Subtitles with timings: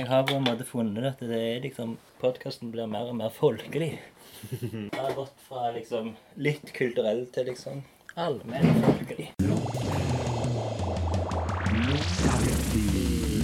[0.00, 1.90] Jeg har på en måte funnet at det er liksom
[2.22, 3.90] Podkasten blir mer og mer folkelig.
[4.62, 7.82] Det har gått fra liksom litt kulturell til liksom
[8.16, 9.28] allmenn folkelig.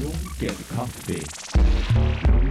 [0.01, 2.46] Lunken kaffe.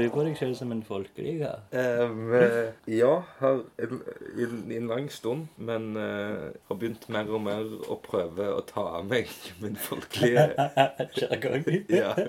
[0.00, 1.36] Du på deg selv som en folkelig?
[1.42, 1.52] Ja?
[1.76, 7.68] Ehm, eh, ja, har i en lang stund, men uh, har begynt mer og mer
[7.90, 9.30] å prøve å ta av meg
[9.62, 10.48] min folkelige
[11.18, 11.66] Sjargong?
[11.92, 12.14] Ja.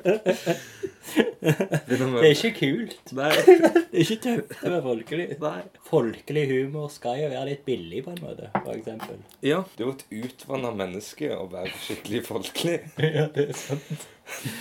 [1.41, 3.13] Det er ikke kult.
[3.17, 3.31] Nei.
[3.91, 5.27] Det er ikke tøft å være folkelig.
[5.41, 5.61] Nei.
[5.87, 9.19] Folkelig humor skal jo være litt billig, på en måte, for eksempel.
[9.41, 12.79] Ja, det er jo et utvanna menneske å være skikkelig folkelig.
[13.01, 14.09] Ja, det er sant.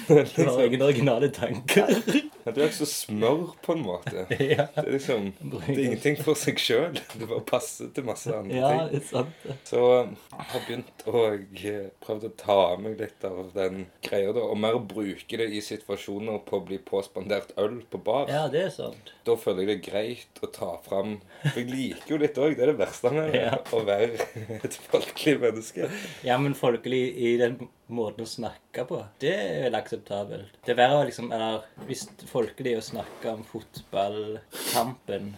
[0.08, 1.88] Det Du har ingen originale tanker.
[2.44, 4.24] ja, du er ikke så smør, på en måte.
[4.40, 6.98] Ja, Det er liksom Det er ingenting for seg sjøl.
[7.14, 8.90] Det bare passer til masse andre ja ting.
[8.90, 9.46] det er sant.
[9.68, 14.32] Så jeg har begynt å eh, prøve å ta av meg litt av den greia,
[14.36, 14.44] da.
[14.50, 18.28] Og mer bruke det i situasjoner på å bli påspandert øl på bar.
[18.32, 19.14] Ja, det er sant.
[19.30, 22.56] Da føler jeg det er greit å ta fram For jeg liker jo litt òg,
[22.58, 23.52] det er det verste med Ja.
[23.72, 24.26] å være
[24.66, 25.86] et folkelig menneske.
[26.26, 27.56] Ja, men folkelig i den
[27.90, 30.52] måten å snakke på, det er vel akseptabelt.
[30.66, 35.32] Det er verre å liksom Eller hvis folkelig er å snakke om fotballkampen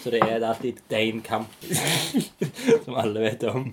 [0.00, 1.52] Så det er alltid én kamp
[2.84, 3.70] som alle vet om.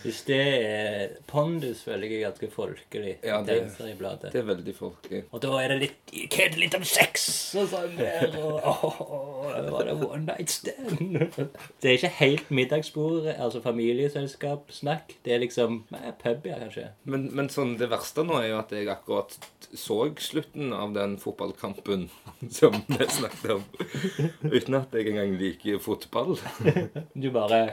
[0.00, 3.16] Hvis det er Pondus, føler jeg er ganske folkelig.
[3.24, 3.68] Ja, det-.
[4.32, 5.22] Det er veldig folkelig.
[5.30, 7.26] Og da er det litt kødde litt om sex
[7.60, 8.32] og sånn der.
[8.40, 11.20] Og det var det one night stand.
[11.82, 15.18] Det er ikke helt middagsbord, altså familieselskap-snakk.
[15.24, 16.88] Det er liksom nei, pub, ja, kanskje.
[17.04, 19.36] Men, men sånn, det verste nå er jo at jeg akkurat
[19.76, 22.08] så slutten av den fotballkampen
[22.58, 23.68] som vi snakket om.
[24.44, 26.38] Uten at jeg engang liker fotball.
[27.22, 27.70] Du bare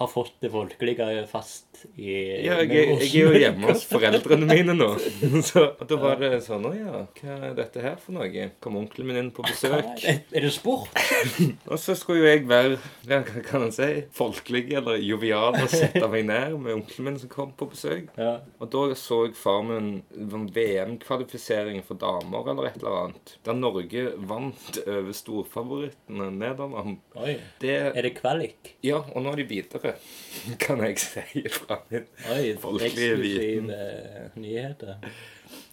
[0.00, 4.48] har fått det folkelige fast i Ja, jeg, er- jeg er jo hjemme hos foreldrene
[4.48, 4.88] mine nå.
[5.48, 8.46] Så da var det sånn Å ja, hva er dette her for noe?
[8.64, 10.02] Kom onkelen min inn på besøk.
[10.08, 10.90] Er er det sport?
[11.70, 12.78] Og så skulle jo jeg være
[13.08, 17.20] ja, hva kan man si, folkelig eller jovial og sette meg ned med onkelen min
[17.22, 18.08] som kom på besøk.
[18.20, 18.38] Ja.
[18.60, 23.34] Og da så jeg far min sånn VM-kvalifisering for damer eller et eller annet.
[23.46, 26.98] Der Norge vant over storfavorittene Nederland.
[27.20, 27.36] Oi.
[27.62, 28.74] Det Er det kvalik?
[28.86, 29.89] Ja, og nå er de videre,
[30.64, 34.96] kan jeg si fra min Oi, Folkelige eksklusive nyheter.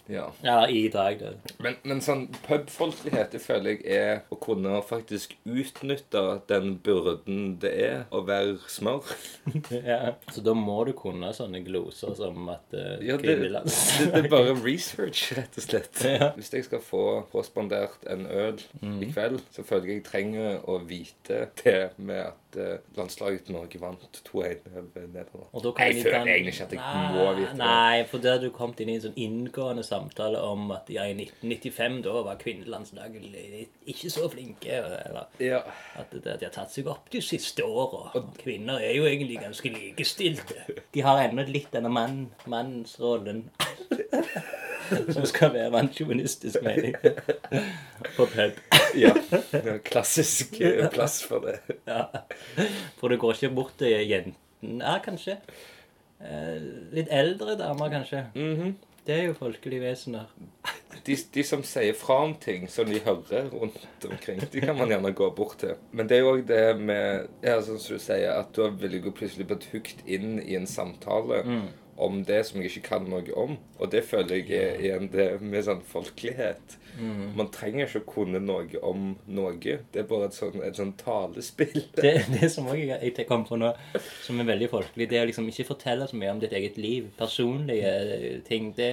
[0.08, 0.32] Ja.
[0.40, 1.32] Ja, i dag, da.
[1.60, 7.72] Men, men sånn pubfolkelighet det føler jeg er å kunne faktisk utnytte den byrden det
[7.84, 9.04] er å være smør.
[9.88, 10.14] Ja.
[10.32, 14.30] Så da må du kunne sånne gloser som at uh, Ja, det, det, det er
[14.32, 16.00] bare research, rett og slett.
[16.04, 16.30] Ja.
[16.36, 18.60] Hvis jeg skal få påspandert en øl
[19.04, 23.54] i kveld, så føler jeg jeg trenger å vite det med at eh, landslaget til
[23.54, 24.32] Norge vant 2-1
[24.72, 25.78] over Nederland.
[25.78, 27.56] Jeg føler kan- egentlig ikke at jeg må vite det.
[27.58, 31.04] Nei, for da hadde du kommet inn i en sånn inngående samtale om at ja,
[31.04, 34.70] i 1995 da var kvinnelandslaget ikke så flinke.
[34.70, 35.60] Eller Ja.
[35.96, 38.12] at det, de har tatt seg opp de siste åra.
[38.38, 40.54] Kvinner er jo egentlig ganske likestilte.
[40.94, 43.50] De har ennå litt denne mann, mannsrollen.
[45.12, 47.16] Som skal være mannssjåvinistisk mener jeg.
[48.16, 48.52] På pub.
[49.04, 49.14] ja.
[49.30, 51.58] Det er en klassisk eh, plass for det.
[51.88, 52.04] Ja.
[53.00, 54.36] For du går ikke bort til jenten
[54.80, 55.38] Ja, kanskje.
[56.18, 56.58] Eh,
[56.94, 58.24] litt eldre damer, kanskje.
[59.08, 60.26] Det er jo folkelige vesener.
[61.06, 64.90] De, de som sier fra om ting som de hører rundt omkring, de kan man
[64.92, 65.78] gjerne gå bort til.
[65.96, 68.98] Men det er jo òg det med ja, sånn som du sier, at da vil
[68.98, 71.40] jeg jo plutselig blitt hooked inn i en samtale
[71.98, 73.56] om det som jeg ikke kan noe om.
[73.78, 76.78] Og det føler jeg er igjen det med sånn folkelighet.
[76.98, 79.54] Man trenger ikke å kunne noe om noe.
[79.58, 81.84] Det er bare et sånn, et sånn talespill.
[81.98, 83.70] Det, det som også jeg, jeg kom på nå,
[84.24, 86.78] som er veldig folkelig, det er å liksom ikke fortelle så mye om ditt eget
[86.80, 87.08] liv.
[87.18, 87.92] Personlige
[88.46, 88.90] ting, det,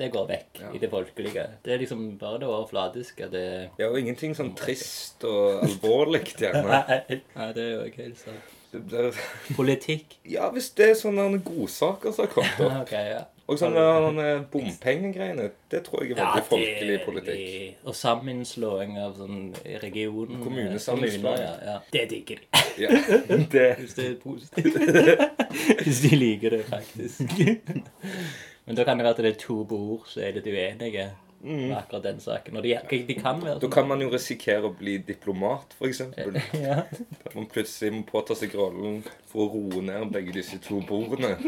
[0.00, 1.46] det går vekk i det folkelige.
[1.64, 3.30] Det er liksom bare det overfladiske.
[3.32, 3.46] Det
[3.80, 6.64] Ja, og ingenting sånn trist og alvorlig gjerne.
[6.88, 8.55] Nei, nei, det er jo ikke helt sant.
[8.84, 9.16] Blir
[9.56, 10.18] Politikk.
[10.36, 12.76] Ja, hvis det er sånne godsaker som har kommet opp.
[12.84, 13.24] okay, ja.
[13.46, 17.76] Og sånne, sånne bompengegreiene, det tror jeg er veldig folkelig politikk.
[17.86, 19.52] Og sammenslåing av sånn
[19.84, 20.40] region...
[20.42, 21.44] Kommunesammenslåing.
[21.44, 21.76] Ja, ja.
[21.94, 22.64] Det digger de.
[22.82, 22.90] Ja,
[23.52, 24.74] det, Hvis det er positivt.
[25.84, 27.22] Hvis de liker det, faktisk.
[28.66, 31.06] Men da kan det være at det er to bord som er litt uenige
[31.42, 32.56] med akkurat den saken.
[32.56, 33.60] Og de, de kan være Mm.
[33.60, 36.00] Da kan man jo risikere å bli diplomat, f.eks.
[36.66, 36.82] ja.
[36.90, 41.36] Der man plutselig må påta seg rollen for å roe ned begge disse to bordene.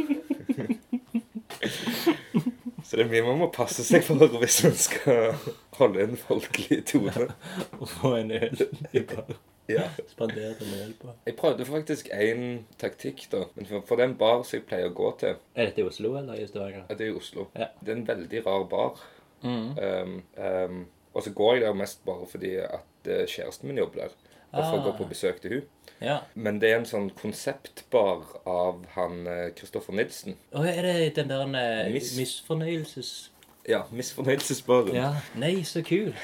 [2.88, 5.34] Så det er mye man må passe seg for hvis man skal
[5.76, 7.26] holde en folkelig tone.
[7.82, 8.62] Og få en øl.
[8.96, 9.34] i bar.
[9.68, 9.90] Ja.
[10.08, 11.12] spanderte en øl på.
[11.28, 13.42] Jeg prøvde faktisk én taktikk, da.
[13.58, 16.14] Men for, for den bar som jeg pleier å gå til, Er dette i Oslo
[16.16, 16.86] eller i Stavanger?
[16.88, 17.44] ja, det er i Oslo.
[17.58, 17.68] Ja.
[17.82, 19.04] Det er en veldig rar bar.
[19.42, 20.78] Um, um,
[21.14, 24.16] og så går jeg der mest bare fordi at eh, kjæresten min jobber der.
[24.52, 24.96] Og for å gå Ah.
[24.98, 25.64] på besøk til hun.
[26.00, 26.18] Ja.
[26.34, 29.26] Men det er en sånn konseptbar av han
[29.58, 30.36] Kristoffer Nilsen.
[30.54, 33.30] Å, er det den der eh, Mis- misfornøyelses...
[33.68, 34.94] Ja, Misfornøyelsesbaren.
[34.96, 35.10] Ja.
[35.36, 36.14] Nei, så kul.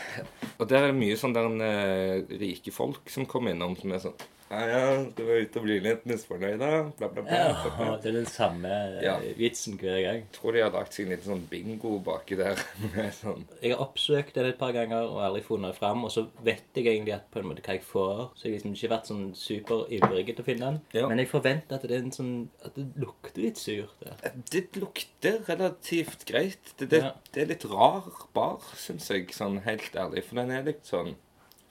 [0.57, 4.01] Og der er det mye sånn der en, rike folk som kommer innom som er
[4.07, 4.15] sånn
[4.55, 6.69] Ja, ja, du var ute og bli litt misfornøyd, da?
[6.99, 7.39] Bla, bla, bla.
[7.39, 9.15] Ja, det er den samme eh, Ja.
[9.39, 10.21] vitsen hver gang.
[10.23, 12.61] Jeg tror de har lagt seg en liten sånn bingo baki der.
[13.21, 16.05] sånn Jeg har oppsøkt det et par ganger og aldri funnet fram.
[16.07, 18.23] Og så vet jeg egentlig at på en måte hva jeg får.
[18.39, 20.81] Så jeg har liksom ikke vært sånn superivrig til å finne den.
[21.01, 21.09] Ja.
[21.11, 22.33] Men jeg forventer at det er en sånn
[22.65, 24.39] At det lukter litt surt der.
[24.55, 26.75] Det lukter relativt greit.
[26.79, 27.13] Det, det, Ja.
[27.35, 30.25] det er litt rar bar, syns jeg, sånn helt ærlig.
[30.29, 31.15] For den er litt sånn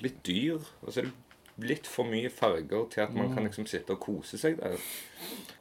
[0.04, 0.60] litt dyr.
[0.84, 1.14] Og så er det
[1.62, 4.78] litt for mye farger til at man kan liksom sitte og kose seg der.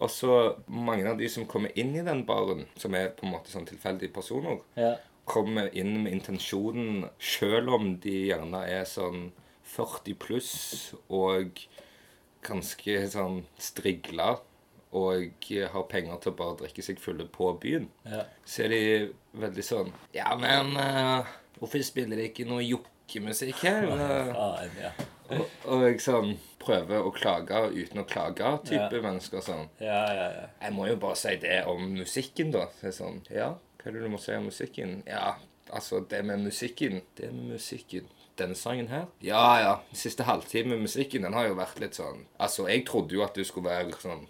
[0.00, 3.35] Og så mange av de som kommer inn i den baren, som er på en
[3.35, 4.97] måte sånn tilfeldige personer, Ja.
[5.25, 9.33] kommer inn med intensjonen, selv om de gjerne er sånn
[9.65, 11.61] 40 pluss og
[12.43, 14.41] ganske sånn strigla
[14.93, 18.25] og har penger til å bare drikke seg fulle på byen, ja.
[18.44, 18.81] så er de
[19.41, 21.25] veldig sånn Ja, men uh,
[21.61, 23.89] hvorfor spiller de ikke noe jokkemusikk her?
[23.89, 24.50] Ja,
[24.83, 24.91] ja.
[25.38, 26.32] Og, og jeg sånn
[26.62, 29.02] prøver å klage uten å klage, type Ja.
[29.02, 29.69] mennesker sånn.
[29.81, 30.46] Ja, ja, ja.
[30.62, 32.67] Jeg må jo bare si det om musikken, da.
[32.81, 33.49] Så jeg sånn, ja,
[33.82, 35.02] hva er det du må si om musikken?
[35.06, 35.34] Ja,
[35.73, 37.02] altså, det med musikken.
[37.19, 38.06] Det med musikken.
[38.38, 39.06] Denne sangen her?
[39.20, 39.73] Ja, ja.
[39.93, 43.34] Siste halvtime med musikken, den har jo vært litt sånn Altså, jeg trodde jo at
[43.37, 44.23] det skulle være sånn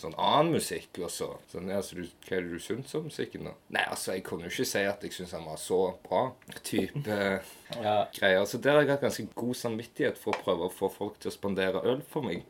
[0.00, 1.28] Sånn annen musikk også.
[1.50, 3.54] Sånn, ja, så du, hva er det du syns om musikken, da?
[3.76, 6.22] Nei, altså, jeg kunne jo ikke si at jeg syns han var så bra.
[6.64, 7.18] Type
[7.84, 7.96] ja.
[8.16, 8.46] greier.
[8.48, 11.32] Så der har jeg hatt ganske god samvittighet for å prøve å få folk til
[11.32, 12.46] å spandere øl for meg.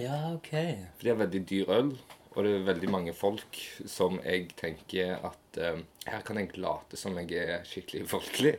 [0.00, 0.52] Ja, OK.
[0.96, 1.92] For det er veldig dyr øl,
[2.32, 5.78] og det er veldig mange folk som jeg tenker at eh,
[6.08, 8.54] her kan jeg late som jeg er skikkelig folkelig.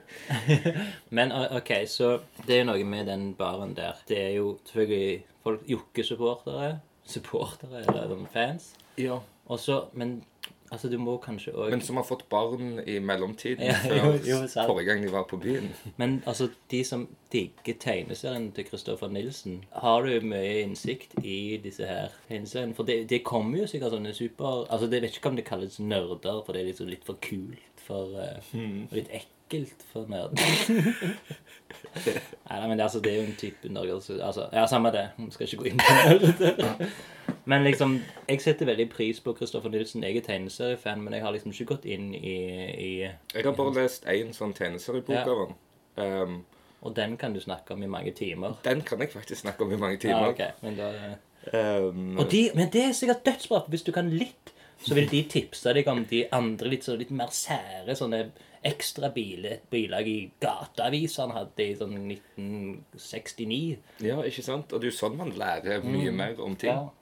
[1.17, 3.99] Men OK, så det er noe med den baren der.
[4.09, 6.77] Det er jo selvfølgelig folk Jokke-supportere.
[7.07, 8.71] Supportere, eller sånn fans.
[8.99, 9.21] Ja.
[9.47, 10.23] Også, Men
[10.71, 14.09] altså, du må kanskje òg Men som har fått barn i mellomtiden Ja, før jo,
[14.27, 15.69] jo, forrige gang de var på byen.
[15.95, 21.87] Men altså, de som digger tegneserien til Christoffer Nilsen, har du mye innsikt i disse
[21.87, 22.75] her tegneseriene?
[22.75, 25.79] For det, det kommer jo sikkert sånne super Altså, Jeg vet ikke om det kalles
[25.79, 29.36] nerder, for det er liksom litt for kult for uh, Og litt ekkelt
[29.93, 30.37] for nerder.
[32.49, 35.09] Nei, men det, altså, det er jo en type nerder altså, Ja, samme det.
[35.17, 35.83] Vi skal ikke gå inn på
[36.39, 36.87] det.
[37.47, 40.03] Men liksom, jeg setter veldig pris på Kristoffer Nilsen.
[40.03, 42.33] Jeg er tegneseriefan, men jeg har liksom ikke gått inn i,
[42.75, 45.21] i Jeg har bare lest én sånn tegneseriebok Ja.
[45.23, 45.53] av han.
[45.97, 46.45] Um,
[46.83, 48.53] Og den kan du snakke om i mange timer.
[48.63, 50.19] den kan jeg faktisk snakke om i mange timer.
[50.27, 50.45] Ja, okay.
[50.57, 50.91] ok, men da...
[51.53, 54.51] Um, Og de, men det er sikkert dødsbra, hvis du kan litt,
[54.83, 58.25] så vil de tipse deg om de andre litt, så litt mer sære sånne
[58.67, 63.77] ekstra biler, et bilag i gateavisene hadde i sånn 1969.
[64.05, 64.71] ja, ikke sant?
[64.73, 66.71] Og det er jo sånn man lærer mye mer om ting.
[66.73, 66.87] Mm.
[66.87, 66.93] Ja.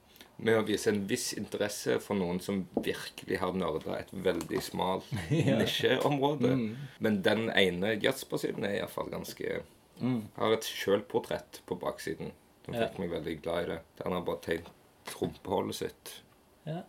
[0.45, 5.07] Med å vise en viss interesse for noen som virkelig har nerda et veldig smalt
[5.31, 6.51] nisjeområde.
[6.60, 6.65] Mm.
[7.05, 9.62] Men den ene jazzbasillen er iallfall ganske
[10.36, 12.34] Har et sjølportrett på baksiden
[12.65, 12.74] Mm.
[12.74, 12.88] Ja.
[12.88, 13.75] fikk meg veldig glad i det.
[14.00, 14.69] Der han har bare tegnet
[15.05, 16.13] trumpeholdet sitt.
[16.65, 16.79] Ja.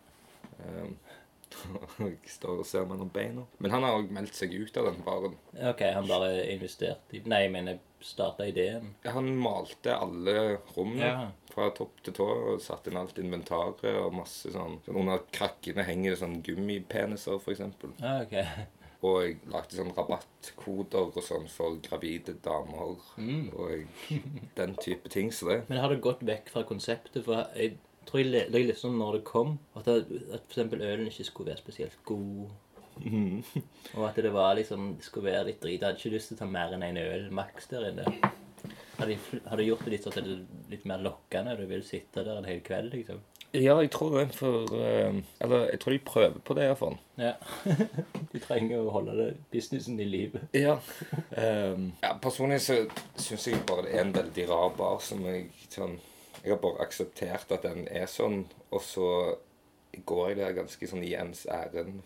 [0.57, 0.95] Um,
[1.99, 3.43] jeg står og ser mellom beina.
[3.59, 5.35] Men han har òg meldt seg ut av den baren.
[5.71, 7.21] Ok, han bare investerte i...
[7.25, 8.91] Nei, jeg mener, startet ideen.
[9.09, 10.37] Han malte alle
[10.75, 11.27] rommene Ja.
[11.53, 15.83] fra topp til tå og satte inn alt inventaret og masse sånn, sånn Under krakkene
[15.87, 17.63] henger det sånn gummipeniser, f.eks.
[18.01, 18.35] Ja, ok.
[19.05, 23.51] Og jeg lagde sånn rabattkoder og sånn for gravide damer Mm.
[23.53, 24.07] og
[24.57, 25.29] den type ting.
[25.31, 27.23] Så det Men har du gått vekk fra konseptet?
[27.25, 30.81] For jeg tror jeg, jeg leste om når det kom, at, det, at for eksempel
[30.81, 32.47] ølen ikke skulle være spesielt god.
[33.93, 35.77] Og at det var liksom, det skulle være litt drit.
[35.77, 38.05] Jeg hadde ikke lyst til å ta mer enn en øl maks der inne.
[38.97, 41.57] Har de, gjort det litt sånn at det er litt mer lokkende?
[41.59, 43.21] Du vil sitte der en hel kveld, liksom?
[43.53, 46.97] Ja, jeg tror det, for eh, Eller jeg tror de prøver på det, iallfall.
[47.17, 47.35] Ja.
[48.33, 50.41] De trenger å holde det, businessen i live.
[50.53, 50.75] Ja.
[51.31, 52.81] Um, ja, personlig så
[53.15, 55.95] syns jeg bare det er en veldig rar bar som jeg sånn
[56.43, 59.09] Jeg har bare akseptert at den er sånn, og så
[60.05, 62.01] går jeg der ganske sånn i ens ærend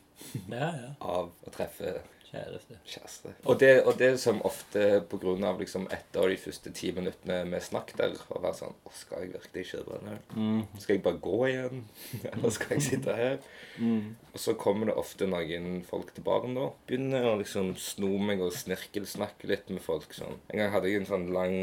[0.47, 0.89] Ja, ja.
[1.01, 1.97] av å treffe
[2.31, 2.77] Kjæreste.
[2.87, 3.31] kjæreste.
[3.51, 7.41] Og det, og det som ofte på grunn av liksom etter de første ti minuttene
[7.49, 10.21] med snakk der, å være sånn Å, skal jeg virkelig kjøpe den her?
[10.37, 10.61] Mm.
[10.79, 11.81] Skal jeg bare gå igjen?
[12.31, 13.35] Eller skal jeg sitte her?
[13.83, 14.13] Mm.
[14.31, 16.69] Og så kommer det ofte noen folk til baren da.
[16.87, 20.39] Begynner å liksom sno meg og snirkelsnakke litt med folk sånn.
[20.53, 21.57] En gang hadde jeg en sånn lang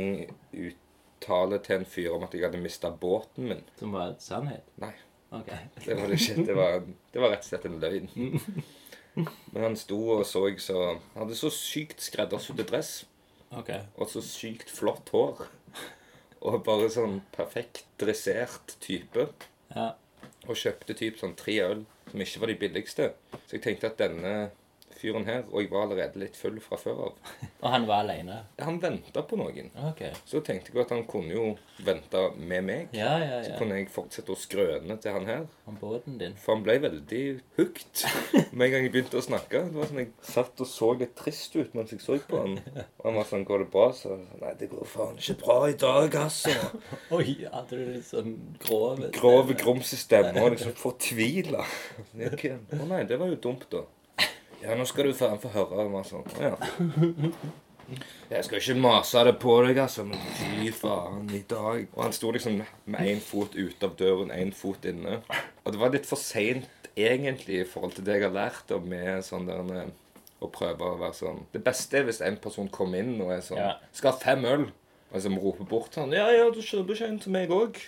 [1.19, 3.63] uttale til en fyr om at jeg hadde mista båten min.
[3.79, 4.65] Som var sannhet?
[4.79, 4.95] Nei,
[5.35, 5.51] OK.
[5.85, 6.47] det var det ikke.
[6.47, 6.83] Det var,
[7.13, 8.11] det var rett og slett en løgn.
[9.53, 13.07] Men han sto og så så Han hadde så sykt skreddersydd dress
[13.51, 13.73] ok.
[13.97, 15.49] og så sykt flott hår.
[16.39, 19.31] Og bare sånn perfekt dressert type.
[19.75, 19.91] Ja.
[20.49, 23.09] og kjøpte typ sånn tre øl som ikke var de billigste.
[23.45, 24.51] Så jeg tenkte at denne
[24.99, 28.40] fyren her, og jeg var allerede litt full fra før av, Og han var alene?
[28.59, 29.71] han venta på noen.
[29.93, 30.12] Okay.
[30.28, 31.47] Så tenkte jeg at han kunne jo
[31.87, 32.88] vente med meg.
[32.97, 35.47] Ja, ja, Så kunne jeg fortsette å skrøne til han her.
[35.71, 36.35] Om båten din.
[36.43, 37.23] For han ble veldig
[37.59, 38.05] hooked
[38.57, 39.64] med en gang jeg begynte å snakke.
[39.71, 42.59] Det var sånn Jeg satt og så litt trist ut mens jeg så på han.
[42.99, 45.76] Og han var sånn 'Går det bra?' Så Nei, det går faen ikke bra i
[45.78, 46.55] dag, altså.
[47.17, 51.64] Oi, hadde du litt sånn grov grov, grumse stemme og liksom fortvila.
[52.33, 52.57] Okay.
[52.75, 53.85] Å nei, det var jo dumt, da.
[54.62, 55.85] Ja, nå skal du faen få høre.
[55.85, 56.55] Og man sånn, ja.
[58.29, 62.12] Jeg skal ikke mase det på deg, altså, men fy faen, i dag Og han
[62.12, 65.23] sto liksom med én fot ute av døren, én fot inne.
[65.65, 68.85] Og det var litt for seint egentlig i forhold til det jeg har lært om
[68.91, 69.91] med sånn der eh,
[70.43, 73.43] å prøve å være sånn Det beste er hvis en person kommer inn og er
[73.47, 73.73] sånn Ja.
[73.93, 74.69] 'Skal ha fem øl.'
[75.09, 77.81] Og liksom roper bort sånn 'Ja, ja, du kjøper ikke en til meg òg.'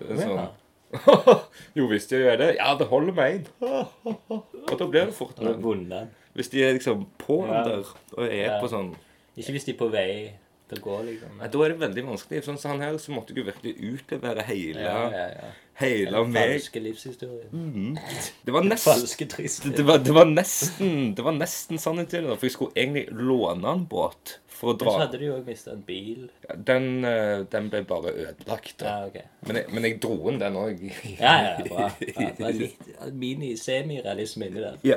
[0.00, 0.48] Ja.
[1.76, 2.48] jo, visst gjør det.
[2.60, 3.46] Ja, det holder med én.
[4.70, 6.06] Og da blir det fort noe.
[6.36, 7.62] Hvis de er liksom på Ja.
[7.64, 7.84] der
[8.16, 8.60] og er Ja.
[8.60, 8.94] på sånn
[9.36, 10.32] Ikke hvis de er på vei
[10.68, 11.36] til å gå, liksom.
[11.38, 12.42] Nei, Da er det veldig vanskelig.
[12.44, 15.50] Sånn som han her, så måtte du virkelig utlevere hele, Ja, ja, ja.
[15.80, 16.54] Hele Den meg.
[16.56, 17.98] falske livshistorien.
[18.46, 19.70] Det var nesten Falske triste.
[19.76, 22.28] det var, det var nesten Det var nesten sannheten.
[22.36, 24.86] For jeg skulle egentlig låne en båt for å dra.
[24.88, 26.20] Men så hadde du jo òg mista en bil.
[26.64, 28.80] Den, eh, den ble bare ødelagt.
[28.80, 29.18] Ja, ok.
[29.46, 30.80] Men, jeg, men jeg dro inn den òg.
[31.20, 31.90] Ja, ja, bra.
[32.00, 34.78] Ja, det var litt mini-semirealisme inni der.
[34.82, 34.96] Ja.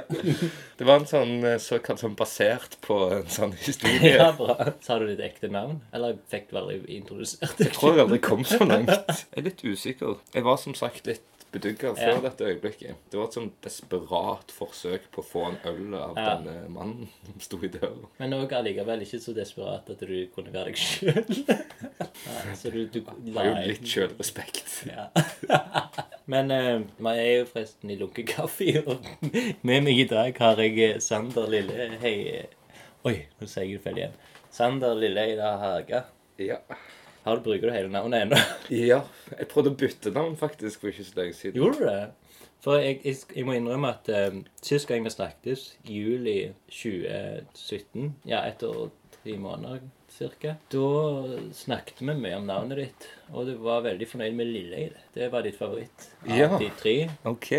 [0.79, 4.13] Det var en sånn eh, såkalt sånn basert på en sånn historie.
[4.15, 4.55] Ja, bra.
[4.85, 5.81] Sa du ditt ekte navn?
[5.91, 7.67] Eller fikk du aldri introdusert det?
[7.69, 8.89] Jeg tror jeg aldri kom så langt.
[8.95, 10.15] Jeg er litt usikker.
[10.35, 12.21] Jeg var som sagt litt bedugga før Ja.
[12.21, 12.95] dette øyeblikket.
[13.09, 16.35] Det var et sånn desperat forsøk på å få en øl av Ja.
[16.35, 18.05] denne mannen som sto i døra.
[18.19, 21.25] Men òg allikevel ikke så desperat at du kunne være deg sjøl.
[22.59, 24.85] så du, du Det var jo litt sjølrespekt.
[24.85, 25.09] Ja.
[26.29, 29.01] Men uh, vi er jo forresten i lunkekaffe, og
[29.63, 32.45] med meg i dag har jeg eh, Sander Lille Hei
[33.07, 34.13] Oi, nå sier jeg det feil igjen.
[34.51, 36.03] Sander Lille Lilleheia Haga.
[36.37, 36.57] Ja.
[37.25, 38.37] Du Bruker du hele navnet ennå?
[38.69, 39.01] ja.
[39.37, 41.59] Jeg prøvde å bytte navn faktisk for ikke så lenge siden.
[41.61, 42.35] Gjorde du det?
[42.63, 46.49] For jeg, jeg, jeg må innrømme at um, sist gang vi snakket, juli
[47.17, 50.81] 2017, ja, etter tre måneder cirka, da
[51.55, 54.97] snakket vi mye om navnet ditt, og du var veldig fornøyd med Lilleid.
[55.15, 56.49] Det var ditt favoritt av Ja.
[56.59, 56.95] de tre.
[57.29, 57.51] OK.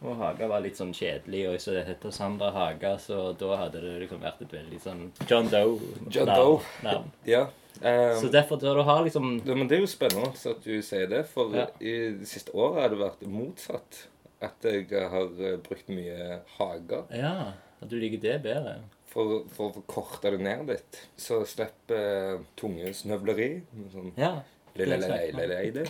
[0.00, 3.82] Og Haga var litt sånn kjedelig, og så det heter Sandra Haga, så da hadde
[3.84, 6.10] det liksom vært et veldig sånn John Doe-navn.
[6.10, 6.60] John Doe.
[6.86, 7.10] navn.
[7.28, 7.46] Ja.
[7.82, 10.82] Um, Så derfor, da du har liksom ja, men det er jo spennende at du
[10.82, 11.66] sier det, for Ja.
[11.80, 14.06] i det siste året har det vært motsatt.
[14.42, 17.04] At jeg har eh, brukt mye hager.
[17.12, 18.78] Ja, at du liker det bedre.
[19.10, 23.62] For, for å korte det ned litt, så slipper uh, tunge snøvleri.
[23.92, 24.42] Sånn Ja.
[24.76, 25.86] lille lei lille lei det.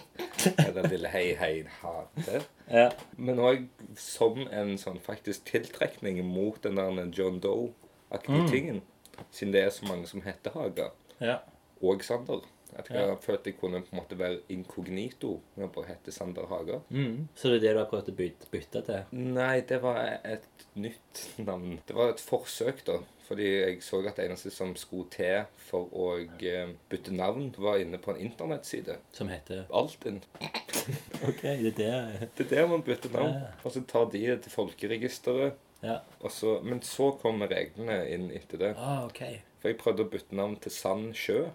[0.67, 2.41] Eller lille hei hei hate.
[2.71, 2.89] Ja.
[3.19, 3.67] Men òg
[3.97, 8.51] som en sånn faktisk tiltrekning mot den der John Doe-aktige Mm.
[8.51, 8.83] tingen.
[9.31, 10.91] Siden det er så mange som heter Haga.
[11.21, 11.39] ja.
[11.83, 12.41] Og Sander.
[12.77, 13.07] At jeg Ja.
[13.09, 16.77] har følt jeg kunne på en måte være inkognito med å hete Sander Haga.
[16.91, 17.29] Mm.
[17.35, 18.15] Så det er det du har prøvd å
[18.53, 19.01] bytte, til?
[19.13, 20.45] Nei, det var et
[20.77, 21.81] nytt navn.
[21.87, 23.01] Det var et forsøk, da.
[23.27, 26.07] Fordi jeg så at det eneste som skulle til for å
[26.43, 28.97] eh, bytte navn, var inne på en internettside.
[29.13, 30.21] Som heter Altinn.
[31.29, 31.77] OK, det er
[32.21, 32.29] det.
[32.39, 33.35] Det er der man bytter navn.
[33.35, 33.51] Ja.
[33.65, 35.55] Og så tar de det til folkeregisteret.
[35.83, 35.99] Ja.
[36.29, 38.75] Så, men så kommer reglene inn etter det.
[38.77, 39.23] Ah, OK.
[39.61, 41.49] For jeg prøvde å bytte navn til Sand Sjø.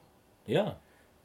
[0.47, 0.65] Ja.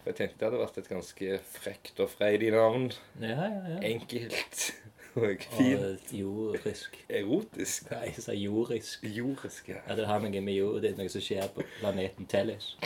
[0.00, 2.90] For jeg tenkte det hadde vært et ganske frekt og freidig navn.
[3.20, 3.80] Ja, ja, ja.
[3.90, 4.72] Enkelt
[5.14, 5.80] og fint.
[5.80, 6.96] Og jordisk.
[7.08, 7.90] Erotisk.
[7.90, 9.04] Nei, jeg sa jordisk.
[9.04, 9.80] Jordisk, ja.
[9.88, 12.76] Ja, det har noe med jord, det er noe som skjer på planeten Tellus.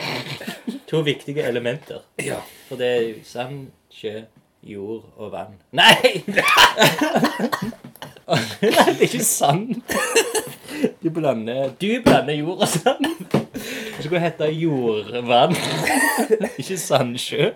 [0.89, 2.03] To viktige elementer.
[2.21, 2.41] Ja.
[2.67, 4.25] For det er sand, sjø,
[4.65, 5.59] jord og vann.
[5.71, 6.25] Nei!
[8.25, 9.75] Nei, det er ikke sand.
[11.03, 13.05] Du blander, du blander jord og sand.
[14.05, 15.55] Det skulle hete jordvann,
[16.61, 17.47] ikke sandsjø.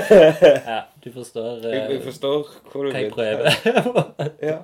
[0.66, 4.10] Ja, du forstår Jeg, jeg eh, forstår hvor du hva jeg prøver.
[4.44, 4.58] Ja.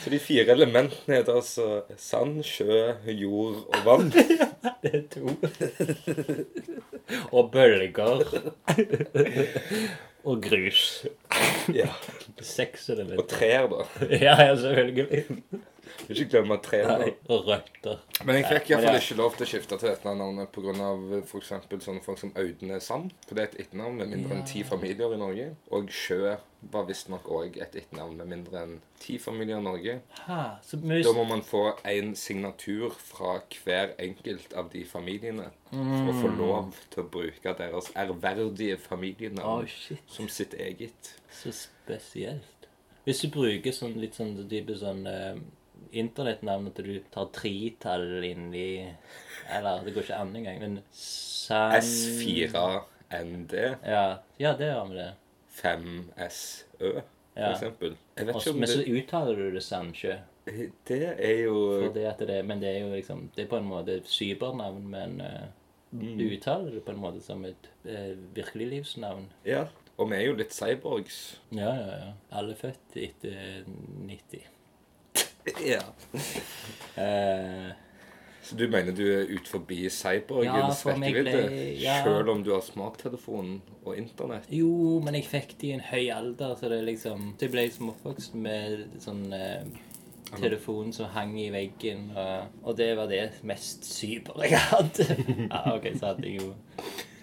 [0.00, 1.66] Så de fire elementene heter altså
[2.00, 4.08] sand, sjø, jord og vann.
[4.86, 5.34] Det er to.
[7.28, 8.24] Og bølger.
[10.24, 11.04] Og grus.
[11.76, 11.92] Ja.
[12.40, 13.28] Seks Og elementer.
[13.36, 13.84] trær, da.
[14.08, 15.36] Ja, ja, selvfølgelig.
[16.08, 16.82] Ikke glemme tre.
[16.88, 18.00] Nei, Og røtter.
[18.24, 20.72] Men jeg fikk iallfall ikke lov til å skifte til dette navnet pga.
[21.24, 21.52] f.eks.
[21.86, 23.14] sånne folk som Audne Sand.
[23.28, 25.48] For det er et etternavn med mindre enn ti familier i Norge.
[25.74, 26.36] Og Sjø
[26.72, 29.98] var visstnok òg et etternavn med mindre enn ti familier i Norge.
[30.24, 30.40] Ha.
[30.64, 36.32] Da må man få en signatur fra hver enkelt av de familiene for å få
[36.38, 39.68] lov til å bruke deres ærverdige familienavn
[40.06, 41.14] som sitt eget.
[41.34, 42.68] Så spesielt.
[43.04, 45.02] Hvis du bruker sånn litt sånn type sånn
[45.92, 46.08] eh,
[46.74, 48.68] til du tar tretall inn i
[49.50, 51.72] Eller det går ikke an engang, men San...
[51.78, 53.54] S4ND,
[53.84, 55.10] Ja, ja, det gjør vi det.
[55.54, 57.02] 5SØ, for
[57.36, 57.50] Ja.
[57.52, 57.96] eksempel.
[58.16, 60.16] Jeg vet Også, ikke om men så uttaler du det Sandsjø.
[60.88, 63.68] Det er jo Fordi at det, men det er jo liksom Det er på en
[63.68, 65.46] måte et cybernavn, men eh,
[65.94, 69.28] du uttaler det på en måte som et uh, virkeliglivsnavn.
[69.46, 69.66] Ja.
[69.96, 71.18] Og vi er jo litt cyborgs.
[71.54, 72.08] Ja, ja, ja.
[72.34, 73.62] Alle født etter
[74.08, 74.42] 90.
[75.74, 75.80] Ja.
[76.98, 77.72] Uh,
[78.44, 81.80] Så du mener du er ut forbi cyborgens Ja, rekkevidde?
[81.80, 81.94] ja.
[82.04, 84.44] Selv om du har smarttelefon og internett?
[84.52, 87.64] jo, men jeg fikk det i en høy alder, så det liksom Så jeg ble
[87.70, 89.64] liksom oppvokst med sånn eh,
[90.36, 95.06] telefon som hang i veggen, og, og det var det mest cyber jeg hadde.
[95.50, 96.54] Ja, OK, så hadde jeg jo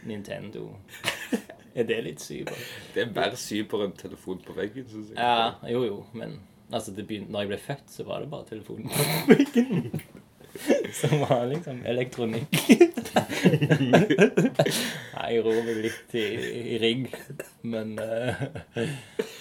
[0.10, 0.72] Nintendo.
[1.76, 2.58] Er det litt cyber?
[2.94, 5.16] Det er mer cyber enn telefon på veggen, syns jeg.
[5.22, 6.34] Ja, jo, jo, men
[6.72, 10.02] altså, det begynte, når jeg ble født, så var det bare telefonen på veggen.
[10.94, 12.52] Som var liksom elektronikk.
[15.16, 16.26] Nei, jeg ror meg litt i,
[16.76, 17.08] i rigg,
[17.64, 18.44] men uh,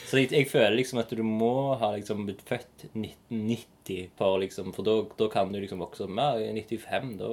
[0.06, 4.70] Så jeg, jeg føler liksom at du må ha liksom blitt født 1990 for liksom
[4.76, 6.14] For da, da kan du liksom vokse opp.
[6.14, 7.30] I 95, da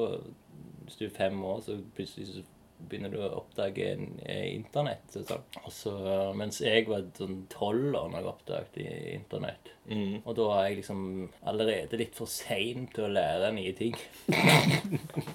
[0.88, 2.46] Hvis du er fem år, så plutselig så
[2.90, 5.16] begynner du å oppdage en, eh, internett.
[5.18, 5.44] og Sånn.
[5.74, 5.94] Så,
[6.38, 8.78] mens jeg var sånn tolv når jeg oppdaget
[9.16, 9.72] internett.
[9.90, 10.22] Mm.
[10.26, 11.02] Og da var jeg liksom
[11.48, 13.96] allerede litt for sein til å lære nye ting.
[14.28, 14.92] nei,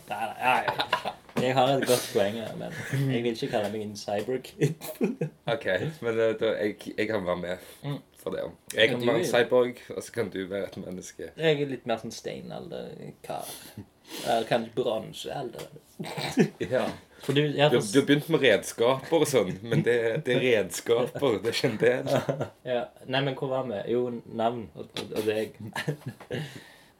[0.08, 1.12] nei, nei.
[1.42, 2.74] Jeg har et godt poeng her, men
[3.10, 4.74] jeg vil ikke kalle meg en cyberkid.
[5.54, 5.66] OK,
[6.04, 7.96] men eh, da, jeg, jeg kan være med Mm.
[8.22, 8.42] for det.
[8.76, 11.30] Jeg Kan kan være en cyborg, og så kan du være et menneske.
[11.36, 13.48] Jeg er litt mer sånn steinalderkar.
[14.26, 15.66] Eller kanskje bronsealder.
[16.70, 16.84] Ja.
[17.22, 19.94] For du, jeg, Du, du har begynt med redskaper og sånn, men det,
[20.26, 22.46] det er redskaper, det er ikke en del.
[22.72, 22.80] ja.
[23.06, 23.78] Nei, men hvor var vi?
[23.94, 24.00] Jo,
[24.38, 25.54] navn og, og, og deg.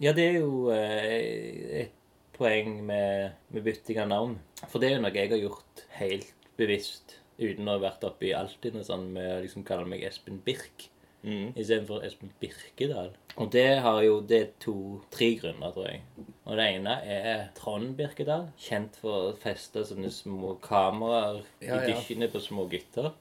[0.05, 1.99] ja, det er jo eh, et
[2.39, 4.39] poeng med, med bytting av navn.
[4.69, 8.29] For det er jo noe jeg har gjort helt bevisst, uten å ha vært oppe
[8.31, 10.87] i Altinn og sånn, med å liksom kalle meg Espen Birk
[11.23, 11.53] Mm.
[11.55, 13.13] istedenfor Espen Birkedal.
[13.37, 16.01] Og det har jo det er to-tre grunner, tror jeg.
[16.45, 21.91] Og det ene er Trond Birkedal, kjent for å feste sånne små kameraer Ja, i
[21.93, 21.93] ja.
[21.93, 23.13] dykkene på små gutter.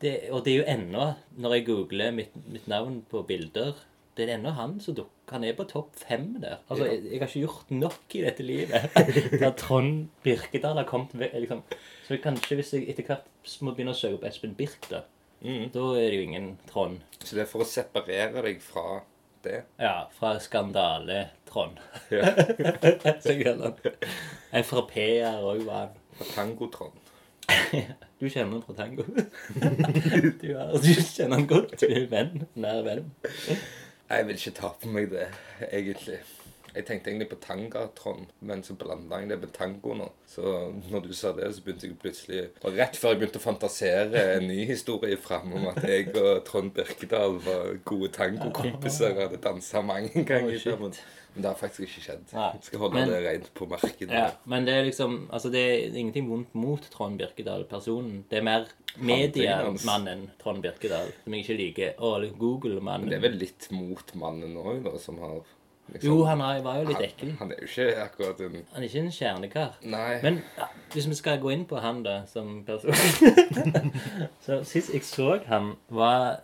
[0.00, 1.06] det, og det er jo ennå,
[1.38, 3.74] når jeg googler mitt, mitt navn på bilder
[4.18, 5.16] det er ennå han som dukker.
[5.30, 6.58] Han er på topp fem der.
[6.68, 6.92] Altså, Ja.
[6.92, 8.90] jeg, jeg har ikke gjort nok i dette livet.
[9.40, 11.62] Der Trond Birkedal har kommet liksom.
[12.08, 15.04] Så kanskje hvis jeg etter hvert må begynne å søke opp Espen Birk, da.
[15.40, 15.70] Mm.
[15.72, 17.00] Da er det jo ingen Trond.
[17.24, 19.00] Så det er for å separere deg fra
[19.44, 19.62] det.
[19.80, 21.78] Ja, fra Skandale-Trond.
[22.12, 22.32] Ja.
[23.22, 24.64] Så jeg kaller han.
[24.66, 25.96] Frp-er òg var han.
[26.18, 26.98] Fra Tangotrond.
[28.20, 29.04] Du kjenner han fra tango.
[30.42, 31.72] Du, er, du kjenner han godt.
[31.80, 32.42] Du er venn.
[32.60, 33.06] Nær venn.
[33.48, 35.30] Jeg vil ikke ta på meg det,
[35.70, 36.18] egentlig.
[36.74, 40.08] Jeg tenkte egentlig på Tangatron, men så blanda jeg det med tango nå.
[40.30, 40.42] Så
[40.90, 44.26] når du sa det, så begynte jeg plutselig Og rett før jeg begynte å fantasere
[44.36, 49.42] en ny historie fram om at jeg og Trond Birkedal var gode tangokompiser og hadde
[49.42, 50.94] dansa mange ganger sammen.
[51.34, 52.22] Men det har faktisk ikke skjedd.
[52.34, 52.46] Nei.
[52.56, 54.10] Jeg skal holde Men- det rent på markedet.
[54.10, 58.24] Ja, men det er liksom Altså, det er ingenting vondt mot Trond Birkedal, personen.
[58.30, 58.66] Det er mer
[58.98, 61.94] mediemannen Trond Birkedal som jeg ikke liker.
[62.02, 63.06] Og Google-mannen.
[63.06, 65.40] Men det er vel litt mot mannen òg, da, som har
[65.92, 67.32] liksom, Jo, han er, var jo litt ekkel.
[67.36, 69.80] Han, han er jo ikke akkurat en Han er ikke en kjernekar.
[69.96, 70.12] Nei.
[70.24, 72.94] Men ja, hvis vi skal gå inn på han da, som person
[74.46, 76.40] Så sist jeg så han, var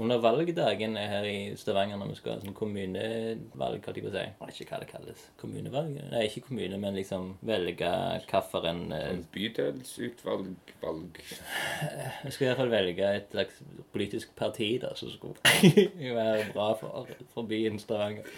[0.00, 4.22] under valgdagen her i Stavanger når vi skal ha sånn kommunevalg, hva de vil si.
[4.22, 5.24] Jeg vet ikke hva det kalles.
[5.40, 5.98] Kommunevalg?
[6.12, 7.90] Nei, ikke kommune, men liksom velge
[8.30, 11.20] hvilken eh, En bydelsutvalg, valg
[12.24, 13.60] Jeg skal i hvert fall velge et slags
[13.92, 15.36] politisk parti da, som skulle
[16.20, 18.28] være bra for, for byen Stavanger.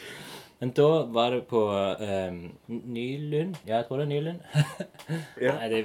[0.63, 1.61] Men da var det på
[1.99, 3.57] um, Nylund.
[3.67, 4.45] Ja, jeg tror det er Nylund.
[5.43, 5.57] Ja.
[5.59, 5.81] Nei, det,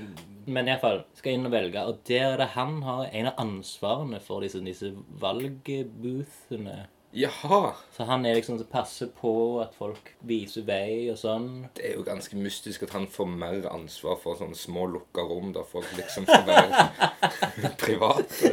[0.45, 4.19] men iallfall skal inn og velge, og der er det han har en av ansvarene
[4.21, 4.91] for disse, disse
[5.23, 6.77] valgboothene.
[7.17, 7.73] Jaha!
[7.91, 9.31] Så han er liksom som passer på
[9.63, 11.47] at folk viser vei og sånn.
[11.73, 15.49] Det er jo ganske mystisk at han får mer ansvar for sånne små lukka rom
[15.55, 18.51] der folk liksom får være private.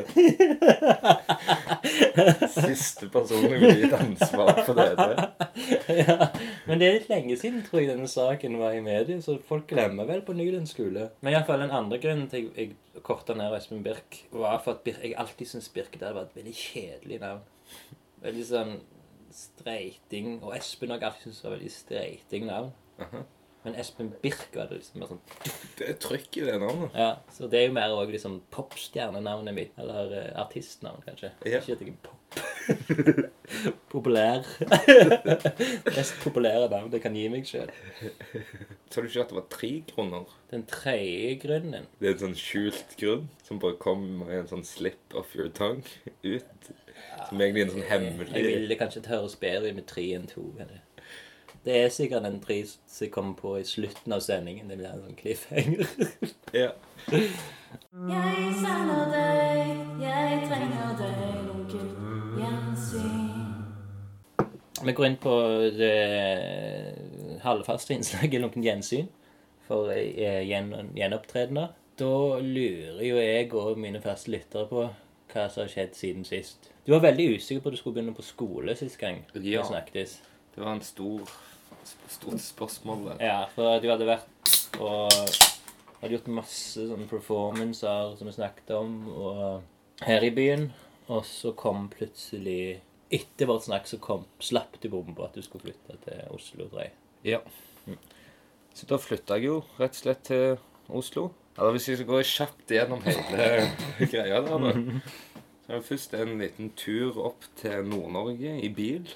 [2.54, 4.86] Siste personen vil gi et ansvar for det.
[4.96, 5.98] det.
[6.00, 6.30] ja,
[6.64, 9.66] men det er litt lenge siden tror jeg denne saken var i media, så folk
[9.74, 11.10] glemmer vel på Nylund skole.
[11.20, 14.86] Men iallfall den andre grunnen til jeg, jeg korta ned Espen Birk, var for at
[14.88, 17.44] Birk, jeg alltid syntes Birk der var et veldig kjedelig navn.
[18.24, 18.74] Veldig sånn
[19.34, 20.38] streiting.
[20.42, 22.72] Og Espen òg alltid syntes var veldig streiting navn.
[23.02, 23.24] Aha.
[23.64, 25.22] Men Espen Birk var det liksom mer sånn
[25.78, 26.98] Det er trykk i det navnet.
[27.00, 29.72] Ja, så det er jo mer òg liksom popstjernenavnet mitt.
[29.80, 31.32] Eller uh, artistnavn, kanskje.
[31.48, 31.62] Ja.
[31.62, 32.20] Ikke at jeg er pop.
[33.94, 34.44] Populær.
[35.96, 37.72] Mest populære navn jeg kan gi meg sjøl.
[38.92, 40.36] Sa du ikke at det var tre grunner?
[40.52, 44.66] Den tredje grunnen Det er en sånn skjult grunn som bare kommer med en sånn
[44.68, 45.88] slip of your tongue
[46.26, 46.74] ut.
[47.28, 50.26] Som egentlig er en sånn Jeg ville kanskje det høres bedre ut med tre enn
[50.30, 50.44] to.
[51.64, 54.68] Det er sikkert en tre som kommer på i slutten av sendingen.
[54.68, 55.88] Det blir en sånn cliffhanger.
[56.54, 56.70] Ja.
[57.14, 59.70] Jeg savner deg,
[60.04, 61.88] jeg trenger deg, onkel
[62.38, 63.24] Gjensyn.
[64.84, 65.34] Vi går inn på
[65.74, 65.96] det
[67.44, 69.08] halvfaste innslaget Lunken gjensyn
[69.64, 71.72] for eh, gjen, gjenopptredener.
[71.98, 74.86] Da lurer jo jeg og mine faste lyttere på
[75.32, 76.73] hva som har skjedd siden sist.
[76.86, 79.62] Du var veldig usikker på at du skulle begynne på skole sist gang vi Ja.
[79.64, 80.18] snakkes.
[80.54, 81.20] Det var en stor
[82.08, 83.04] stort spørsmål.
[83.18, 83.24] der.
[83.24, 85.12] Ja, for du hadde vært og
[86.02, 89.62] hadde gjort masse sånne performancer som vi snakket om, og
[90.02, 90.72] her i byen.
[91.08, 92.80] Og så kom plutselig
[93.12, 96.80] Etter vårt snakk så kom, slapp du bomba at du skulle flytte til Oslo, tror
[96.80, 96.90] jeg.
[97.22, 97.38] Ja.
[98.74, 100.58] Så da flytta jeg jo rett og slett til
[100.90, 101.30] Oslo.
[101.58, 103.70] Eller hvis jeg skal gå kjapt gjennom hele
[104.10, 104.72] greia der, da.
[105.64, 109.08] Så er det først en liten tur opp til Nord-Norge i bil.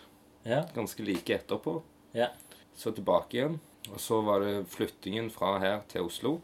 [0.48, 0.62] Ja.
[0.74, 1.82] Ganske like etterpå.
[2.16, 2.30] ja.
[2.78, 3.56] Så tilbake igjen.
[3.90, 6.36] Og så var det flyttingen fra her til Oslo.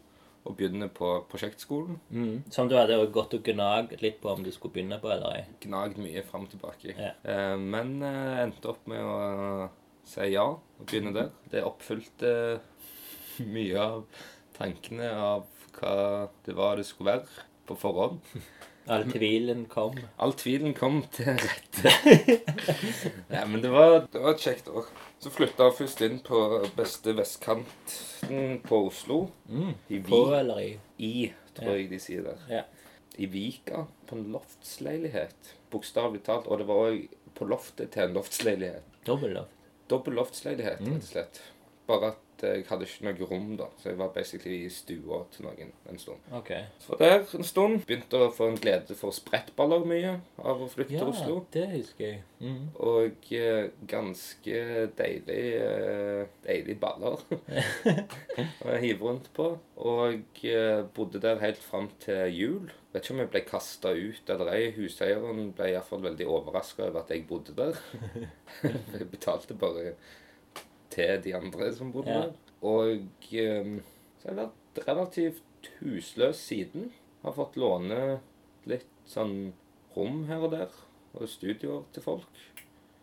[0.45, 1.95] Og begynne på prosjektskolen.
[2.09, 2.43] Mm.
[2.51, 5.45] Som du hadde gått og gnagd litt på om du skulle begynne på eller ei.
[5.63, 6.91] Gnagd mye fram og tilbake.
[6.91, 7.13] Ja.
[7.23, 9.69] Eh, men eh, endte opp med å
[10.05, 11.31] si ja og begynne der.
[11.49, 12.35] Det oppfylte
[13.55, 14.03] mye av
[14.59, 15.47] tankene av
[15.79, 15.95] hva
[16.45, 18.19] det var det skulle være på forhånd.
[18.87, 19.95] All tvilen kom.
[20.21, 21.93] All tvilen kom til rette.
[23.35, 24.85] ja, men det var, det var et kjekt år.
[25.23, 26.41] Så flytta jeg først inn på
[26.77, 29.19] beste vestkanten på Oslo.
[29.89, 30.69] I, På Vi, eller i.
[31.01, 31.13] I,
[31.57, 31.77] tror Ja.
[31.79, 32.43] jeg de sier der.
[32.51, 32.61] Ja.
[33.17, 35.53] I Vika, på en loftsleilighet.
[35.71, 36.47] Bokstavelig talt.
[36.51, 38.83] Og det var òg på loftet til en loftsleilighet.
[39.07, 39.51] Dobbelloft.
[39.89, 40.93] Dobbel loftsleilighet, Mm.
[40.93, 41.41] rett og slett.
[41.87, 43.67] Bare at jeg hadde ikke noe rom, da.
[43.79, 46.21] Så jeg var basically i stua til noen en stund.
[46.39, 46.65] Okay.
[46.79, 47.81] Så var der en stund.
[47.87, 51.37] Begynte å få en glede for sprettballer mye av å flytte Ja, til Oslo.
[51.53, 52.23] det husker jeg.
[52.39, 52.63] Mm.
[52.83, 54.63] Og eh, ganske
[54.97, 57.21] deilig eh, deilig baller
[58.65, 59.51] å hive rundt på.
[59.85, 62.73] Og eh, bodde der helt fram til jul.
[62.93, 64.69] Vet ikke om jeg ble kasta ut eller ei.
[64.75, 67.79] Huseieren ble iallfall veldig overraska over at jeg bodde der.
[68.63, 69.95] jeg betalte bare
[70.95, 72.21] til de andre som bodde Ja.
[72.25, 72.33] der.
[72.65, 73.75] Og um,
[74.21, 76.91] så har jeg vært relativt husløs siden.
[77.23, 78.19] Har fått låne
[78.69, 79.53] litt sånn
[79.95, 80.71] rom her og der.
[81.15, 82.41] Og studioer til folk.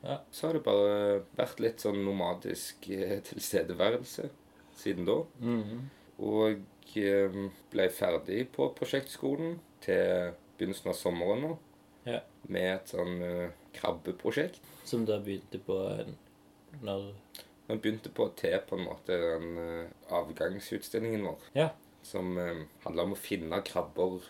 [0.03, 0.19] Ja.
[0.35, 4.29] Så har det bare vært litt sånn nomadisk eh, tilstedeværelse
[4.77, 5.21] siden da.
[5.41, 5.85] Mhm.
[6.23, 6.65] Og
[6.99, 7.37] eh,
[7.73, 11.53] ble ferdig på prosjektskolen til begynnelsen av sommeren nå.
[12.07, 12.19] Ja.
[12.49, 14.59] Med et sånn eh, krabbeprosjekt.
[14.85, 16.17] Som da begynte på en-
[16.83, 17.13] når
[17.69, 21.49] Vi begynte på til på en måte den uh, avgangsutstillingen vår.
[21.57, 21.69] Ja.
[22.05, 24.21] Som uh, handla om å finne krabber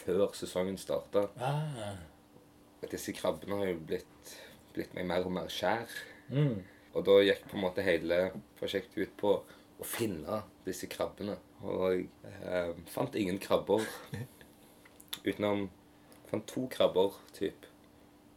[0.00, 1.26] før sesongen starta.
[1.38, 1.98] Ah.
[2.90, 4.34] Disse krabbene har jo blitt,
[4.74, 5.90] blitt meg mer og mer kjær.
[6.32, 6.62] Mm.
[6.94, 8.20] Og da gikk på en måte hele
[8.58, 9.34] prosjektet ut på
[9.80, 11.36] å finne disse krabbene.
[11.60, 12.08] Og jeg
[12.40, 13.84] eh, fant ingen krabber
[15.28, 15.68] utenom
[16.30, 17.64] Fant to krabber, typ.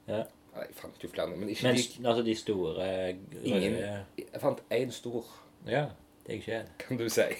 [0.07, 0.23] Ja.
[0.53, 2.87] Nei, jeg fant jo flere, men ikke Men de altså de store
[3.43, 3.77] Ingen.
[4.19, 5.25] Jeg fant én stor,
[5.67, 5.85] Ja,
[6.27, 6.65] det er ikke det.
[6.79, 7.21] kan du si.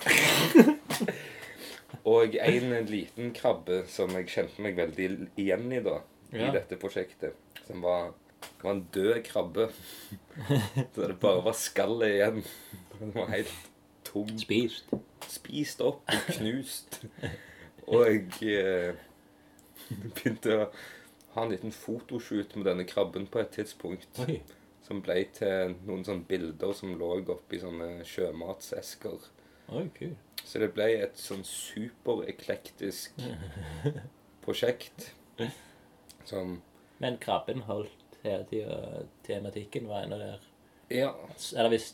[2.10, 6.00] Og en liten krabbe som jeg kjente meg veldig igjen i da,
[6.34, 6.48] Ja.
[6.48, 7.36] i dette prosjektet.
[7.68, 8.14] Som var,
[8.64, 9.70] var en død krabbe.
[10.96, 12.44] Så det bare var skallet igjen.
[13.00, 13.54] Den var helt
[14.04, 14.34] tom.
[14.40, 14.90] Spist.
[15.30, 17.00] spist opp og knust.
[17.88, 18.96] Og jeg eh,
[20.16, 20.68] begynte å
[21.34, 24.20] ha en liten fotoshoot med denne krabben på et tidspunkt.
[24.28, 24.42] Oi.
[24.84, 29.30] Som ble til noen sånne bilder som lå oppi sånne sjømatsesker.
[29.74, 30.16] Oi, kul.
[30.44, 33.22] Så det ble et sånn supereklektisk
[34.46, 35.14] prosjekt.
[36.28, 36.60] Som
[37.04, 40.44] Men krabben holdt hele tida tematikken var ennå der.
[40.92, 41.14] Ja.
[41.56, 41.94] Eller hvis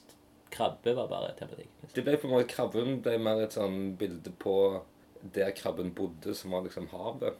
[0.53, 1.91] krabbe var bare tematikken.
[1.93, 4.55] Det ble på en måte Krabben ble mer et sånn bilde på
[5.35, 7.37] der krabben bodde, som var liksom havet.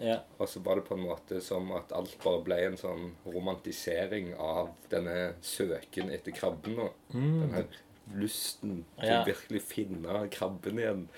[0.00, 0.20] Ja.
[0.38, 4.34] Og så var det på en måte som at alt bare ble en sånn romantisering
[4.38, 6.78] av denne søken etter krabben.
[7.12, 7.40] Mm.
[7.42, 7.66] Den her
[8.14, 9.24] lysten til Ja.
[9.24, 11.08] virkelig finne krabben igjen.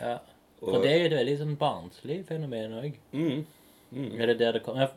[0.00, 0.18] ja.
[0.62, 2.96] Og- For det er jo et veldig sånn barnslig fenomen òg.
[3.14, 3.46] Mm.
[3.92, 4.20] Mm.
[4.20, 4.90] Er det der det kommer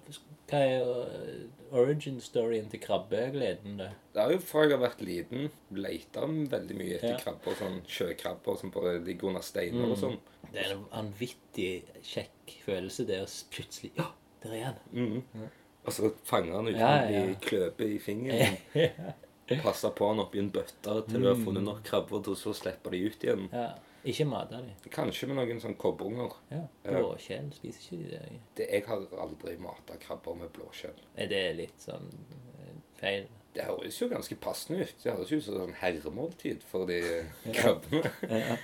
[0.46, 3.88] Hva er uh, origin storyen til krabbegleden, da?
[4.14, 7.18] Det er jo fra jeg har vært liten, leita veldig mye etter Ja.
[7.18, 7.56] krabber.
[7.56, 9.92] Sånn sjøkrabber som bare ligger under steiner Mm.
[9.92, 10.20] og sånn.
[10.52, 12.33] Det er en vanvittig kjekk
[12.66, 14.10] følelse, der plutselig Ja,
[14.44, 14.76] der er han!
[14.92, 15.50] Mm.
[15.84, 17.24] Og så fanger han uten Ja, å ja.
[17.28, 18.58] bli kløpet i fingeren.
[19.64, 22.54] Passe på han oppi en bøtte til du har funnet nok krabber til å så
[22.56, 23.50] slippe de ut igjen.
[23.52, 23.74] Ja.
[24.04, 24.70] Ikke mate dem.
[24.92, 26.34] Kanskje med noen sånn kobberunger.
[26.52, 26.62] Ja.
[26.84, 26.98] Ja.
[26.98, 28.40] Blåskjell spiser ikke de det?
[28.58, 30.98] Det, jeg har aldri mata krabber med blåskjell.
[31.16, 33.30] Er det litt sånn eh, feil?
[33.54, 34.96] Det høres jo ganske passende ut.
[35.04, 37.00] Det høres ut som sånn herremåltid for de
[37.60, 38.12] krabbene.
[38.28, 38.58] Ja.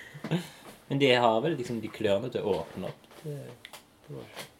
[0.89, 3.39] Men de har vel liksom de klørne til å åpne opp til
[4.07, 4.55] blåskjell?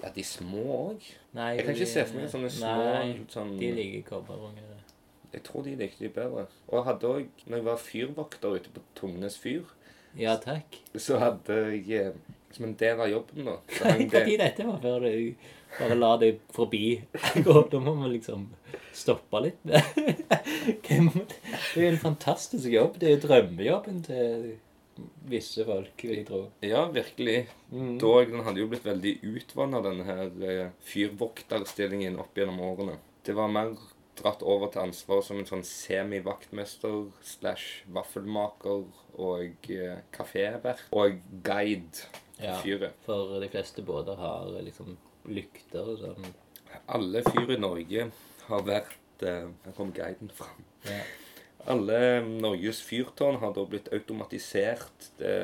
[0.00, 1.02] Ja, de små òg.
[1.36, 4.78] Jeg kan ikke se for meg sånne små Nei, sånn de liker kobberunger.
[5.34, 6.46] Jeg tror de likte de bedre.
[6.70, 9.68] Og jeg hadde òg, når jeg var fyrvokter ute på Tungnes fyr,
[10.18, 10.78] Ja, takk.
[10.98, 12.16] så hadde jeg eh,
[12.50, 15.34] som en del av jobben da så hang det, tid dette var før du
[15.78, 16.80] bare la deg forbi?
[17.46, 17.54] gå?
[17.70, 18.48] Da må man liksom
[18.96, 19.60] stoppe litt.
[20.86, 22.96] Hvem- Det er jo en fantastisk jobb.
[22.98, 24.56] Det er jo drømmejobben til
[25.30, 26.40] visse folk, vil jeg tro.
[26.66, 27.46] Ja, virkelig.
[27.72, 27.98] Mm.
[28.02, 32.98] Dog, den hadde jo blitt veldig utvanna, denne her eh, fyrvokterstillingen opp gjennom årene.
[33.26, 33.74] Det var mer
[34.20, 38.82] dratt over til ansvar som en sånn semi-vaktmester slash vaffelmaker
[39.20, 42.06] og eh, kafévert og guide
[42.40, 42.54] Ja.
[42.62, 42.94] fyret.
[43.04, 44.94] For de fleste båter har liksom
[45.28, 46.30] lykter og sånn.
[46.88, 48.06] Alle fyr i Norge
[48.46, 50.62] har vært eh, Her kom guiden fram.
[50.86, 51.02] Ja.
[51.66, 55.10] Alle Norges fyrtårn har da blitt automatisert.
[55.18, 55.34] Det,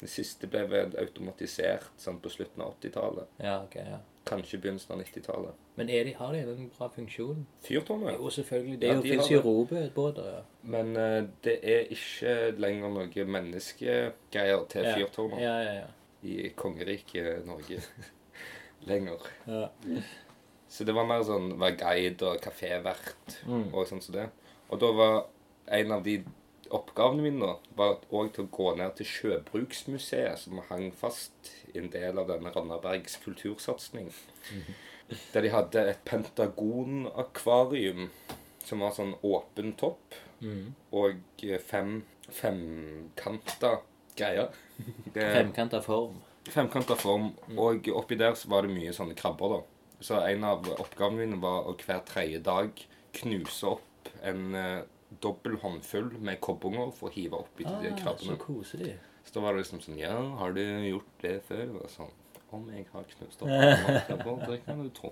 [0.00, 3.26] det siste ble vel automatisert sånn på slutten av 80-tallet.
[3.38, 3.98] ja, okay, ja.
[4.24, 5.54] Kanskje begynnelsen av 90-tallet.
[5.76, 7.46] Men de, har de en bra funksjon?
[7.64, 8.18] Fyrtårnet?
[8.18, 8.78] Jo, selvfølgelig.
[8.80, 10.42] Det Ja, de har jo robåter, ja.
[10.62, 14.94] Men uh, det er ikke lenger noe menneskegreier til Ja.
[14.96, 15.86] fyrtårnet Ja, ja, ja.
[16.22, 17.80] i kongeriket Norge
[18.90, 19.18] lenger.
[19.46, 19.68] ja.
[20.70, 23.74] Så det var mer sånn være guide og kafévert Mm.
[23.74, 24.28] og sånn som det.
[24.70, 25.26] Og da var
[25.70, 26.20] en av de
[26.70, 31.78] oppgavene mine nå var òg til å gå ned til Sjøbruksmuseet, som hang fast i
[31.80, 34.12] en del av denne Randabergs kultursatsing.
[35.32, 38.08] Der de hadde et pentagonakvarium
[38.64, 40.70] som var sånn åpen topp, Mm.
[40.96, 41.98] og eh, fem
[42.32, 43.74] femkanta
[44.16, 44.48] greier.
[45.14, 46.14] Femkanta form.
[46.48, 47.26] Femkanta form,
[47.60, 49.98] og oppi der så var det mye sånne krabber, da.
[50.00, 52.72] Så en av oppgavene mine var å hver tredje dag
[53.18, 54.80] knuse opp en eh,
[55.22, 58.36] dobbel håndfull med kobbunger for å hive oppi til de krabbene.
[58.36, 58.94] så koselig.
[59.24, 61.74] Så da var det liksom sånn Ja, har du gjort det før?
[61.82, 62.12] Og sånn
[62.56, 63.50] Om jeg har knust opp
[64.08, 65.10] krabber, det kan du tro.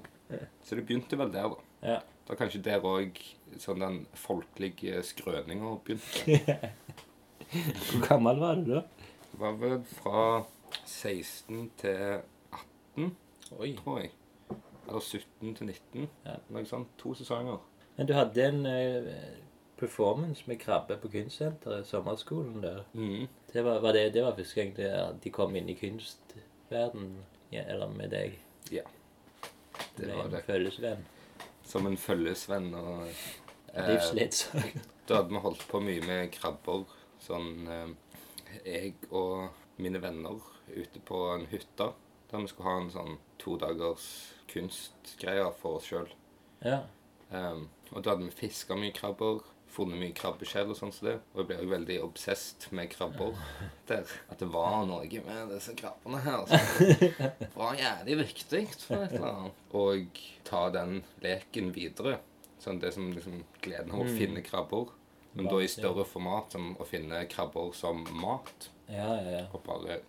[0.65, 1.67] Så det begynte vel der, da.
[1.87, 1.99] Ja.
[2.29, 3.19] Da kanskje der òg
[3.63, 6.59] sånn den folkelige skrøninga begynte.
[7.89, 8.83] Hvor gammel var du da?
[9.31, 10.25] Det var vel fra
[10.85, 12.21] 16 til
[12.97, 13.13] 18,
[13.61, 13.71] Oi.
[13.79, 14.11] tror jeg.
[14.89, 16.09] Eller 17 til 19.
[16.27, 16.35] Ja.
[16.53, 16.91] Noe sånt.
[17.01, 17.61] To sesonger.
[17.97, 19.09] Men du hadde en eh,
[19.79, 22.85] performance med krabbe på kunstsenteret, sommerskolen der.
[22.93, 23.29] Mm.
[23.53, 24.91] Det var, var det, det var første gang det,
[25.25, 27.13] de kom inn i kunstverden,
[27.53, 28.39] ja, eller med deg.
[28.73, 28.85] Ja.
[29.97, 30.43] Det var en det.
[30.47, 31.07] følgesvenn.
[31.65, 32.75] Som en følgesvenn.
[32.75, 33.09] Og,
[33.75, 34.85] eh, Livsledsager.
[35.09, 36.85] da hadde vi holdt på mye med krabber.
[37.23, 37.89] Sånn eh,
[38.65, 41.93] Jeg og mine venner ute på en hytte.
[42.31, 44.09] Der vi skulle ha en sånn to dagers
[44.51, 46.09] kunstgreier for oss sjøl.
[46.65, 46.83] Ja.
[47.31, 49.43] Um, og da hadde vi fiska mye krabber,
[49.75, 51.15] funnet mye krabbeskjell og sånn som det.
[51.35, 53.37] Og jeg ble også veldig obsessed med krabber
[53.91, 54.05] der.
[54.33, 57.13] At det var noe med disse krabbene her som
[57.61, 59.63] var jævlig viktig for et eller annet.
[59.79, 62.19] Og ta den leken videre.
[62.63, 64.17] Sånn det som liksom gleden av å Mm.
[64.19, 64.89] finne krabber.
[65.39, 68.71] Men da i større format som å finne krabber som mat.
[68.89, 69.45] Ja, ja, ja.
[69.55, 70.01] Og bare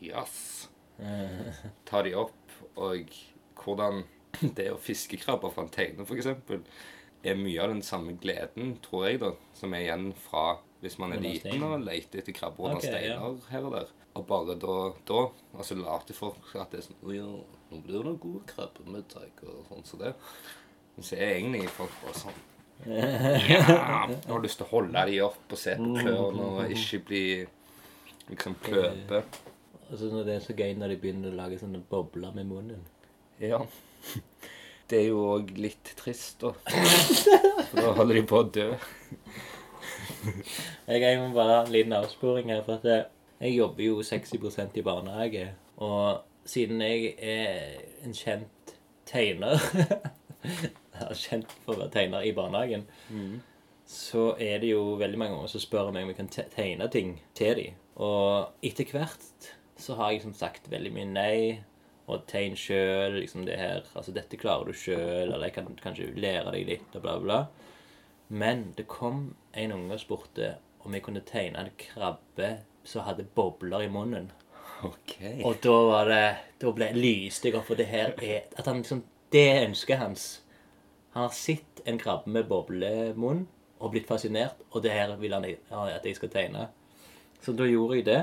[0.00, 0.68] Yes!
[1.02, 1.58] Eh,
[1.90, 2.32] ta de opp,
[2.78, 3.10] og
[3.58, 4.04] hvordan
[4.58, 6.28] det å fiske krabber fra en teine, f.eks.,
[7.26, 11.12] er mye av den samme gleden, tror jeg, da, som er igjen fra hvis man
[11.16, 13.18] er liten og leter etter krabber under Ok, ja.
[13.50, 13.88] her og der.
[14.18, 14.76] Og bare da,
[15.06, 15.24] da
[15.56, 17.26] altså later folk at det er sånn Å ja,
[17.70, 20.12] nå blir det gode krabbemiddag og sånn som det.
[20.96, 22.38] Men så er egentlig folk bare sånn
[22.86, 27.00] Ja, jeg har lyst til å holde de opp og se på klørne og ikke
[27.10, 27.22] bli
[28.28, 29.24] liksom kløpe.
[29.88, 32.86] Altså når det er så gøy når de begynner å lage sånne bobler med munnen.
[33.42, 33.64] Ja.
[34.88, 36.54] Det er jo òg litt trist, da.
[36.64, 38.68] For da holder de på å dø.
[40.88, 43.04] Jeg, jeg må bare ha en liten avsporing her, for at jeg,
[43.42, 45.44] jeg jobber jo 60% i barnehage.
[45.84, 48.72] Og siden jeg er en kjent
[49.08, 49.60] tegner
[50.48, 52.82] Jeg er kjent for å være tegner i barnehagen,
[53.88, 57.12] så er det jo veldig mange ganger som spør meg om jeg kan tegne ting
[57.38, 57.76] til dem.
[58.02, 59.48] Og etter hvert
[59.78, 61.38] så har jeg som sagt veldig mye nei.
[62.08, 63.82] Og tegn sjøl, liksom det her.
[63.92, 67.38] Altså, dette klarer du sjøl, eller jeg kan kanskje lære deg litt, og bla, bla.
[68.28, 73.28] Men det kom en unge og spurte om jeg kunne tegne en krabbe som hadde
[73.36, 74.30] bobler i munnen.
[74.86, 75.44] OK.
[75.44, 76.26] Og da var det
[76.62, 79.00] Da ble lyste jeg opp, for det her er At han liksom
[79.32, 80.26] Det er ønsket hans.
[81.16, 85.44] Han har sett en krabbe med boblemunn og blitt fascinert, og det her vil han
[85.46, 86.68] ja, at jeg skal tegne.
[87.42, 88.20] Så da gjorde jeg det.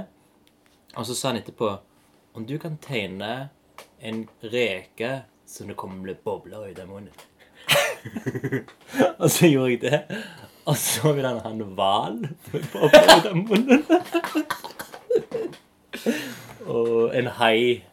[0.95, 1.69] Og så sa han etterpå
[2.35, 3.49] om du kan tegne
[4.01, 5.11] en reke
[5.45, 7.13] som det kommer bobler ut av munnen.
[9.21, 10.01] og så gjorde jeg det.
[10.65, 12.21] Og så ville han ha en hval
[12.53, 13.85] med bobler ut av munnen.
[16.65, 17.83] og en hai.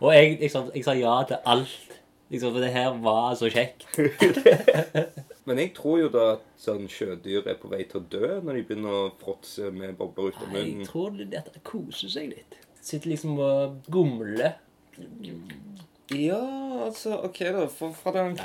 [0.00, 1.98] Og jeg, liksom, jeg sa ja til alt.
[2.32, 3.84] Liksom, for det her var så kjekt.
[5.46, 8.56] Men jeg tror jo da at sånn sjødyr er på vei til å dø når
[8.56, 12.56] de begynner å fråtse med bobler ut av Jeg tror det det koser seg litt.
[12.80, 14.54] Sitter liksom og gomler.
[16.12, 16.40] Ja,
[16.84, 17.66] altså OK, da.
[17.72, 18.42] For, fra den Ja,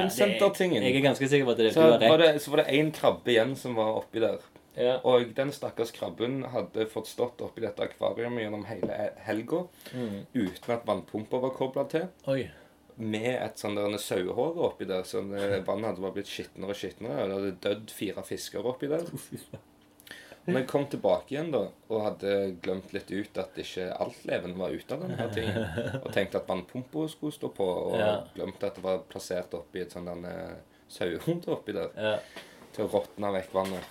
[0.88, 2.36] Jeg er ganske sikker på at det, så du har var rett.
[2.38, 4.38] det, så var det én krabbe igjen som var oppi der.
[4.78, 5.00] Ja.
[5.10, 10.26] Og den stakkars krabben hadde fått stått oppi dette akvariet gjennom hele helga Mm.
[10.36, 12.08] uten at vannpumpa var kobla til.
[12.28, 12.50] Oi.
[12.98, 17.24] Med et sånn sauehår oppi der, så vannet hadde bare blitt skitnere og skitnere.
[17.24, 19.04] Og det hadde dødd fire fisker oppi der.
[20.58, 22.34] Jeg kom tilbake igjen da, og hadde
[22.64, 25.66] glemt litt ut at ikke alt levende var ute av denne tingen,
[26.04, 28.14] og tenkte at vannpumpa skulle stå på, og Ja.
[28.36, 30.34] glemte at det var plassert oppi et denne
[30.88, 32.18] sauehode oppi der, Ja.
[32.74, 33.84] til å råtne vekk vannet.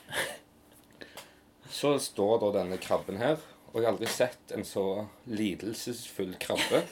[1.68, 3.36] Så står da denne krabben her,
[3.72, 6.84] og jeg har aldri sett en så lidelsesfull krabbe.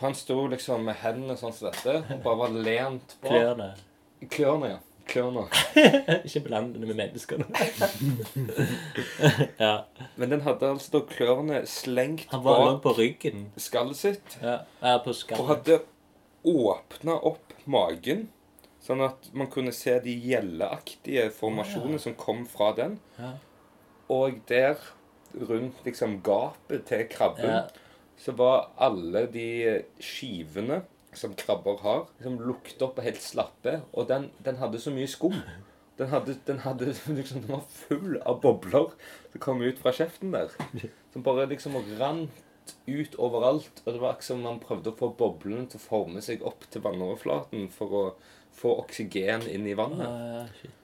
[0.00, 3.30] Han sto liksom med hendene sånn som dette, og bare var lent bak.
[3.32, 3.68] Klørne.
[4.32, 4.78] Klørne, ja.
[5.06, 5.44] Klørne.
[6.26, 7.42] Ikke bland det med mennesker.
[9.58, 9.84] ja.
[10.16, 13.46] Men den hadde altså da klørne slengt Han var bak på ryggen.
[13.56, 15.80] skallet sitt, Ja, ja på og hadde
[16.46, 18.28] åpna opp magen,
[18.82, 22.98] sånn at man kunne se de gjelleaktige formasjonene som kom fra den.
[23.18, 23.32] Ja.
[24.12, 24.78] Og der,
[25.34, 27.64] rundt liksom gapet til krabben, Ja.
[28.18, 30.82] så var alle de skivene
[31.16, 33.80] som krabber har, som lukter opp og helt slappe.
[33.92, 35.36] Og den, den hadde så mye skum.
[35.96, 38.92] Den, hadde, den, hadde, liksom, den var full av bobler
[39.32, 40.52] som kom ut fra kjeften der.
[41.14, 42.42] Som bare liksom rant
[42.86, 43.82] ut overalt.
[43.84, 46.66] Og det var akkurat som man prøvde å få boblene til å forme seg opp
[46.70, 48.06] til vannoverflaten for å
[48.56, 50.08] få oksygen inn i vannet.
[50.08, 50.74] Ah.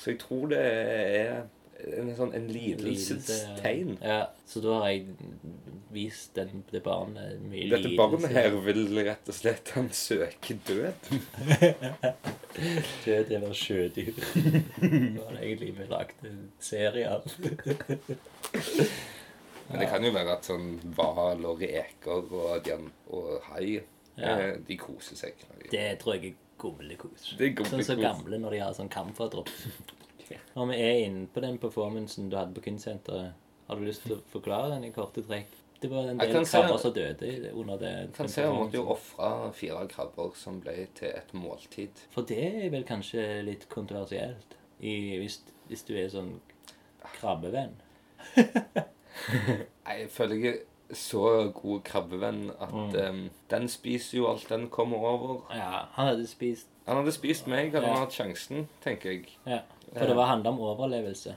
[0.00, 1.42] Så jeg tror det er
[2.00, 3.96] en, sånn, en lidelsestegn.
[4.02, 5.14] Ja, så da har jeg
[5.90, 11.10] vist den, det barnet mye Dette barnet her vil rett og slett Han søker død.
[13.06, 14.12] Død eller sjødyr.
[14.80, 17.26] Det var egentlig vi lagde en serie av.
[19.70, 22.70] Men det kan jo være at sånn hval og reker og,
[23.14, 23.80] og hai
[24.18, 24.34] Ja.
[24.34, 25.38] eh, De koser seg.
[25.70, 27.30] Det tror jeg er gomlekos.
[27.38, 29.48] Sånn som så gamle når de har sånn kamferdropp.
[30.56, 33.32] Når vi er inne på den performancen du hadde på Kunstsenteret,
[33.68, 35.56] har du lyst til å forklare den i korte trekk?
[35.80, 37.90] Det var en del krabber som døde under det.
[38.02, 42.02] Jeg kan se hun måtte jo ofre fire krabber som ble til et måltid.
[42.12, 45.38] For det er vel kanskje litt kontroversielt, i, hvis,
[45.68, 46.34] hvis du er sånn
[47.16, 47.72] krabbevenn.
[49.90, 50.58] Jeg føler er
[50.96, 52.94] så god krabbevenn at Mm.
[53.10, 55.40] um, den spiser jo alt den kommer over.
[55.54, 57.92] Ja, han hadde spist Han hadde spist meg, hadde Ja.
[57.94, 59.28] han hatt sjansen, tenker jeg.
[59.46, 59.60] Ja,
[59.96, 61.36] for det var handla om overlevelse.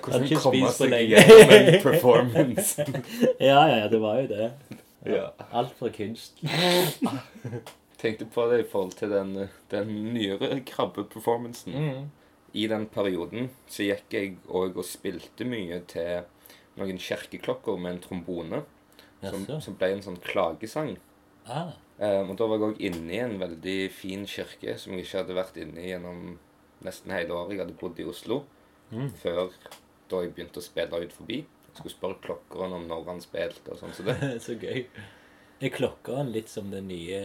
[0.00, 1.20] Hvordan ikke komme spist så seg lenge.
[1.20, 2.86] gjennom en performance.
[3.48, 4.48] Ja, ja, ja, det var jo det.
[5.12, 5.26] ja.
[5.52, 6.40] Alt for kunst.
[8.02, 9.34] Tenkte på det i forhold til den,
[9.70, 11.72] den nyere krabbeperformancen.
[11.76, 12.10] Mm.
[12.52, 16.24] I den perioden så gikk jeg òg og spilte mye til
[16.80, 18.62] noen kirkeklokker med en trombone.
[19.22, 19.60] Som, Jaså.
[19.68, 20.96] som ble en sånn klagesang.
[21.46, 25.18] Ah, og da var jeg òg inne i en veldig fin kirke som jeg ikke
[25.22, 26.38] hadde vært inne i gjennom
[26.82, 27.52] nesten hele året.
[27.56, 28.42] Jeg hadde bodd i Oslo
[28.92, 29.08] Mm.
[29.16, 29.48] før
[30.10, 31.38] da jeg begynte å spille ut forbi.
[31.72, 33.94] Jeg skulle spørre klokkeren om når han spilte og sånn.
[33.96, 34.16] Så det.
[34.44, 34.82] så gøy.
[35.62, 37.20] Er klokkeren litt som den nye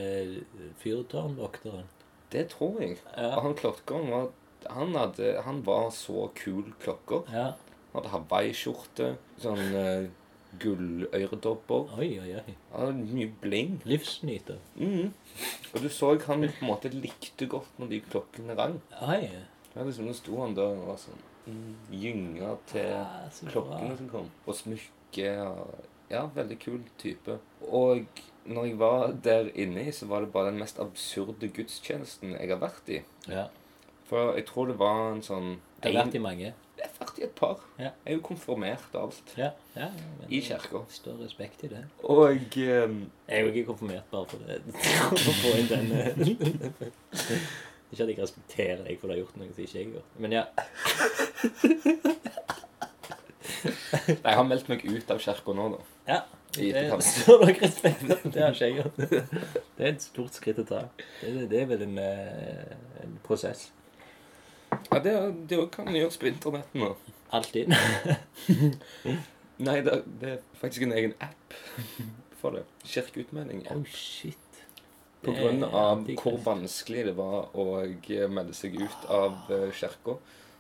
[0.80, 1.88] fyrtårnvokteren?
[2.32, 2.98] Det tror jeg.
[3.16, 3.40] Ja.
[3.42, 4.30] Han klokkeren var
[4.68, 7.28] han, hadde, han var så kul klokker.
[7.32, 7.52] Ja.
[7.94, 9.12] Han hadde Hawaii-skjorte,
[9.42, 10.08] sånn uh,
[10.62, 11.92] gulløredobber.
[12.00, 12.56] Oi, oi, oi.
[12.72, 13.78] Ja, mye bling.
[13.88, 14.60] Livsnyter.
[14.76, 15.12] Mhm.
[15.74, 18.80] Og du så han på en måte likte godt når de klokkene rang.
[19.02, 19.22] Oi.
[19.76, 23.52] Ja, liksom, Nå sto han der og var sånn mm, gynga til Ja, så bra.
[23.58, 24.32] klokkene som kom.
[24.48, 25.30] Og smykke.
[25.46, 27.38] Og, ja, veldig kul type.
[27.68, 28.08] Og
[28.48, 32.62] når jeg var der inne, så var det bare den mest absurde gudstjenesten jeg har
[32.64, 33.02] vært i.
[33.28, 33.48] Ja.
[34.08, 36.54] For jeg tror det var en sånn Jeg har vært i mange.
[37.18, 37.62] Vært i et par.
[37.80, 37.84] Ja.
[37.84, 39.34] Jeg er jo konfirmert og alt.
[39.38, 39.50] Ja.
[39.76, 40.78] ja men I kirka.
[40.90, 41.84] Står respekt i det.
[42.04, 42.92] Og um, Jeg
[43.28, 44.62] er jo ikke konfirmert bare for det.
[45.08, 46.18] For å få inn den eh,
[47.92, 50.10] Ikke at jeg respekterer deg for du har gjort noe som ikke jeg har gjort.
[50.20, 50.44] Men ja.
[54.26, 55.80] jeg har meldt meg ut av kirka nå, da.
[56.12, 56.22] ja.
[56.58, 58.22] I Det står nok respekt av.
[58.34, 58.98] Det har ikke jeg gjort.
[58.98, 60.82] Det er et stort skritt å ta.
[61.22, 63.70] Det, det er vel en, eh, en prosess.
[64.70, 65.14] Ja, det,
[65.50, 66.94] det kan gjøres på internett nå.
[67.36, 67.74] Alltid.
[69.68, 71.56] Nei, det, det er faktisk en egen app
[72.42, 72.64] for det.
[72.88, 73.66] Kirkeutmelding.
[73.74, 74.38] Oh, shit.
[75.26, 77.82] På grunn av hvor vanskelig det var å
[78.32, 80.20] melde seg ut av eh, kirka.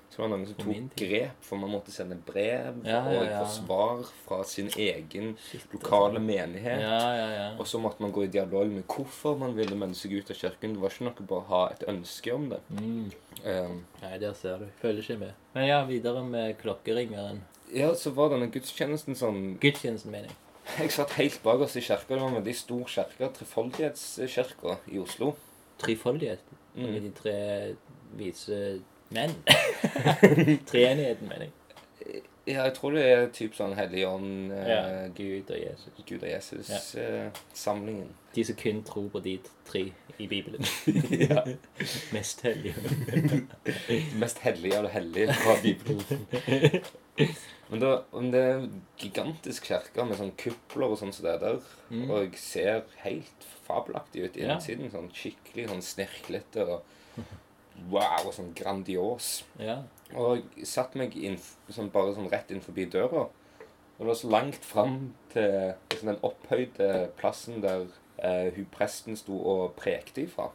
[0.10, 3.28] Så var det noen som tok grep, for man måtte sende brev Ja, ja, og
[3.34, 6.24] få svar fra sin egen Shit, lokale altså.
[6.30, 6.82] menighet.
[6.82, 7.50] Ja, ja, ja.
[7.60, 10.40] Og så måtte man gå i dialog med hvorfor man ville melde seg ut av
[10.40, 10.74] kirken.
[10.78, 12.62] Det var ikke noe bare å ha et ønske om det.
[12.80, 13.12] Mm.
[13.44, 14.72] Um, Nei, der ser du.
[14.82, 15.46] Følger ikke med.
[15.54, 17.44] Men ja, videre med klokkeringeren.
[17.76, 20.40] ja, så var denne gudstjenesten sånn Gudstjenesten, mener jeg.
[20.82, 22.10] Jeg satt helt bak oss i kirka.
[22.16, 23.30] Det var en veldig stor kirke.
[23.38, 25.36] Trefoldighetskirka i Oslo.
[25.80, 26.42] Trefoldighet?
[26.76, 26.96] Mm.
[27.04, 27.36] De tre
[28.18, 28.80] vise
[29.10, 29.36] menn.
[30.70, 31.54] Treenigheten, mener jeg.
[32.48, 34.82] Ja, jeg tror det er typ sånn Helligånd, eh, Ja.
[35.16, 35.92] Gud og Jesus.
[36.08, 38.14] Gud og Jesus-samlingen.
[38.36, 39.34] De som kun tror på de
[39.68, 39.82] tre
[40.18, 40.64] i Bibelen.
[41.28, 41.44] ja.
[42.16, 42.76] Mest hellige.
[44.22, 46.24] Mest hellige av det hellige fra Bibelen.
[47.68, 51.34] Men da, om det er en gigantisk kirke med sånn kupler og sånn som det
[51.34, 51.60] er der.
[51.92, 52.06] Mm.
[52.16, 54.88] Og ser helt fabelaktig ut i innsiden.
[54.94, 57.26] Sånn skikkelig sånn snirklete og
[57.92, 59.42] wow, og sånn grandios.
[59.62, 59.82] Ja.
[60.16, 61.38] Og jeg satt meg inn,
[61.70, 63.28] sånn, bare sånn rett inn forbi døra.
[63.98, 64.98] Og det var så langt fram
[65.34, 67.88] til liksom, den opphøyde plassen der
[68.22, 70.52] eh, hun presten sto og prekte ifra.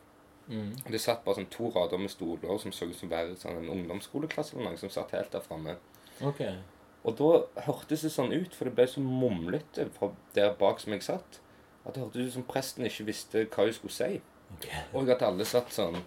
[0.47, 0.73] Mm.
[0.85, 3.59] Og Det satt bare sånn to rader med stoler som så ut som være sånn,
[3.63, 5.77] en ungdomsskoleklasse eller noe, som satt helt der framme.
[6.23, 6.59] Okay.
[7.03, 7.31] Og da
[7.67, 11.41] hørtes det sånn ut, for det ble så mumlete fra der bak som jeg satt,
[11.83, 14.21] at det hørtes ut som presten ikke visste hva hun skulle si.
[14.59, 14.85] Okay.
[14.95, 15.99] Og at alle satt sånn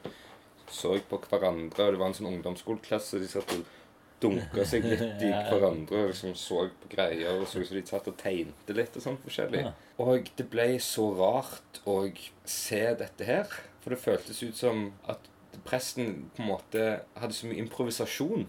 [0.72, 3.20] så på hverandre, og det var en sånn ungdomsskoleklasse.
[3.22, 3.66] De satt og
[4.24, 7.36] dunka seg litt i hverandre og liksom så på greier.
[7.42, 9.66] Og så ut som de satt og tegnte litt og sånn forskjellig.
[10.02, 11.98] Og det ble så rart å
[12.48, 13.52] se dette her.
[13.84, 15.32] For det føltes ut som at
[15.66, 16.86] presten på en måte
[17.16, 18.48] hadde så mye improvisasjon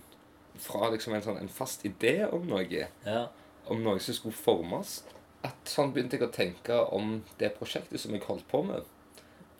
[0.59, 2.64] fra liksom en sånn en fast idé om noe
[3.05, 3.27] Ja.
[3.69, 5.03] om noe som skulle formes.
[5.45, 8.83] At sånn begynte jeg å tenke om det prosjektet som jeg holdt på med.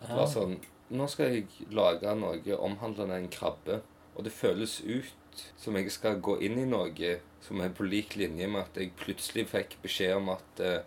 [0.01, 3.81] At det var sånn Nå skal jeg lage noe omhandlende en krabbe.
[4.15, 8.15] Og det føles ut som jeg skal gå inn i noe som er på lik
[8.15, 10.79] linje med at jeg plutselig fikk beskjed om at eh,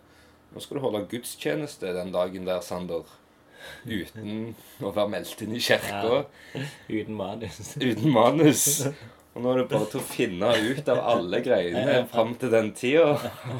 [0.51, 3.05] nå skal du holde gudstjeneste den dagen der, Sander.
[3.85, 6.23] Uten å være meldt inn i kirka.
[6.89, 7.75] Uten manus.
[7.77, 8.65] Uten manus.
[9.31, 12.73] Og nå er det bare til å finne ut av alle greiene fram til den
[12.75, 13.13] tida.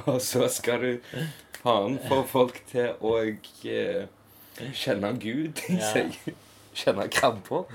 [0.10, 1.22] Og så skal du
[1.64, 1.78] ha
[2.10, 4.10] få folk til å eh,
[4.58, 5.91] kjenne Gud i Ja.
[5.93, 6.18] seg.
[6.74, 7.66] Kjenne krabber.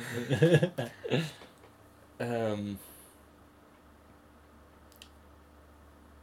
[2.21, 2.79] um,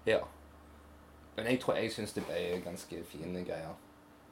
[0.05, 0.19] ja.
[1.35, 3.75] Men jeg tror jeg syns det ble ganske fine greier.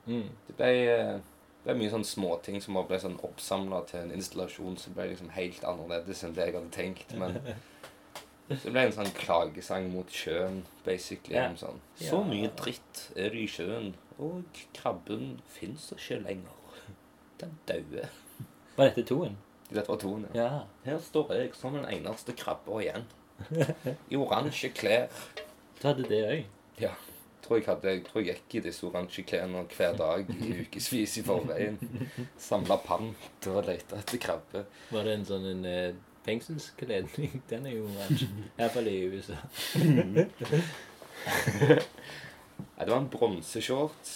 [0.06, 0.28] Mm.
[0.48, 1.20] Det ble, eh,
[1.66, 5.64] ble mye sånn småting som ble sånn oppsamla til en installasjon som ble liksom helt
[5.66, 7.16] annerledes enn det jeg hadde tenkt.
[7.18, 7.40] Men
[8.50, 11.38] det ble en sånn klagesang mot sjøen, basically.
[11.38, 11.48] Ja.
[11.58, 11.80] Sånn.
[12.02, 14.44] Så mye dritt er det i sjøen, og
[14.78, 16.58] krabben fins ikke lenger.
[17.42, 18.04] Den daue.
[18.78, 19.38] Var dette toen?
[19.72, 20.50] Dette var toen, Ja.
[20.84, 23.06] Her står jeg som den eneste krabba igjen.
[24.12, 25.08] I oransje klær.
[25.82, 26.44] Du hadde det òg?
[26.82, 26.92] Ja.
[27.42, 31.18] Tror jeg, hadde, jeg tror jeg gikk i disse oransje klærne hver dag i ukevis
[31.18, 31.80] i forveien.
[32.38, 34.66] Samla pant og leita etter krabbe.
[34.92, 35.94] Var det en sånn en eh,
[36.28, 37.42] fengselskledning?
[37.50, 38.28] Den er jo oransje.
[38.60, 39.40] Iallfall i USA.
[42.82, 44.12] Nei, det var en bronseshorts.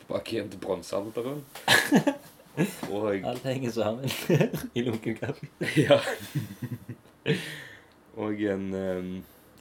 [0.00, 1.42] Tilbake igjen til bronsealderen.
[2.96, 4.08] Og Alt henger sammen
[4.78, 5.44] i lunken kaffe.
[5.76, 5.98] Ja.
[8.24, 9.10] Og en um,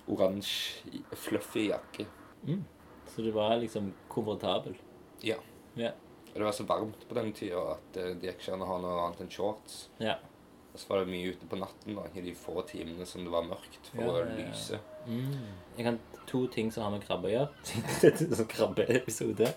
[0.07, 2.05] oransje, fluffy jakke.
[3.11, 4.79] Så du var liksom komfortabel?
[5.19, 5.35] Ja.
[5.75, 5.91] Ja.
[6.29, 8.71] Og det var så varmt på den tida at eh, det gikk ikke an å
[8.71, 9.89] ha noe annet enn shorts.
[9.99, 10.15] Ja.
[10.75, 13.31] Og så var det mye ute på natten da, i de få timene som det
[13.31, 14.35] var mørkt, for Ja, ja, ja.
[14.49, 14.75] lyse.
[15.77, 17.49] Jeg kan to ting som har med krabbe å gjøre.
[18.41, 19.47] Sånn krabbeepisode.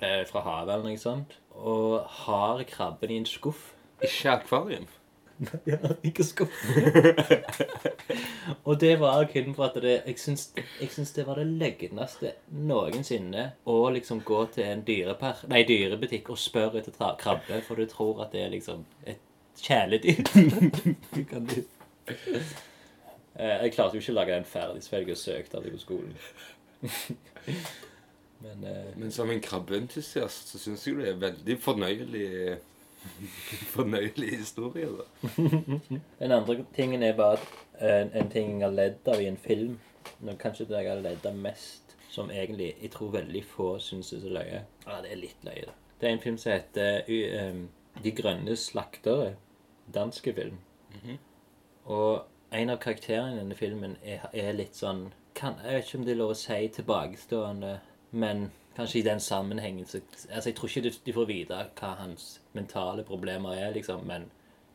[0.00, 1.36] eh, fra havet eller noe sånt.
[1.56, 3.74] Og har krabben i en skuff.
[4.00, 4.86] Ikke akvarium.
[5.68, 6.52] Ja, ikke skuff.
[8.64, 10.46] og det var kun for at det, jeg, syns,
[10.80, 16.30] jeg syns det var det løgneste noensinne å liksom gå til en dyrepar, nei, dyrebutikk
[16.32, 19.20] og spørre etter tra- krabbe, for du tror at det er liksom et
[19.60, 20.24] kjæledyr.
[21.16, 21.64] Du kan du-
[23.36, 26.14] Eh, jeg klarte jo ikke å lage den ferdig, så jeg søkte aldri på skolen.
[28.40, 32.28] Men eh, Men som en krabbeentusiast så syns jeg det er veldig fornøyelig
[33.76, 35.28] Fornøyelig historie, da.
[36.20, 37.48] Den andre tingen er bare at
[37.80, 39.78] en, en ting jeg har ledd av i en film
[40.22, 44.12] nå, Kanskje det jeg har ledd av mest, som egentlig jeg tror veldig få syns
[44.14, 44.62] er så løye.
[44.86, 45.74] Ja, det er litt løye, da.
[46.00, 47.68] Det er en film som heter em,
[48.02, 49.34] De grønne slaktere.
[49.94, 50.58] Danske film.
[51.84, 55.98] Og en av karakterene i denne filmen er, er litt sånn kan, Jeg vet ikke
[55.98, 57.72] om det er lov å si tilbakestående,
[58.16, 58.46] men
[58.76, 60.00] kanskje i den sammenhengen så
[60.30, 64.28] Altså, jeg tror ikke du, du får vite hva hans mentale problemer er, liksom, men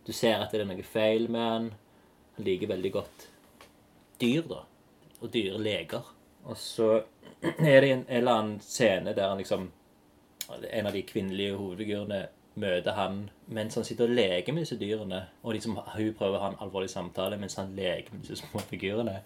[0.08, 1.70] du ser at det er noe feil med han.
[2.38, 3.28] Han liker veldig godt
[4.22, 4.64] dyr, da.
[5.22, 6.14] Og dyreleger.
[6.49, 7.04] Og så
[7.41, 9.72] er det en eller annen scene der han liksom
[10.74, 12.26] En av de kvinnelige hovedfigurene
[12.60, 15.22] møter han mens han sitter og leker med disse dyrene.
[15.43, 18.60] Og liksom, hun prøver å ha en alvorlig samtale mens han leker med disse små
[18.68, 19.22] figurene.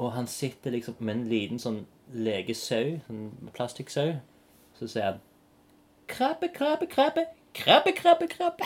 [0.00, 4.14] Og han sitter liksom med en liten sånn legesau, en plastikksau.
[4.78, 5.20] Så sier han
[6.10, 7.26] Krabbe, krabbe, krabbe.
[7.54, 8.64] Krabbe, krabbe, krabbe.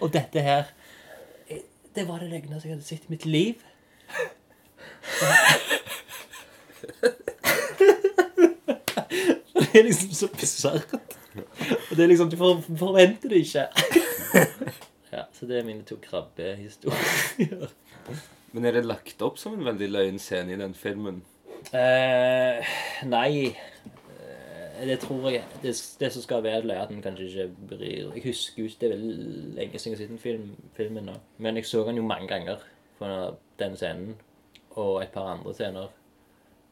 [0.00, 0.64] Og dette her
[1.94, 3.54] Det var det løgneste jeg hadde sett i mitt liv.
[9.54, 10.94] Det er liksom så bisart.
[11.90, 13.68] Og det er liksom Du forventer det ikke.
[15.12, 17.68] Ja, så det er mine to krabbehistorier.
[18.52, 21.22] Men er det lagt opp som en veldig løgn scene i den filmen?
[21.72, 22.64] Eh,
[23.06, 23.46] nei.
[23.46, 28.14] Eh, Det tror jeg Det, det som skal være løye, at en kanskje ikke bryr
[28.14, 31.04] Jeg husker jo ikke Det er veldig lenge siden jeg har sett den film, filmen
[31.08, 31.14] nå.
[31.38, 32.58] Men jeg så den jo mange ganger
[32.98, 33.06] på
[33.58, 34.16] den scenen.
[34.76, 35.88] Og et par andre scener.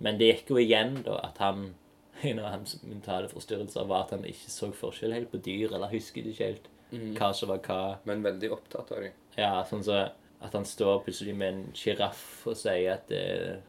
[0.03, 1.75] Men det gikk jo igjen da at han
[2.23, 5.89] En av hans mentale forstyrrelser var at han ikke så forskjell helt på dyr, eller
[5.91, 6.69] husket ikke helt
[7.17, 7.97] hva som var hva.
[8.05, 9.13] Men veldig opptatt av dem.
[9.39, 10.11] Ja, sånn så
[10.43, 13.63] at han står plutselig med en sjiraff og sier at det,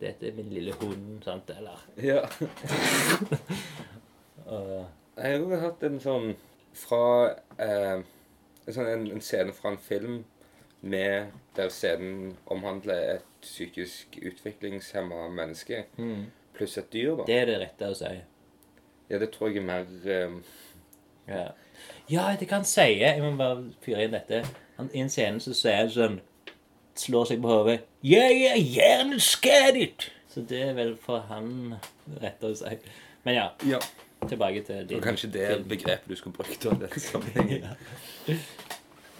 [0.00, 2.20] dette er min lille hund, sant, eller Ja.
[4.46, 4.86] og,
[5.16, 6.28] Jeg har også hatt en sånn
[6.78, 7.02] fra
[7.58, 8.02] eh,
[8.66, 10.20] en, sånn, en, en scene fra en film
[10.80, 15.84] med der scenen omhandler et psykisk utviklingshemma menneske
[16.54, 17.16] pluss et dyr.
[17.16, 17.24] da.
[17.26, 18.12] Det er det rette å si.
[19.08, 20.38] Ja, det tror jeg er mer eh,
[21.28, 21.44] Ja,
[22.12, 24.42] ja det kan si Jeg må bare fyre inn dette.
[24.76, 26.20] Han, I en scene så sier han sånn
[26.98, 31.74] Slår seg på hodet er hjerneskadet!' Så det er vel for han
[32.22, 32.76] Rett å si.
[33.24, 33.78] Men ja, Ja.
[34.28, 37.68] tilbake til din Og kanskje det er begrepet du skulle brukt Av den sammenhengen.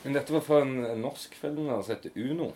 [0.04, 2.52] Men dette var fra en, norsk film som heter Uno.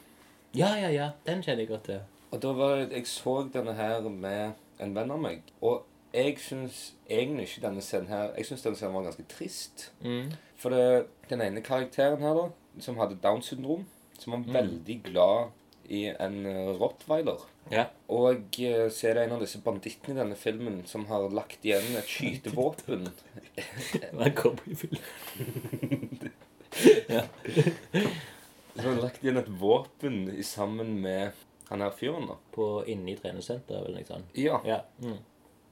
[0.54, 1.10] Ja, ja, ja.
[1.26, 2.00] Den kjenner jeg godt til.
[2.30, 5.42] Og da var Jeg så denne her med en venn av meg.
[5.60, 9.92] Og jeg syns egentlig ikke denne scenen her Jeg syns denne scenen var ganske trist.
[10.00, 10.32] Mm.
[10.56, 12.48] For det, den ene karakteren her, da,
[12.80, 13.86] som hadde Downs syndrom,
[14.22, 15.50] som var veldig glad
[15.92, 17.42] i en eh, rottweiler.
[17.72, 17.86] Ja.
[18.12, 21.64] Og eh, så er det en av disse bandittene i denne filmen som har lagt
[21.66, 23.10] igjen et skytevåpen.
[23.92, 24.22] Det er en
[27.12, 27.22] ja.
[28.74, 31.36] Som har lagt igjen et våpen i sammen med
[31.68, 32.38] han her fyren, da.
[32.54, 34.00] På inne i treningssenteret, vel?
[34.08, 34.32] sånt.
[34.36, 34.60] Ja.
[34.68, 34.82] Ja.
[35.00, 35.20] Mm.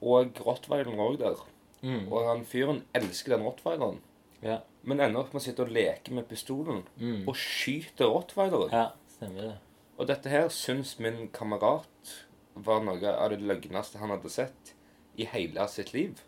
[0.01, 1.41] Og rottweileren òg der.
[1.85, 2.07] Mm.
[2.09, 4.01] Og han fyren elsker den rottweileren.
[4.45, 4.61] Ja.
[4.83, 7.29] Men ender opp med å sitte og leke med pistolen Mm.
[7.29, 8.71] og skyte rottweileren.
[8.73, 9.57] ja, stemmer det.
[9.99, 12.15] Og dette her syns min kamerat
[12.57, 14.73] var noe av det løgneste han hadde sett
[15.19, 16.23] i hele sitt liv.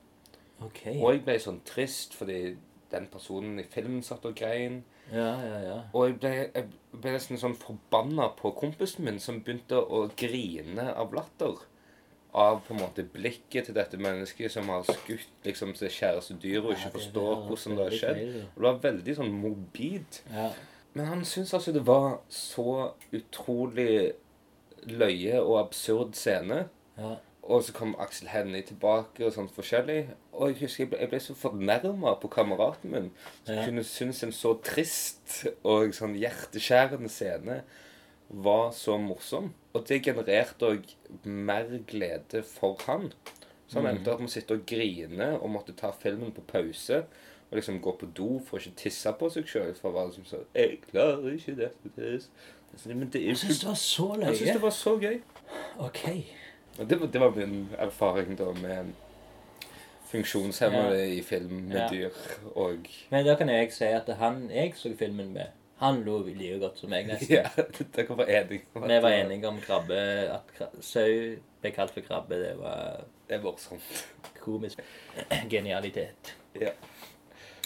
[0.62, 0.86] Ok.
[1.00, 2.56] Og jeg ble sånn trist, fordi
[2.90, 4.82] den personen i filmen satt og grein.
[5.10, 5.78] Ja, ja, ja.
[5.94, 10.92] Og jeg ble, jeg ble nesten sånn forbanna på kompisen min som begynte å grine
[10.94, 11.56] av latter.
[12.34, 16.62] Av på en måte blikket til dette mennesket som har skutt liksom sitt kjæreste dyr
[16.64, 18.22] og ikke forstår hvordan det har skjedd.
[18.54, 20.20] Og det var veldig sånn morbid.
[20.94, 24.12] Men han syntes altså det var så utrolig
[24.88, 26.64] løye og absurd scene.
[26.98, 27.14] ja.
[27.42, 30.04] Og så kom Aksel Hennie tilbake og sånn forskjellig.
[30.38, 33.08] Og jeg husker jeg ble, jeg ble så fornærma på kameraten min.
[33.44, 33.64] Som Ja.
[33.66, 37.62] kunne synes en så trist og sånn hjerteskjærende scene
[38.32, 39.52] var så morsom.
[39.72, 40.88] Og det genererte òg
[41.24, 43.12] mer glede for han.
[43.68, 47.04] Så han endte opp med å sitte og grine og måtte ta filmen på pause.
[47.50, 49.74] Og liksom gå på do for å ikke tisse på seg sjøl.
[49.76, 52.28] For han var liksom sånn 'Jeg klarer ikke dette.'
[52.72, 54.26] Det er, men det er syns det var så løye.
[54.26, 55.20] Jeg syns det var så gøy.
[55.78, 56.04] OK.
[56.78, 58.94] Og det, det var min erfaring da med
[60.12, 61.88] funksjonshemmede i film med Ja.
[61.88, 62.10] dyr
[62.54, 65.46] og Men da kan jeg si at han jeg så filmen med,
[65.82, 67.32] han lo like godt som meg, nesten.
[67.40, 67.48] Ja,
[67.96, 69.98] dere var enige om Vi var enige om krabbe
[70.36, 71.08] At kra- sau
[71.62, 72.38] ble kalt for krabbe.
[72.40, 74.06] Det var Det er morsomt.
[74.42, 74.80] komisk
[75.52, 76.32] genialitet.
[76.60, 76.70] Ja.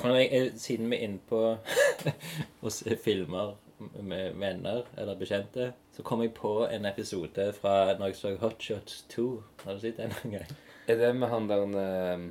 [0.04, 1.38] Og jeg, siden vi er inne på
[2.66, 3.54] å se filmer
[4.00, 8.60] med venner eller bekjente, så kom jeg på en episode fra når jeg så Hot
[8.62, 9.24] Shots 2.
[9.64, 10.52] Har du sett den en gang?
[10.88, 12.26] Er det med han der eh,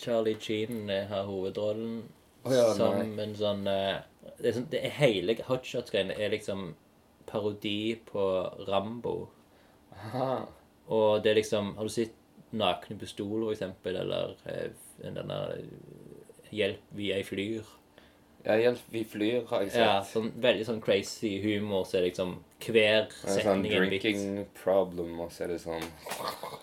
[0.00, 2.02] Charlie Sheen eh, har hovedrollen
[2.44, 4.00] oh, ja, som en sånn eh,
[4.38, 6.74] det, er sånn det er Hele Hot Shots-greiene er liksom
[7.30, 8.24] parodi på
[8.68, 9.16] Rambo.
[9.96, 10.30] Aha.
[10.90, 12.16] Og det er liksom Har du sett
[12.50, 17.68] Nakne pistoler, for eksempel, eller eh, den der eh, Hjelp, vi er flyr?
[18.44, 19.82] Ja, hjelp, vi flyr, har jeg sett.
[19.84, 22.32] Ja, sånn veldig sånn crazy humor, så er liksom
[22.64, 24.02] hver er sånn setning en vits.
[24.06, 25.84] drinking problem, og så er det sånn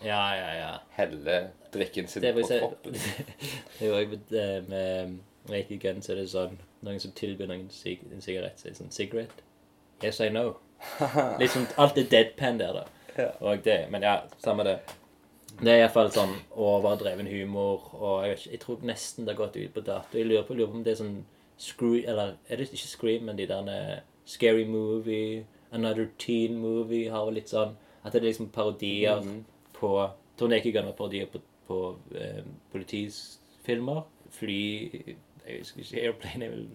[0.06, 0.72] Ja, ja, ja.
[0.98, 1.38] helle
[1.74, 2.98] drikken sin på kroppen.
[3.80, 4.44] Det var jo også
[4.74, 5.18] med,
[5.50, 8.72] med igjen, så er det sånn Noen som tilbyr noen sig en sigarett, så er
[8.74, 9.44] det sånn Cigarette?
[10.04, 10.56] Yes, I know.
[11.42, 12.84] Liksom alt er deadpan der, da.
[13.18, 13.32] Ja.
[13.42, 14.76] Og det, men ja, samme det.
[15.58, 19.40] Det er iallfall sånn overdreven humor, og jeg, vet ikke, jeg tror nesten det har
[19.42, 20.18] gått ut på dato.
[20.20, 21.16] Jeg lurer på, lurer på om det er sånn
[21.58, 27.26] Screw, eller er det ikke Scream, men de der Scary Movie, Another Teen Movie har
[27.26, 27.74] vel litt sånn
[28.06, 29.42] At det er liksom parodier Mhm.
[29.74, 34.04] på Jeg tror Naked var parodier på, på eh, politisfilmer.
[34.30, 35.16] Fly
[35.48, 36.68] Jeg husker ikke Airplane er vel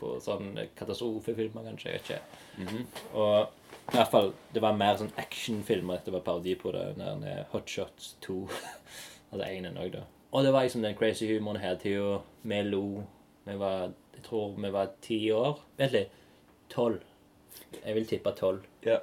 [0.00, 1.90] på sånn eh, katastrofefilmer, kanskje.
[1.90, 2.20] Jeg vet ikke.
[2.64, 2.86] Mhm.
[3.20, 3.58] Og
[3.90, 6.00] i hvert fall, det var mer sånn actionfilmer.
[6.00, 6.86] Dette var parodi på det.
[6.98, 8.38] Den der Hot Shots 2.
[9.32, 10.04] altså enen òg, da.
[10.30, 12.20] Og det var liksom den crazy humoren hele tida.
[12.42, 12.84] Vi lo.
[13.44, 15.62] Vi var Jeg tror vi var ti år.
[15.78, 16.16] Vent litt.
[16.68, 17.00] Tolv.
[17.84, 18.66] Jeg vil tippe tolv.
[18.84, 18.98] Ja.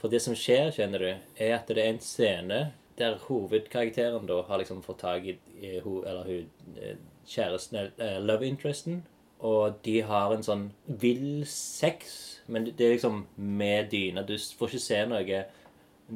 [0.00, 2.60] For det som skjer, kjenner du, er at det er en scene
[2.98, 6.96] der hovedkarakteren da har liksom fått tak i, i ho, eller hun eh,
[7.28, 9.02] kjæresten, eh, love interesten,
[9.40, 14.22] og de har en sånn vill sex, men det er liksom med dyna.
[14.26, 15.44] Du får ikke se noe.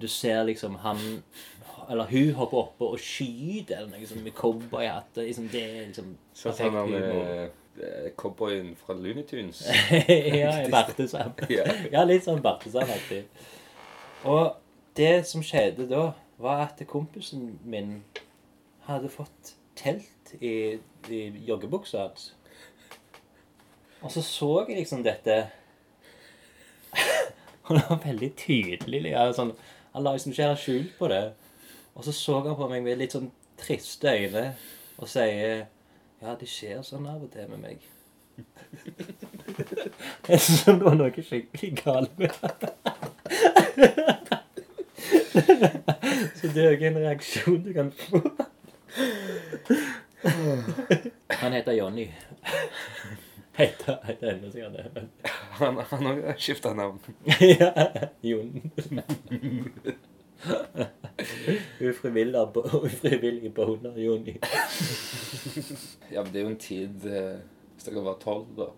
[0.01, 1.23] Du ser liksom han
[1.91, 5.17] Eller hun hopper oppe og skyter eller noe sånt med cowboyhatt.
[5.19, 7.25] Liksom, det er liksom Sånn perfekt han humor.
[7.27, 7.49] eh,
[7.83, 9.65] eh, cowboyen fra Looney Tunes.
[10.09, 11.43] ja, Bartesand.
[11.51, 11.65] Ja.
[11.93, 13.25] ja, litt sånn Bartesand-aktig.
[14.25, 14.55] Og
[14.97, 17.99] det som skjedde da, var at kompisen min
[18.87, 22.09] hadde fått telt i, i joggebuksa.
[24.03, 25.47] Og så så jeg liksom dette
[27.68, 29.05] Og det var veldig tydelig.
[29.12, 29.55] Ja, sånn,
[29.93, 31.23] han la liksom ikke helt skjul på det.
[31.95, 34.45] Og så så han på meg med litt sånn triste øyne
[34.99, 35.66] og sier
[36.23, 37.79] Ja, det skjer sånn av og til med meg.
[40.29, 42.31] Jeg synes det var noe skikkelig galt med
[46.39, 48.23] Så det er jo ikke en reaksjon du kan få.
[51.28, 52.09] Han heter Jonny.
[53.53, 54.90] Heter, heter ennå sikkert det.
[54.95, 55.09] men-
[55.61, 56.99] Han han har skifta navn.
[57.40, 57.72] ja,
[58.22, 58.70] Jon.
[61.80, 64.36] Ufrivillig bo- ufrivillig boner, Jonny.
[66.12, 67.36] Ja, men det er jo en tid eh,
[67.74, 68.70] Hvis dere var tolv, da.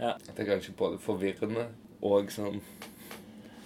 [0.00, 0.10] Ja.
[0.16, 1.68] At det er kanskje både forvirrende
[2.02, 2.58] og sånn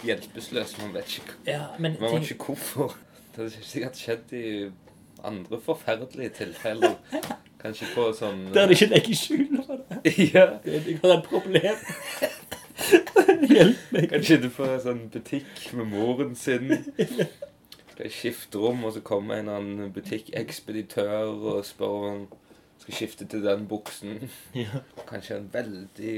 [0.05, 0.77] hjelpeløs.
[0.83, 2.97] Man vet ikke, Ja, men man vet ikke hvorfor.
[3.35, 4.47] Det hadde sikkert skjedd i
[5.25, 6.99] andre forferdelige tilfeller.
[7.63, 10.13] Kanskje på sånn der det ikke legger skjul på det.
[10.35, 10.47] Ja.
[10.69, 11.83] Jeg har et problem.
[13.55, 14.09] Hjelp meg.
[14.13, 16.73] Kanskje du får en sånn butikk med moren sin.
[17.95, 22.25] Skal skifte rom, og så kommer en annen butikkekspeditør og spør om han
[22.83, 24.27] skal skifte til den buksen.
[24.57, 24.83] Ja.
[25.09, 26.17] Kanskje en veldig,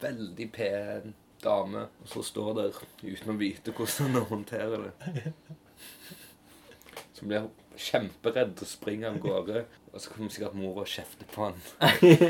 [0.00, 1.14] veldig pen
[1.44, 5.32] dame, og så står der uten å vite hvordan han håndterer det.
[7.16, 9.64] Så blir hun kjemperedd og springer av gårde.
[9.92, 11.58] Og så kommer sikkert mor og kjefter på han.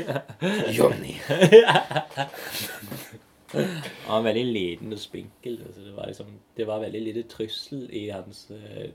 [0.77, 1.17] Johnny!
[3.51, 5.59] Han var veldig liten og spinkel.
[5.75, 8.89] Så det var liksom Det var veldig lite trussel i hans uh,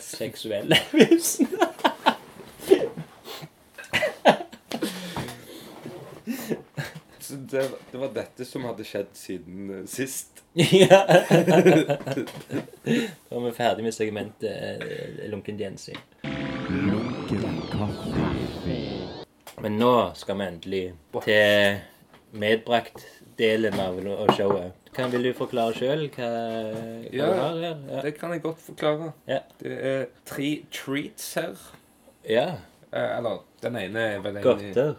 [0.00, 1.48] seksuelle vesen.
[7.20, 10.42] Så det, det var dette som hadde skjedd siden uh, sist.
[10.54, 11.02] ja.
[11.06, 11.20] Da
[13.34, 14.86] var vi ferdig med segmentet uh,
[15.30, 15.58] Lunken
[17.72, 18.16] kaffe.
[19.60, 20.94] Men nå skal vi endelig
[21.24, 21.76] til
[22.36, 24.72] medbrakt-delen av av showet.
[24.96, 26.32] Kan, vil du forklare sjøl hva, hva
[27.12, 27.26] Ja.
[27.26, 27.76] du har her?
[27.90, 28.00] Ja.
[28.04, 29.12] Det kan jeg godt forklare.
[29.28, 29.38] Ja.
[29.60, 31.54] Det er tre treats her.
[32.28, 32.48] ja.
[32.92, 34.94] Eh, eller, den ene er vel en Godter.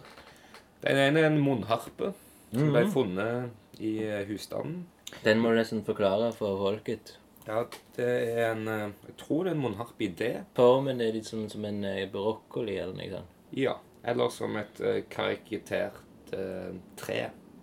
[0.84, 2.12] Den ene er en munnharpe
[2.52, 4.86] som ble funnet i eh, husstanden.
[5.24, 7.16] Den må du nesten forklare for folket.
[7.48, 7.62] Ja,
[7.96, 10.34] det er en eh, Jeg tror det er en munnharpe i det.
[10.56, 13.36] Formen er litt som, som en eh, brokkoli eller noe sånt.
[13.56, 13.78] Ja.
[14.08, 17.16] Eller som et uh, karikatert uh, tre,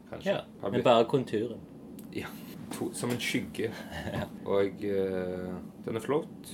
[0.09, 0.33] kanskje.
[0.33, 1.61] Ja, Har men bare konturen.
[2.13, 2.27] Ja,
[2.75, 3.69] to, som en skygge.
[4.57, 5.53] Og uh,
[5.85, 6.51] den er flott.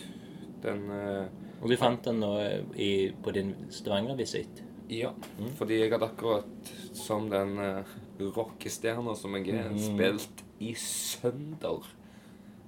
[0.61, 2.36] Den Og du fant den nå
[2.77, 4.61] i, på din Stavanger-visitt.
[4.91, 5.53] Ja, Mm.
[5.55, 7.87] fordi jeg hadde akkurat, som den uh,
[8.19, 9.79] rockestjerna som jeg er, mm.
[9.79, 11.87] spilt i sønder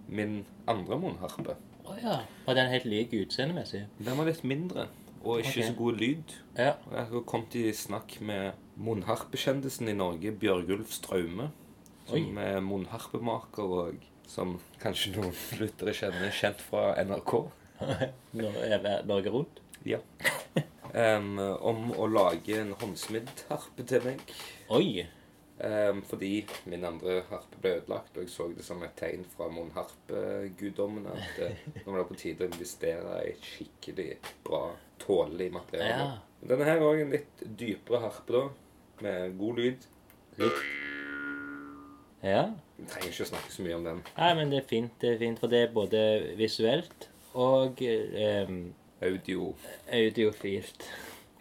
[0.07, 1.57] min andre munnharpe.
[1.84, 2.17] Å ja.
[2.45, 3.84] Var den helt lik utseendemessig?
[3.99, 4.88] Den var litt mindre,
[5.24, 5.67] og ikke okay.
[5.67, 6.38] så god lyd.
[6.55, 6.74] Ja.
[6.93, 11.51] Jeg har kommet i snakk med munnharpekjendisen i Norge, Bjørgulf Straume.
[12.07, 17.36] Som er munnharpemaker, og som kanskje noen lyttere kjenner, kjent fra NRK.
[19.11, 19.59] Norge Rundt?
[19.88, 19.99] Ja.
[20.94, 24.20] Em, om å lage en håndsmidd harpe til meg.
[24.74, 25.06] Oi!
[25.64, 29.48] Um, fordi min andre harpe ble ødelagt, og jeg så det som et tegn fra
[29.54, 34.08] munnharpeguddommene at eh, nå var det på tide å investere i et skikkelig
[34.46, 34.64] bra,
[35.02, 36.10] tålelig materiale.
[36.10, 36.44] Ja.
[36.52, 38.44] Denne her er også en litt dypere harpe, da,
[39.06, 39.88] med god lyd.
[42.24, 42.44] Ja.
[42.78, 44.06] Vi trenger ikke å snakke så mye om den.
[44.18, 46.06] Nei, men det er fint, det er fint, for det er både
[46.39, 48.58] visuelt og eh,
[49.04, 49.54] Audio.
[49.91, 50.88] audiofilt.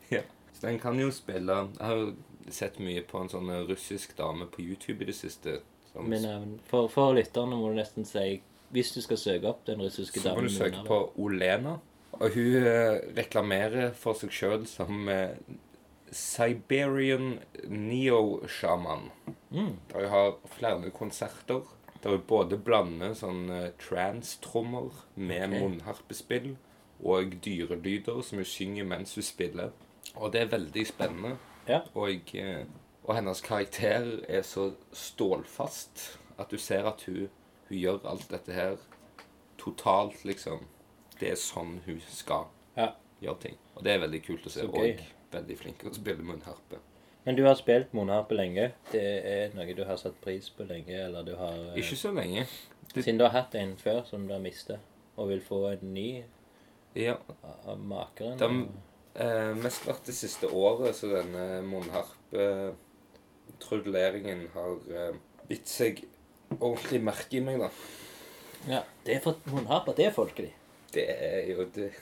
[0.08, 0.22] Ja.
[0.52, 2.12] Så den kan jo spille Jeg har jo
[2.50, 5.60] sett mye på en sånn russisk dame på YouTube i det siste.
[5.92, 6.58] Som, Med navn.
[6.68, 8.40] For, for lytterne må du nesten si
[8.72, 11.76] Hvis du skal søke opp den russiske damen så må du søke på Olena.
[12.12, 15.36] Og hun eh, reklamerer for seg sjøl som eh,
[16.12, 17.38] Siberian
[17.68, 19.08] Neo-sjaman.
[19.50, 19.76] Mm.
[19.92, 21.64] Der hun har flere konserter.
[22.02, 25.60] Der hun både blander sånn eh, trance-trommer med okay.
[25.60, 26.52] munnharpespill
[27.02, 29.70] og dyrelyder som hun synger mens hun spiller.
[30.14, 31.36] Og det er veldig spennende.
[31.68, 31.80] Ja.
[31.94, 32.64] Og, eh,
[33.04, 37.28] og hennes karakter er så stålfast at du ser at hun,
[37.68, 38.76] hun gjør alt dette her
[39.58, 40.66] totalt, liksom.
[41.20, 42.46] Det er sånn hun skal
[42.76, 42.92] Ja.
[43.22, 43.58] gjøre ting.
[43.76, 44.62] Og det er veldig kult å se.
[44.66, 44.98] Og
[45.32, 46.78] veldig flink til å spille munnharpe.
[47.24, 48.72] Men du har spilt munnharpe lenge.
[48.92, 52.10] Det er noe du har satt pris på lenge, eller du har eh, Ikke så
[52.12, 52.46] lenge.
[52.94, 54.80] Siden du har hatt en før som du har mistet,
[55.16, 56.24] og vil få en ny
[56.94, 57.16] Ja.
[57.64, 58.38] av makeren.
[58.38, 58.68] De,
[59.14, 65.14] eh, mest vært det siste året, så denne munnharpe-trudleringen har eh,
[65.48, 66.04] bitt seg
[66.58, 67.70] ordentlig merke i meg, da.
[68.68, 70.52] Ja, det er for munnharper, det er folkelig.
[70.92, 71.90] Det er jo det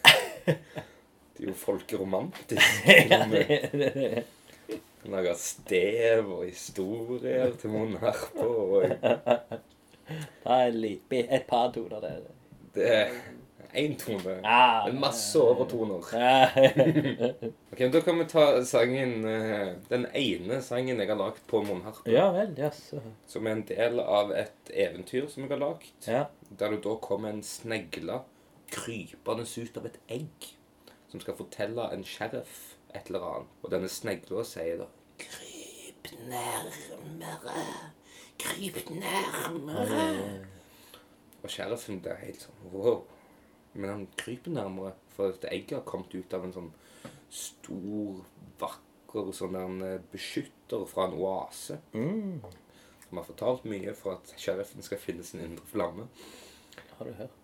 [1.40, 2.88] Det er jo folkeromantisk.
[3.12, 4.24] ja, det, det, det.
[5.08, 8.44] Lage stev og historier til munnharper.
[8.44, 8.84] Og
[10.50, 10.66] Det er
[11.38, 12.12] et par toner det.
[12.74, 13.08] det
[13.74, 14.40] én tone.
[14.44, 16.02] Ah, masse overtoner.
[17.72, 22.10] Ok, Da kan vi ta sangen eh, Den ene sangen jeg har lagd på munnharpe.
[22.10, 23.00] ja vel, jaså.
[23.26, 25.92] Som er en del av et eventyr som jeg har lagd.
[26.06, 26.24] Ja.
[26.50, 28.22] Der det da kommer en snegle
[28.70, 30.50] krypende ut av et egg.
[31.10, 33.54] Som skal fortelle en sheriff et eller annet.
[33.62, 34.90] Og denne snegla sier da
[35.20, 37.64] Kryp nærmere.
[38.40, 40.04] Kryp nærmere.
[41.42, 43.02] Og sheriffen blir helt sånn wow.
[43.72, 46.70] Men han kryper nærmere, for at egget har kommet ut av en sånn
[47.30, 48.22] stor,
[48.60, 51.78] vakker sånn der eh, beskytter fra en oase.
[51.94, 52.40] Mm.
[53.06, 56.08] Som har fortalt mye for at sheriffen skal finne sin indre flamme.
[56.98, 57.36] Har du hørt?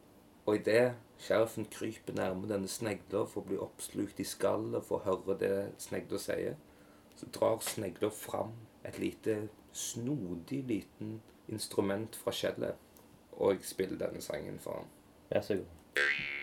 [0.46, 5.06] Og idet sheriffen kryper nærme denne snegla for å bli oppslukt i skallet for å
[5.06, 6.58] høre det snegla sier,
[7.18, 8.52] så drar snegla fram
[8.86, 11.16] et lite snodig liten
[11.50, 12.82] instrument fra skjellet
[13.36, 14.92] og jeg spiller denne sangen for ham.
[15.30, 15.75] Vær så god.
[15.96, 16.35] Thank you.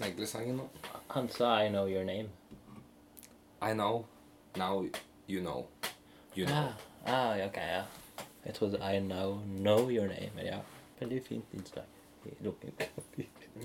[0.00, 0.68] Sneglesangen nå.
[1.10, 2.28] Han sa 'I know your name'.
[3.62, 4.06] I know.
[4.56, 4.86] Now
[5.28, 5.66] you know.
[6.36, 6.68] You know.
[7.06, 7.84] Ah, ah, ok, ja.
[8.44, 10.34] Jeg trodde 'I know know your name'.
[10.34, 10.58] Men ja,
[11.00, 11.84] veldig fint innslag.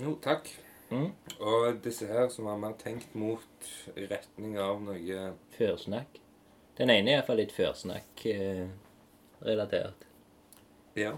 [0.00, 0.60] Jo, takk.
[0.90, 1.12] Mm.
[1.40, 3.40] Og disse her som var mer tenkt mot
[3.96, 6.06] retning av noe Førsnakk.
[6.78, 10.06] Den ene er iallfall litt førsnakk-relatert.
[10.96, 11.12] Ja.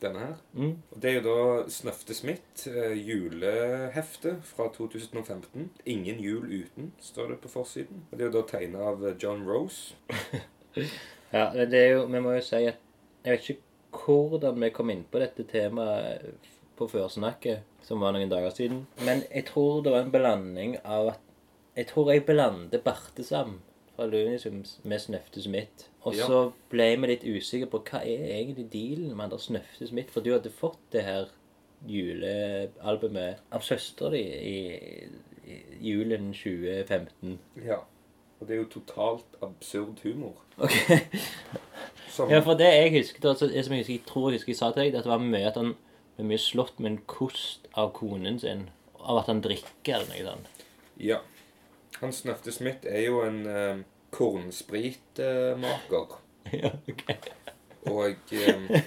[0.00, 0.36] Denne her.
[0.52, 0.76] Mm.
[0.92, 5.70] Og Det er jo da Snøfte Smith, eh, julehefte fra 2015.
[5.86, 8.04] 'Ingen jul uten', står det på forsiden.
[8.10, 9.94] Og Det er jo da tegna av eh, John Rose.
[11.32, 12.78] Ja, det er jo, vi må jo si at
[13.24, 13.60] jeg vet ikke
[14.06, 16.48] hvordan vi kom inn på dette temaet
[16.78, 18.86] på førsnakket, som var noen dager siden.
[19.04, 21.26] Men jeg tror det var en blanding av at
[21.76, 23.60] Jeg tror jeg blander Bartesam
[23.94, 25.86] fra Lunisums med Snøfte Smith.
[26.02, 26.26] Og Ja.
[26.26, 30.10] så ble vi litt usikre på hva er egentlig dealen med han der Snøfte Smith.
[30.12, 31.26] For du hadde fått det her
[31.86, 34.54] julealbumet av søstera di i,
[35.50, 35.58] i
[35.90, 37.38] julen 2015.
[37.66, 37.80] Ja.
[38.40, 40.38] Og det er jo totalt absurd humor.
[40.58, 40.72] Ok.
[42.10, 44.50] Som, Ja, for det jeg husker, altså, det som jeg, husker, jeg tror jeg husker
[44.50, 45.74] jeg sa til deg, det at det var mye at han
[46.16, 48.64] ble mye slått med en kost av konen sin.
[48.98, 50.64] Av at han drikker eller noe sånt.
[51.00, 51.20] ja.
[52.00, 53.80] Han Snøfte Smith er jo en eh,
[54.10, 56.06] kornspritmaker.
[56.62, 57.04] ja, ok.
[57.90, 58.82] Og eh,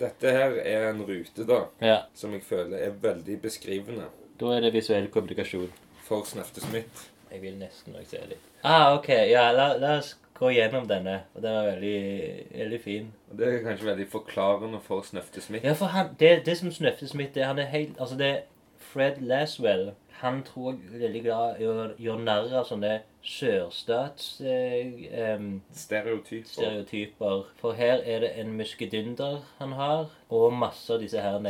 [0.00, 4.08] dette her er en rute, da, Ja, som jeg føler er veldig beskrivende
[4.38, 5.72] da er det visuell kommunikasjon.
[6.06, 7.08] for Snøfte Smith.
[7.32, 8.44] Jeg vil nesten nok se litt.
[8.62, 9.08] Ah, ok.
[9.28, 11.16] Ja, la, la oss gå gjennom denne.
[11.34, 13.08] Og Den var veldig, veldig fin.
[13.30, 15.66] Og det er kanskje veldig forklarende for Snøfte Smith.
[15.66, 18.40] Ja, for han, det, det som Snøfte Smith er, han er helt Altså, det er
[18.78, 19.90] Fred Laswell.
[20.22, 24.40] Han tror jeg er veldig glad i å gjøre narr av sånne sørstats...
[24.40, 26.48] Eh, em, Stereotyper.
[26.48, 27.42] stereotyper.
[27.60, 31.40] For her er det en muskedynder han har, og masse av disse her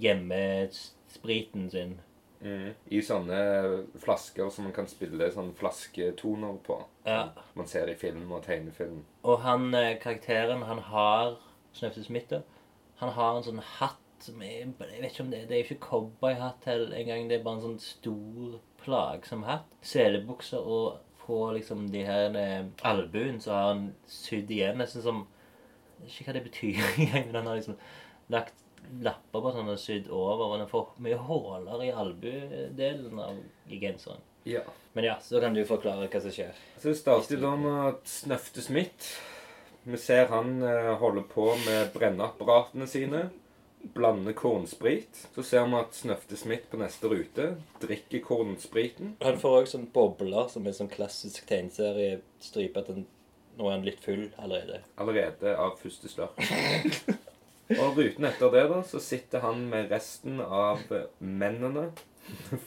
[0.00, 2.00] hjemmespriten sin.
[2.42, 2.72] Mm.
[2.90, 3.38] I sånne
[4.02, 6.80] flasker som man kan spille sånne flasketoner på.
[7.06, 7.28] Ja.
[7.54, 9.04] Man ser i film og tegnefilm.
[9.22, 11.36] Og han, eh, karakteren han har,
[11.72, 12.42] Snøfte Smith,
[12.96, 13.98] han har en sånn hatt
[14.28, 17.28] er Jeg vet ikke om det, det er ikke cowboyhatt engang.
[17.28, 19.68] Det er bare en sånn stor, plagsom hatt.
[19.86, 25.22] Selebukser og på liksom de her eh, albuen så har han sydd igjen nesten som
[26.02, 27.76] Jeg vet ikke hva det betyr engang, men han har liksom
[28.34, 28.58] lagt
[29.02, 30.48] lapper på sånn og sydd over.
[30.48, 33.38] Og han får mye huller i albuedelen av
[33.70, 34.24] genseren.
[34.48, 34.64] Ja.
[34.92, 36.56] Men ja, så kan du forklare hva som skjer.
[36.76, 39.12] Så det starter da med at Snøfte Smith
[39.86, 43.22] Vi ser han eh, holde på med brenneapparatene sine.
[43.94, 45.28] Blande kornsprit.
[45.34, 47.48] Så ser vi at Snøfte Smith på neste rute
[47.82, 49.16] drikker kornspriten.
[49.24, 52.78] Han får òg sånn bobler som er sånn klassisk tegneseriestripe.
[52.84, 53.04] At han,
[53.58, 54.82] nå er han litt full allerede.
[55.02, 56.38] Allerede av første slurk.
[57.80, 61.86] Og ruten etter det, da, så sitter han med resten av eh, mennene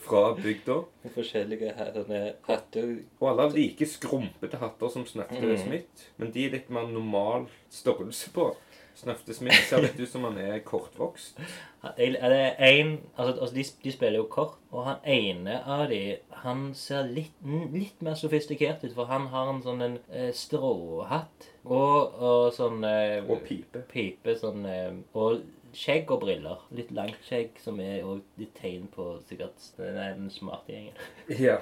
[0.04, 0.80] fra bygda.
[1.14, 2.88] Forskjellige hatter.
[3.20, 5.56] Og alle har like skrumpete hatter som Snøfte Mm.
[5.62, 6.08] Smith.
[6.20, 8.50] Men de er litt mer normal størrelse på.
[8.96, 11.36] Snøfte Smith ser litt ut som han er kortvokst.
[11.82, 15.88] Han- Er det en, altså, altså de, de spiller jo kort, og han ene av
[15.90, 17.34] de Han ser litt,
[17.72, 22.82] litt mer sofistikert ut, for han har en sånn en eh, stråhatt og, og sånn
[22.84, 23.84] eh, Og pipe.
[23.92, 25.42] pipe sånn eh, Og
[25.76, 26.62] skjegg og briller.
[26.72, 30.96] Litt langt skjegg, som er òg litt tegn på sikkert den, den smarte gjengen.
[31.28, 31.58] Ja.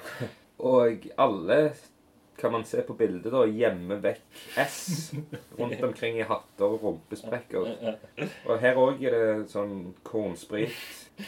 [0.63, 1.73] Og alle
[2.37, 5.13] kan man se på bildet, da, gjemme vekk S
[5.57, 7.69] rundt omkring i hatter og rumpesprekker.
[8.45, 10.75] Og her òg er det sånn kornsprit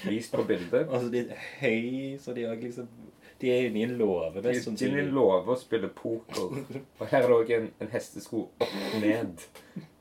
[0.04, 0.88] vist på bildet.
[0.90, 2.90] Altså, de er høy, så de òg liksom
[3.38, 6.56] De er inne i en låve, De er de en låve å spille poker.
[6.98, 9.44] Og her er det òg en, en hestesko opp ned.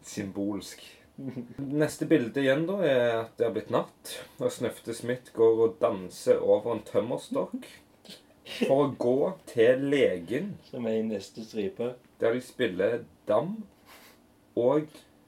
[0.06, 0.80] Symbolsk.
[1.56, 5.76] Neste bilde igjen da er at det har blitt natt, og Snøfte Smith går og
[5.80, 7.68] danser over en tømmerstokk
[8.46, 11.94] for å gå til legen, Som er i neste stripe.
[12.20, 13.64] der de spiller dam
[14.56, 14.86] og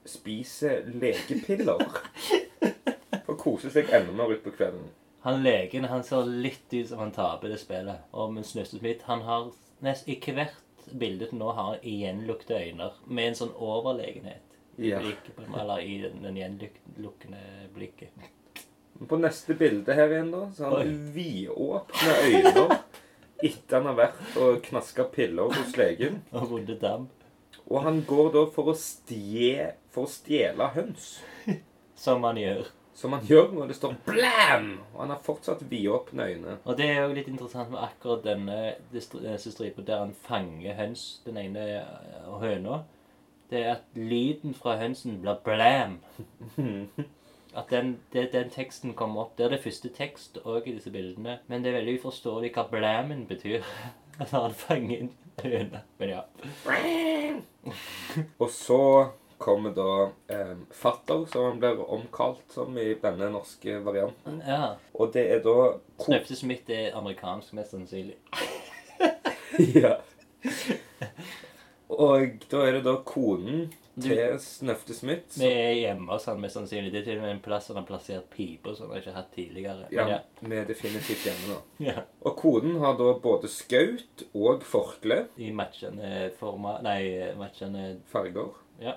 [0.09, 1.83] spiser legepiller.
[3.27, 4.87] For å kose seg enda mer utpå kvelden.
[5.27, 8.07] Han legen han ser litt ut som han taper det spillet.
[8.13, 9.51] Og med Snøste Smith han har
[9.85, 10.55] nest, I hvert
[10.99, 14.45] bilde til nå har han igjenlukte øyne med en sånn overlegenhet.
[14.79, 15.01] I Ja.
[15.03, 17.41] blikket på dem, eller i den, den gjenlukkende
[17.75, 18.11] blikket.
[19.09, 22.79] På neste bilde her igjen, da, så har han vidåpne øyne
[23.45, 26.23] etter han har vært og knaska piller hos legen.
[26.37, 27.09] Og runde dam.
[27.69, 31.19] Og han går da for å, stje, for å stjele høns.
[32.05, 32.69] Som han gjør.
[32.99, 34.73] Som han gjør når det står 'blam'!
[34.95, 36.57] Og han har fortsatt vidåpne øyne.
[36.65, 38.57] Og det er jo litt interessant med akkurat denne
[38.91, 42.81] denne stripa der han fanger høns, den ene eh, høna.
[43.51, 46.01] Det er at lyden fra hønsen blir blam.
[47.57, 49.37] At den, det, den teksten kommer opp.
[49.39, 51.39] Det er det første tekst òg i disse bildene.
[51.49, 53.65] Men det er veldig uforståelig hva blæmen betyr.
[54.23, 55.83] At han fanger en høne.
[55.99, 56.23] Men ja.
[58.39, 58.83] Og så
[59.39, 64.43] kommer da eh, fatter, som han blir omkalt som i denne norske varianten.
[64.47, 64.75] ja.
[64.99, 68.17] Og det er da Snøfte Smith er amerikansk, mest sannsynlig.
[69.83, 69.95] ja.
[71.89, 73.69] Og da er det da konen
[74.03, 75.39] til Snøfte Smith.
[75.41, 76.93] Vi er hjemme hos han, mest sannsynlig.
[76.93, 79.23] Det er til og med en plass han har plassert piper som han ikke har
[79.23, 79.89] hatt tidligere.
[79.91, 80.19] Men Ja, ja.
[80.41, 81.59] vi er definitivt hjemme nå.
[81.87, 82.03] ja.
[82.23, 87.03] Og koden har da både skaut og forkle, I matchende former Nei,
[87.39, 88.95] matchende farger, Ja.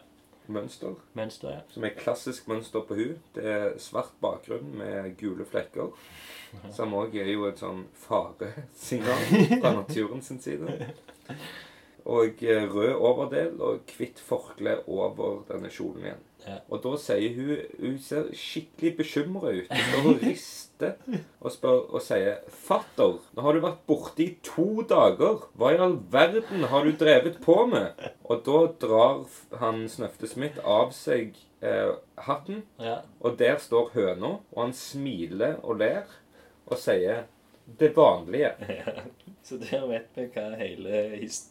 [0.48, 1.60] mønster, mønster, ja.
[1.70, 3.16] som er klassisk mønster på hun.
[3.36, 5.94] Det er svart bakgrunn med gule flekker,
[6.76, 9.22] som òg er jo et sånn faresignal
[9.62, 10.68] fra naturen sin side.
[12.06, 16.28] Og eh, rød overdel og hvitt forkle over denne kjolen igjen.
[16.48, 16.56] Ja.
[16.74, 19.70] Og da sier hun Hun ser skikkelig bekymra ut.
[19.70, 20.96] Og Hun rister
[21.40, 25.46] og spør og sier 'Fatter, nå har du vært borte i to dager.
[25.54, 27.94] Hva i all verden har du drevet på med?'
[28.26, 29.26] Og da drar
[29.60, 33.02] han Snøfte Smith av seg eh, hatten, ja.
[33.20, 36.10] og der står høna, og han smiler og ler
[36.66, 37.28] og sier
[37.66, 39.02] 'det vanlige'.
[39.44, 41.00] Så der vet vi hva hele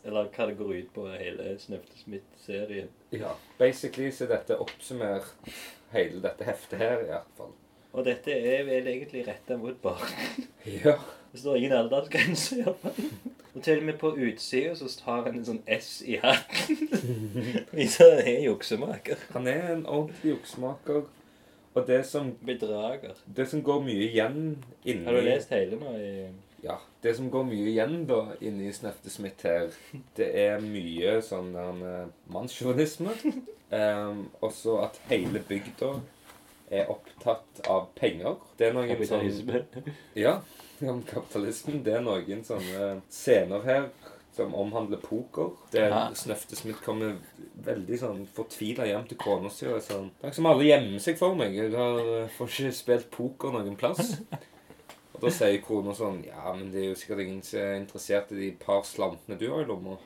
[0.04, 2.88] Eller hva det går ut på, hele Snøfte Smith-serien.
[3.12, 5.26] Ja, Basically så dette oppsummerer
[5.92, 7.50] hele dette heftet her, i hvert fall.
[7.92, 10.14] Og dette er vel egentlig retta mot barn.
[10.84, 10.98] Ja.
[11.32, 12.58] Det står ingen aldersgrense.
[12.58, 13.10] i hvert fall.
[13.54, 16.90] Og til og med på utsida så har han en sånn S i hatten.
[17.74, 19.24] Viser at han er juksemaker.
[19.34, 21.02] Han er en ordentlig juksemaker.
[21.74, 23.14] Og det som, Bedrager.
[23.36, 24.40] det som går mye igjen
[24.84, 25.92] inni Har du lest hele nå?
[25.98, 26.28] i...
[26.64, 26.76] Ja.
[27.02, 29.70] Det som går mye igjen da inni Snefte Smith her,
[30.18, 33.14] det er mye sånn der mannssjåvinisme.
[33.70, 35.94] Um, også at hele bygda
[36.70, 38.36] er opptatt av penger.
[38.58, 39.62] Det er noen sånn Kapitalisme.
[40.18, 40.36] Ja,
[40.92, 41.80] om kapitalismen.
[41.86, 43.88] Det er noen sånne scener her
[44.36, 45.50] som omhandler poker.
[45.72, 46.02] Der Ja.
[46.14, 47.16] Snøfte Smith kommer
[47.64, 51.18] veldig sånn fortvila hjem til kona si og er sånn er som alle gjemmer seg
[51.18, 51.54] for meg.
[51.54, 54.20] Jeg har, eh, får ikke spilt poker noen plass.
[55.20, 58.30] Og da sier kona sånn Ja, men det er jo sikkert ingen som er interessert
[58.32, 59.98] i de par slantene du har i lomma.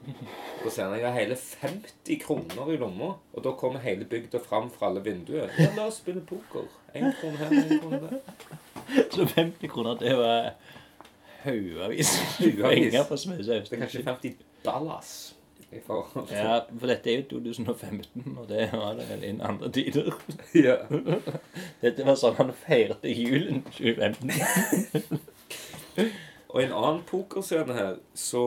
[0.64, 3.12] Da sier han jeg har hele 50 kroner i lomma.
[3.34, 5.52] Og da kommer hele bygda fram fra alle vinduer.
[5.58, 6.66] Ja, la oss spille poker.
[6.96, 8.18] Én krone her, én krone der.
[9.14, 10.54] Så 50 kroner, det var
[11.46, 12.12] Haugavis.
[12.40, 13.68] penger for Smøsaus.
[13.68, 15.14] Det er kanskje 50 dollars
[15.86, 20.12] forhold Ja, for dette er jo 2015, og det var det vel innen andre tider.
[20.66, 20.76] Ja.
[21.82, 24.30] Dette var sånn han feirte julen 2015.
[26.54, 28.44] Og i en annen pokerscene her, så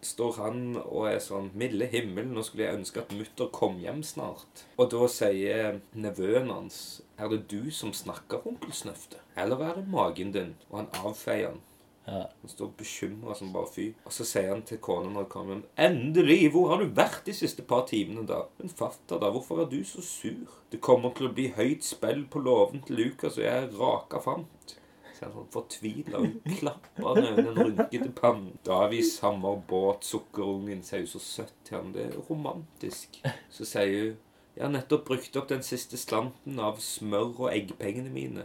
[0.00, 4.00] står han og er sånn Milde himmel, nå skulle jeg ønske at mutter kom hjem
[4.06, 4.64] snart.
[4.80, 9.20] Og da sier nevøen hans Er det du som snakker, onkel Snøfte?
[9.36, 10.54] Eller er det magen din?
[10.70, 11.60] Og han avfeier han.
[12.04, 12.30] Ja.
[12.40, 13.86] Han står bekymra som bare fy.
[14.04, 16.40] Og så sier han til kona når han kommer hjem Endelig!
[16.54, 18.42] Hvor har du vært de siste par timene, da?
[18.58, 20.56] Men fatter da, hvorfor er du så sur?
[20.72, 24.22] Det kommer til å bli høyt spill på låven til Lukas, og jeg er raka
[24.24, 24.74] fant.
[25.12, 28.52] Så er han fortviler, fortvila og klapper ned den rynkete pannen.
[28.90, 31.94] vi samme båt, sukkerungen sier jo så søtt til han.
[31.94, 33.22] Det er romantisk.
[33.50, 34.20] Så sier hun
[34.52, 38.42] Jeg har nettopp brukt opp den siste slanten av smør og eggpengene mine.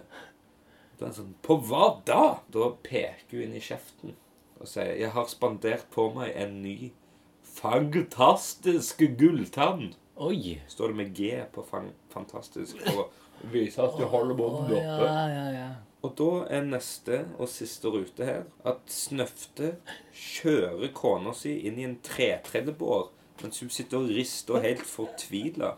[0.98, 2.40] Da er han sånn På hva da?
[2.54, 4.16] Da peker hun inn i kjeften
[4.58, 6.92] og sier Jeg har spandert på meg en ny
[7.58, 9.92] fantastisk gulltann.
[10.22, 10.58] Oi!
[10.70, 15.06] Står det med G på fan fantastisk for å vise at du holder munnen oppe.
[15.06, 15.46] ja, ja.
[15.54, 15.70] ja.
[16.06, 19.74] Og da er neste og siste rute her at Snøfte
[20.14, 23.10] kjører kona si inn i en tretredjebår
[23.42, 25.74] mens hun sitter og rister og helt fortvila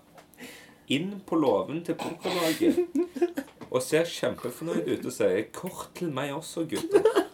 [0.92, 6.66] inn på låven til pokerlaget og ser kjempefornøyd ut og sier 'Kort til meg også,
[6.66, 7.30] gutter'.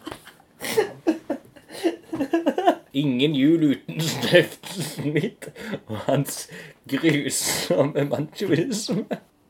[2.96, 5.48] Ingen jul uten Snefte mitt
[5.86, 6.46] og hans
[6.88, 9.04] grusomme machoisme.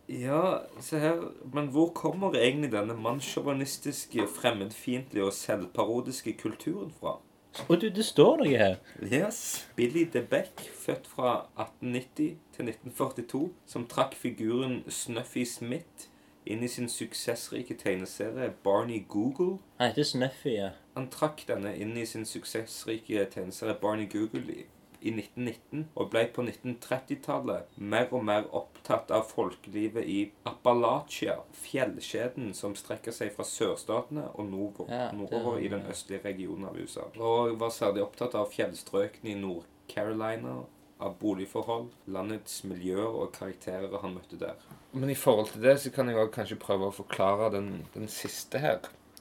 [0.08, 1.20] Ja, se her
[1.54, 7.20] Men hvor kommer egentlig denne mannssjåvinistiske, fremmedfiendtlige og selvparodiske kulturen fra?
[7.68, 8.76] Og du, det står noe her.
[9.02, 9.66] Yes.
[9.76, 16.10] Billy DeBeck, født fra 1890 til 1942, som trakk figuren Snuffy Smith
[16.46, 19.58] inn i sin suksessrike tegneserie Barney Google.
[19.80, 20.70] Han heter Snuffy, ja.
[20.94, 24.64] Han trakk denne inn i sin suksessrike tegneserie Barney Google i,
[25.00, 31.36] i 1919, og ble på 1930-tallet mer og mer opptatt av folkelivet i Appalachia,
[31.66, 36.78] fjellkjeden som strekker seg fra sørstatene og nordover, Ja, nordover i den østlige regionen av
[36.78, 37.08] USA.
[37.18, 40.62] Og var særlig opptatt av fjellstrøkene i Nord-Carolina,
[41.00, 44.54] av boligforhold, landets miljøer og karakterer han møtte der.
[44.96, 48.08] Men i forhold til det så kan jeg også kanskje prøve å forklare den, den
[48.08, 48.78] siste her.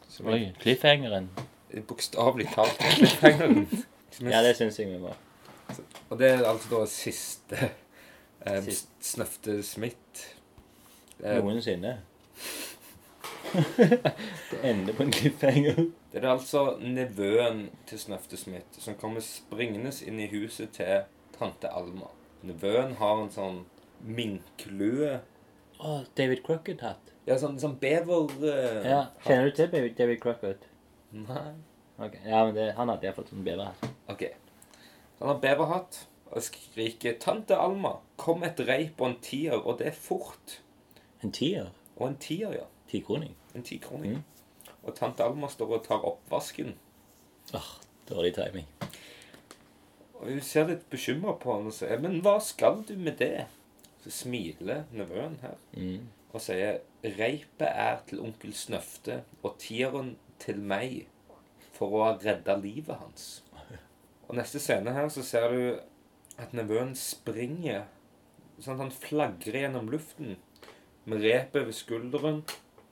[0.08, 1.28] Som Oi, cliffhangeren.
[1.76, 3.66] er bokstavelig talt cliffhangeren.
[3.72, 3.92] Er-
[4.32, 5.10] Ja, det syns jeg vi må.
[6.10, 7.58] Og det er altså da siste
[8.46, 8.88] eh, Sist.
[9.04, 10.22] Snøfte Smith.
[11.20, 11.98] Eh, Noensinne.
[13.56, 15.76] det ender på en cliffhanger.
[16.14, 21.04] det er altså nevøen til Snøfte Smith som kommer springende inn i huset til
[21.38, 22.10] tante Alma.
[22.46, 23.64] Nevøen har en sånn
[24.06, 25.20] minklue
[25.80, 27.12] Oh, David Crocket-hatt?
[27.28, 28.30] Ja, sånn, sånn bever...
[28.40, 29.00] Uh, Ja.
[29.26, 30.68] Kjenner du til David, David Crockett?
[31.12, 31.52] Nei.
[31.98, 32.22] Okay.
[32.24, 33.88] Ja, men det, han hadde iallfall sånn beverhatt.
[34.12, 34.24] Ok.
[35.20, 36.00] Han har beverhatt
[36.32, 40.60] og skriker 'Tante Alma, kom et reip og en tier, og det er fort'.
[41.24, 41.72] En tier.
[41.96, 42.66] Og en tier, ja.
[42.92, 43.36] Tikroning.
[43.56, 44.18] En tikroning.
[44.20, 44.72] Mm.
[44.84, 46.76] Og tante Alma står og tar oppvasken.
[47.54, 47.72] Åh,
[48.10, 48.68] dårlig timing.
[50.26, 53.46] Og hun ser litt bekymra på han og sier 'Men hva skal du med det?'
[54.04, 56.08] Så smiler nevøen her Mm.
[56.34, 61.06] og sier 'Reipet er til onkel Snøfte og tieren til meg
[61.74, 63.42] for å ha redda livet hans'.
[64.28, 65.80] Og neste scene her så ser du
[66.40, 67.84] at nevøen springer
[68.60, 70.38] sånn at han flagrer gjennom luften
[71.06, 72.44] med repet ved skulderen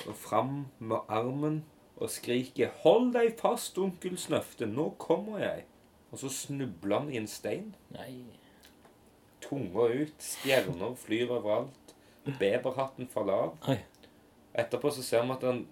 [0.06, 1.64] og fram med armen
[1.98, 5.64] og skriker 'Hold deg fast, onkel Snøfte, nå kommer jeg'.
[6.14, 7.72] Og så snubler han i en stein.
[7.96, 8.22] Nei.
[9.42, 11.96] Tunga ut, stjerner flyr overalt.
[12.24, 13.72] Beverhatten faller av.
[14.54, 15.64] Etterpå så ser vi at han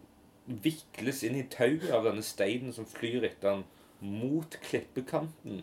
[0.65, 3.63] vikles inn i tauet av denne steinen som flyr etter han
[4.01, 5.61] mot klippekanten,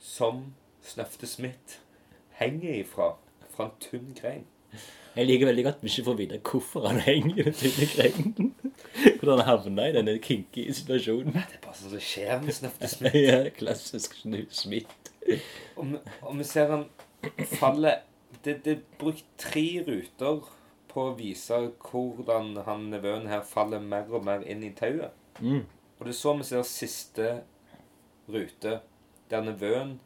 [0.00, 1.82] som Snøfte Smith
[2.40, 3.12] henger ifra.
[3.52, 4.46] Fra en tynn grein.
[5.16, 8.67] Jeg liker veldig godt vi ikke får vite hvorfor han henger i den tynne greinen.
[9.20, 11.34] Hvordan havna i denne kinky situasjonen.
[11.36, 13.18] Det er bare sånn som skjer med Snøfte Smith.
[13.28, 15.10] ja, klassisk snusmitt.
[15.78, 16.86] Og vi, ser han
[17.58, 17.98] falle
[18.44, 20.46] det, det er brukt tre ruter
[20.88, 25.14] på å vise hvordan han nevøen her faller mer og mer inn i tauet.
[25.40, 25.64] Mm.
[25.98, 27.28] Og det er så vi ser siste
[28.28, 28.78] rute,
[29.30, 29.98] der nevøen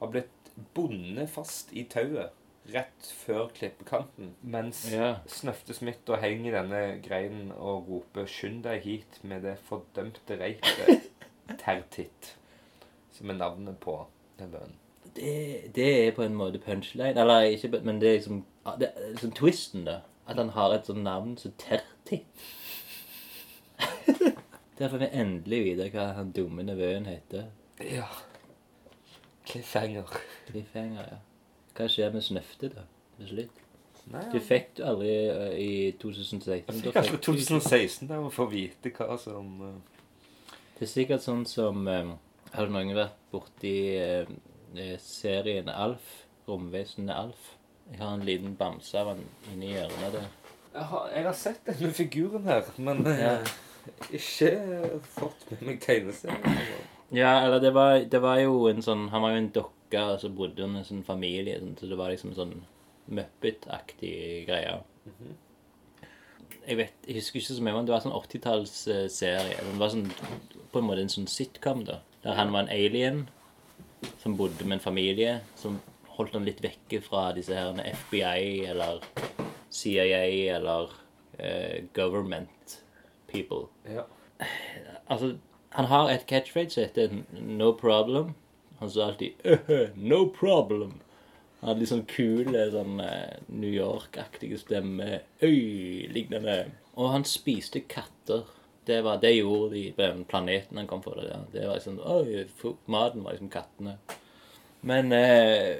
[0.00, 2.36] har blitt bundet fast i tauet
[2.74, 4.34] rett før klippekanten.
[4.42, 5.14] Mens Ja.
[5.26, 10.38] Snøfte Smith da henger i denne greinen og roper 'Skynd deg hit med det fordømte
[10.38, 11.08] reipet',
[11.64, 12.36] Tertitt.
[13.12, 14.06] Som er navnet på
[14.38, 14.76] nevøen.
[15.16, 17.18] Det, det er på en måte punchline.
[17.18, 18.44] Eller ikke, men det er liksom
[18.78, 20.00] det er liksom twisten, da.
[20.28, 22.26] At han har et sånt navn som Tertit.
[24.78, 27.50] Der får vi endelig vite hva han dumme nevøen heter.
[27.84, 28.06] Ja.
[29.46, 30.08] Cliffhanger.
[30.46, 31.18] Cliffhanger, ja.
[31.80, 32.82] Hva skjer med Snøfte, da?
[33.18, 33.60] Til slutt?
[34.10, 36.80] Nei, Du fikk du aldri øh, i 2016.
[36.84, 41.22] Da Kanskje fikk du- 2016 der å få vite hva som eh, Det er sikkert
[41.24, 42.12] sånn som um,
[42.54, 44.26] Har noen vært borti eh,
[44.74, 46.24] eh, serien Alf?
[46.48, 47.52] Romvesenet Alf?
[47.92, 49.20] Jeg har en liten bamse av han
[49.52, 50.28] inni hjørnet der.
[50.74, 53.36] jeg har, jeg har sett denne figuren her, men eh, Ja.
[54.14, 56.58] ikke fått med meg tegneserien.
[57.10, 60.20] Ja, eller det var, det var jo en sånn Han var jo en dokke, og
[60.22, 62.54] så bodde han i en sånn familie, sånn, så det var liksom sånn
[63.10, 64.76] Muppet-aktig greie.
[66.62, 69.56] Jeg vet, jeg husker ikke så mye, men det var sånn 80-tallsserie.
[69.66, 70.04] Det var sånn,
[70.70, 71.98] på en måte en sånn sitcom, da.
[72.22, 73.24] Der han var en alien
[74.22, 75.80] som bodde med en familie som
[76.14, 79.02] holdt han litt vekke fra disse her FBI eller
[79.74, 80.22] CIA
[80.54, 80.94] eller
[81.40, 82.78] uh, government
[83.30, 83.66] people.
[83.88, 84.06] Ja.
[85.10, 85.34] Altså,
[85.70, 88.34] han har et catchphrase som heter 'no problem'.
[88.78, 91.00] Han sa alltid «Øh, 'no problem'.
[91.60, 95.20] Han hadde litt sånn kule, sånn eh, New York-aktige stemme.
[95.42, 96.70] Øy, lignende.
[96.96, 98.46] Og han spiste katter.
[98.86, 101.20] Det, var, det gjorde de på den planeten han kom fra.
[101.20, 102.46] Det, det var liksom, Oi,
[102.86, 103.98] maten var liksom kattene.
[104.80, 105.76] Men eh,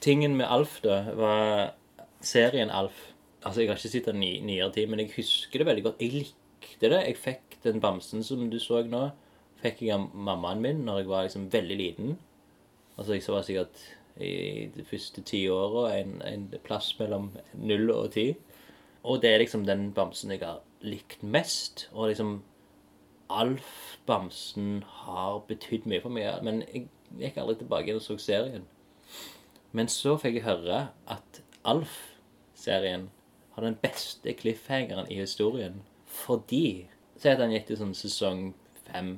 [0.00, 1.74] tingen med Alf da var
[2.20, 3.08] serien Alf
[3.46, 6.00] Altså, jeg har ikke sett den i nyere tid, men jeg husker det veldig godt.
[6.02, 6.98] Jeg likte det.
[7.06, 9.08] Jeg fikk den bamsen som du så nå,
[9.62, 12.18] fikk jeg av mammaen min når jeg var liksom veldig liten.
[12.98, 13.80] Altså, jeg var sikkert
[14.18, 18.32] i de første ti åra en, en plass mellom null og ti.
[19.06, 21.88] Og det er liksom den bamsen jeg har likt mest.
[21.92, 22.40] Og liksom
[23.28, 26.42] Alf-bamsen har betydd mye for meg.
[26.42, 26.88] Men jeg
[27.20, 28.66] gikk aldri tilbake igjen og så serien.
[29.76, 33.08] Men så fikk jeg høre at Alf-serien
[33.54, 35.82] har den beste cliffhangeren i historien.
[36.06, 36.88] Fordi
[37.18, 38.48] Si at han gikk til sånn sesong
[38.86, 39.16] fem.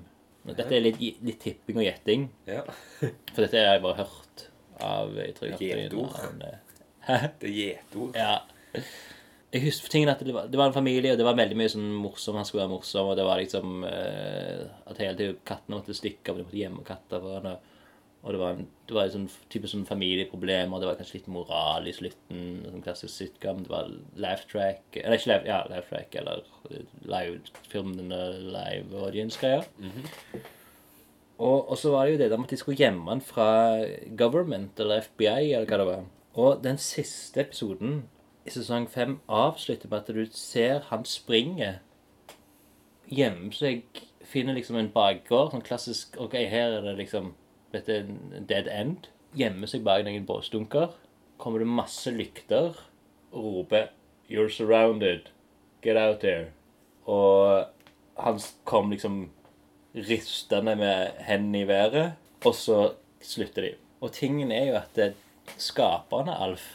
[0.49, 2.27] Dette er litt, litt tipping og gjetting.
[2.49, 2.65] Ja.
[3.35, 4.47] For dette har jeg bare hørt
[4.81, 6.15] av jeg tror jeg Gjetord.
[6.41, 8.17] Det er gjetord.
[8.17, 8.37] Ja.
[9.51, 11.73] Jeg husker tingen at det var, det var en familie, og det var veldig mye
[11.73, 12.39] sånn morsom.
[12.39, 16.31] Han skulle være morsom, og det var liksom eh, At hele tiden kattene måtte stikke,
[16.31, 17.49] og de måtte gjemme katter for han.
[17.51, 17.70] Og,
[18.21, 20.81] og det var, en, det var sånn type sånn familieproblemer.
[20.83, 22.43] Det var kanskje litt moral i slutten.
[22.67, 23.63] Sånn klassisk sitcom.
[23.65, 23.89] Det var
[24.21, 26.45] laugh track Eller ikke laugh, ja, laugh track, eller
[27.09, 28.21] live-filmene
[28.53, 29.65] live audience-greier.
[31.41, 33.49] Og, og så var det jo det der med at de skulle gjemme han fra
[34.21, 36.07] government eller FBI eller hva det var.
[36.37, 38.03] Og den siste episoden
[38.45, 41.79] i sesong fem avslutter med at du ser han springe,
[43.09, 47.33] gjemmer seg, finner liksom en bakgård, sånn klassisk Ok, her er det liksom
[47.73, 49.09] Dette er en dead end.
[49.39, 50.95] Gjemmer seg bak noen båsdunker.
[51.41, 52.75] Kommer det masse lykter
[53.31, 53.91] og roper
[54.31, 55.31] You're surrounded.
[55.83, 56.51] Get out here.
[57.07, 57.67] Og
[58.21, 59.31] han kom liksom
[59.95, 62.13] ristende med hendene i været,
[62.45, 63.73] og så slutter de.
[64.01, 65.01] Og tingen er jo at
[65.59, 66.69] skaperne Alf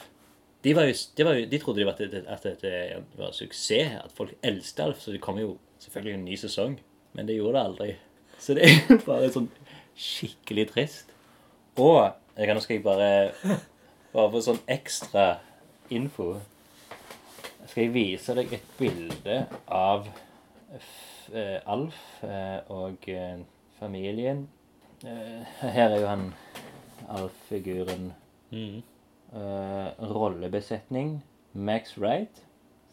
[0.65, 2.69] de, var jo, de, var jo, de trodde de var at, det, at dette
[3.17, 6.79] var suksess, at folk elsket Alf, så det kom jo selvfølgelig en ny sesong.
[7.13, 7.89] Men det gjorde det aldri.
[8.39, 9.51] Så det er jo bare sånn
[9.95, 11.11] skikkelig trist.
[11.79, 13.09] Og jeg kan, nå skal jeg bare
[14.15, 15.25] Bare få sånn ekstra
[15.91, 16.37] info.
[17.67, 20.07] Skal jeg vise deg et bilde av
[21.33, 23.41] eh, Alf eh, og eh,
[23.81, 24.45] familien.
[25.03, 26.29] Her er jo han
[27.11, 28.13] Alf-figuren.
[28.55, 28.79] Mm.
[30.15, 31.17] rollebesetning.
[31.51, 32.39] Max Wright.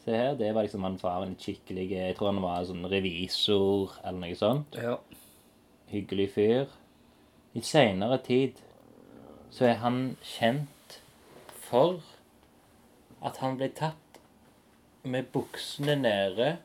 [0.03, 4.25] Se her, det var liksom han faren skikkelig Jeg tror han var sånn revisor eller
[4.25, 4.75] noe sånt.
[4.75, 4.97] Ja.
[5.93, 6.73] Hyggelig fyr.
[7.55, 8.61] I seinere tid
[9.53, 11.01] så er han kjent
[11.53, 12.01] for
[13.23, 14.21] at han ble tatt
[15.05, 16.57] med buksene nede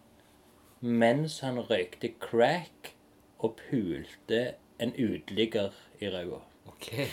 [0.79, 2.93] mens han røykte crack
[3.39, 6.39] og pulte en uteligger i ræva.
[6.69, 6.87] OK.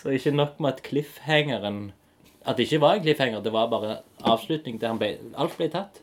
[0.00, 1.92] Så ikke nok med at cliffhangeren
[2.46, 5.68] At det ikke var en cliffhanger, det var bare avslutning der han ble, alt ble
[5.68, 6.00] tatt.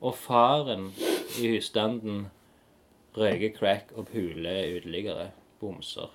[0.00, 0.92] Og faren
[1.40, 2.28] i husstanden
[3.16, 5.30] røyker crack og puler uteliggere.
[5.60, 6.10] Bomser.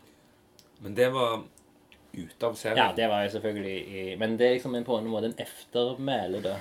[0.81, 1.43] Men det var
[2.15, 2.79] ute av serien.
[2.79, 5.39] Ja, det var jo selvfølgelig i Men det er liksom en på en måte en
[5.39, 6.55] eftermæle, da.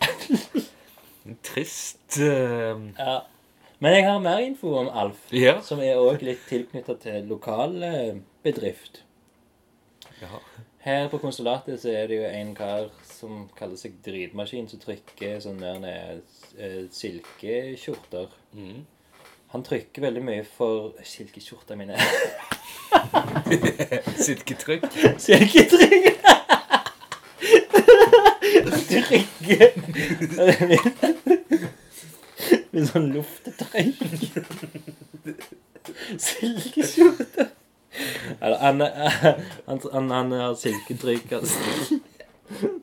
[1.44, 2.78] Trist uh...
[2.98, 3.18] Ja.
[3.78, 5.60] Men jeg har mer info om Alf, Ja.
[5.62, 9.04] som er òg litt tilknytta til lokal eh, bedrift.
[10.18, 10.40] Ja.
[10.82, 15.38] Her på konsulatet så er det jo en kar som kaller seg Dritmaskin, som trykker
[15.44, 16.20] sånne der,
[16.58, 18.34] eh, silkeskjorter.
[18.56, 18.82] Mm.
[19.54, 21.96] Han trykker veldig mye for Silkeskjorta mine.
[24.26, 24.84] Silketrykk.
[25.24, 26.18] Silketrykk!
[28.88, 29.70] Trykker
[32.72, 33.98] Med sånn luftetrykk.
[36.20, 37.48] Silkeskjorte.
[38.40, 38.80] Eller, han,
[39.66, 41.58] han, han, han har silketrykk, altså.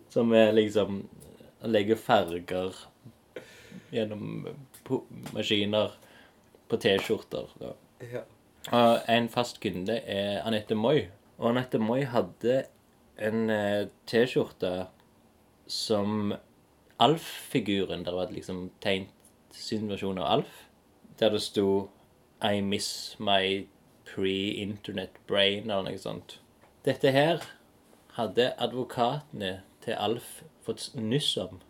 [0.10, 1.04] Som er liksom
[1.62, 2.74] Han legger farger
[3.94, 4.48] gjennom
[5.34, 5.92] maskiner
[6.70, 7.52] på T-skjorter.
[8.02, 8.24] Ja.
[8.74, 11.08] Og en fast kunde er Anette Moi.
[11.38, 12.64] Og Anette Moi hadde
[13.22, 14.88] en eh, T-skjorte
[15.68, 16.34] som
[17.00, 19.12] Alf-figuren Der var det liksom tegnet
[19.52, 20.66] sin versjon av Alf.
[21.20, 21.90] Der det sto
[22.44, 23.68] I miss my
[24.06, 26.40] pre-internet brain, eller noe sånt.
[26.86, 27.44] Dette her
[28.16, 31.62] hadde advokatene til Alf fått nyss om.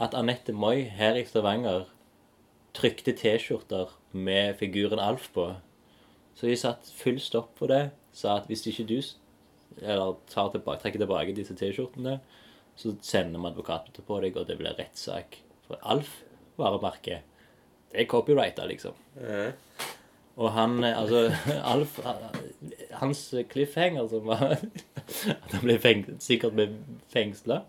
[0.00, 1.90] At Anette Moi her i Stavanger
[2.76, 5.48] trykte T-skjorter med figuren Alf på.
[6.34, 7.90] Så de satt full stopp på det.
[8.16, 8.98] Sa at hvis ikke du
[9.80, 12.18] eller tilbake, trekker tilbake disse T-skjortene,
[12.76, 15.38] så sender vi advokater på deg, og det blir rettssak.
[15.66, 16.20] For Alf
[16.58, 17.20] varemerke,
[17.92, 18.98] det er copyrighta, liksom.
[20.40, 21.32] Og han eh, Altså,
[21.72, 21.98] Alf
[23.00, 24.54] Hans cliffhanger som var
[25.42, 26.68] At han ble feng, sikkert ble
[27.12, 27.62] fengsla.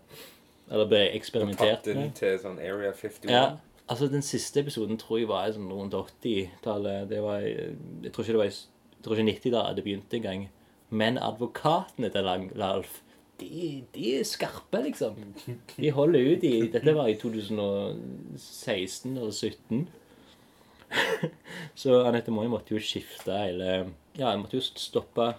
[0.70, 1.94] Eller ble eksperimentert med.
[1.94, 3.28] Tatt inn til sånn Area 51.
[3.28, 3.44] Ja,
[3.92, 7.08] altså Den siste episoden tror jeg var sånn rundt 80-tallet.
[7.10, 8.50] Det Jeg tror ikke det var
[9.02, 10.42] jeg tror ikke 90 da det begynte engang.
[10.94, 13.00] Men advokatene til Lalf,
[13.40, 15.16] de, de er skarpe, liksom.
[15.74, 19.88] De holder ut i Dette var i 2016 eller 2017.
[21.82, 23.68] Så Anette Moi måtte jo skifte hele
[24.18, 25.32] Ja, jeg måtte jo stoppe.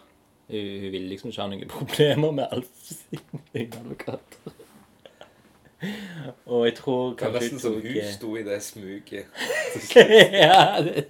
[0.49, 4.62] Hun ville liksom ikke ha noen problemer med Alf sine advokater.
[6.45, 9.25] Og jeg tror Det var nesten som hun eh, sto i det smuget.
[10.43, 11.05] ja, det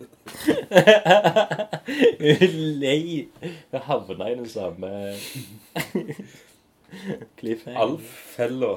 [2.79, 3.27] Nei.
[3.71, 4.89] Jeg havna i den samme
[7.39, 7.79] cliffhanger.
[7.79, 8.73] Alf-fella.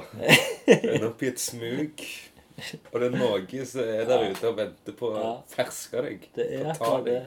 [0.67, 2.03] ender er oppi et smug.
[2.91, 6.29] Og det er noe som er der ute og venter på å ferske deg.
[6.35, 7.19] Det er akkurat det.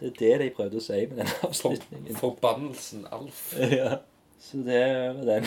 [0.00, 2.16] Det er det de prøvde å si med den For, avslutningen.
[2.16, 3.42] forbannelsen Alf.
[3.60, 3.98] Ja.
[4.40, 4.80] Så det
[5.18, 5.44] var den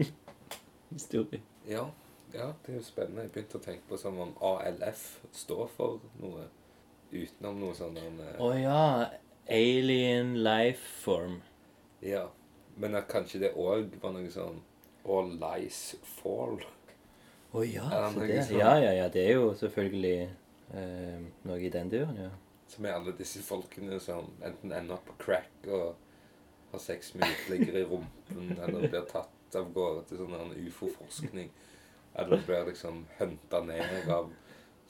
[0.96, 1.44] historien.
[1.68, 1.86] Ja,
[2.34, 3.26] ja, det er jo spennende.
[3.26, 5.04] Jeg begynte å tenke på som om ALF
[5.34, 6.48] står for noe
[7.12, 9.10] utenom noe sånn Å oh, ja.
[9.46, 11.38] Alien life form.
[12.02, 12.26] Ja.
[12.76, 14.58] Men at kanskje det òg var noe sånn
[15.06, 16.58] All lies fall.
[17.52, 19.06] Å oh, Ja, det, ja, ja, ja.
[19.12, 22.32] Det er jo selvfølgelig eh, noe i den duren, ja.
[22.68, 25.94] Som er alle disse folkene som enten ender opp på crack og
[26.72, 31.52] har sex med uteligger i rumpen, eller blir tatt av gårde til sånn ufo-forskning,
[32.18, 34.32] eller blir liksom hunta ned av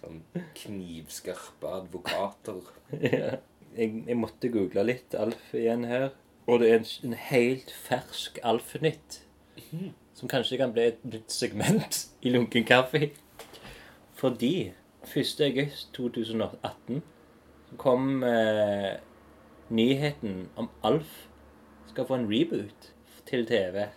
[0.01, 0.23] sånn
[0.63, 2.63] knivskarpe advokater.
[3.03, 3.37] ja.
[3.77, 6.15] Jeg, jeg måtte google litt Alf igjen her.
[6.49, 9.19] Og det er en, en helt fersk Alf-nytt.
[10.17, 13.11] Som kanskje kan bli et nytt segment i Lunken kaffe.
[14.17, 14.71] Fordi
[15.05, 15.43] 1.
[15.45, 17.03] august 2018
[17.77, 18.97] kom eh,
[19.69, 21.27] nyheten om Alf
[21.91, 22.93] skal få en reboot
[23.29, 23.89] til TV.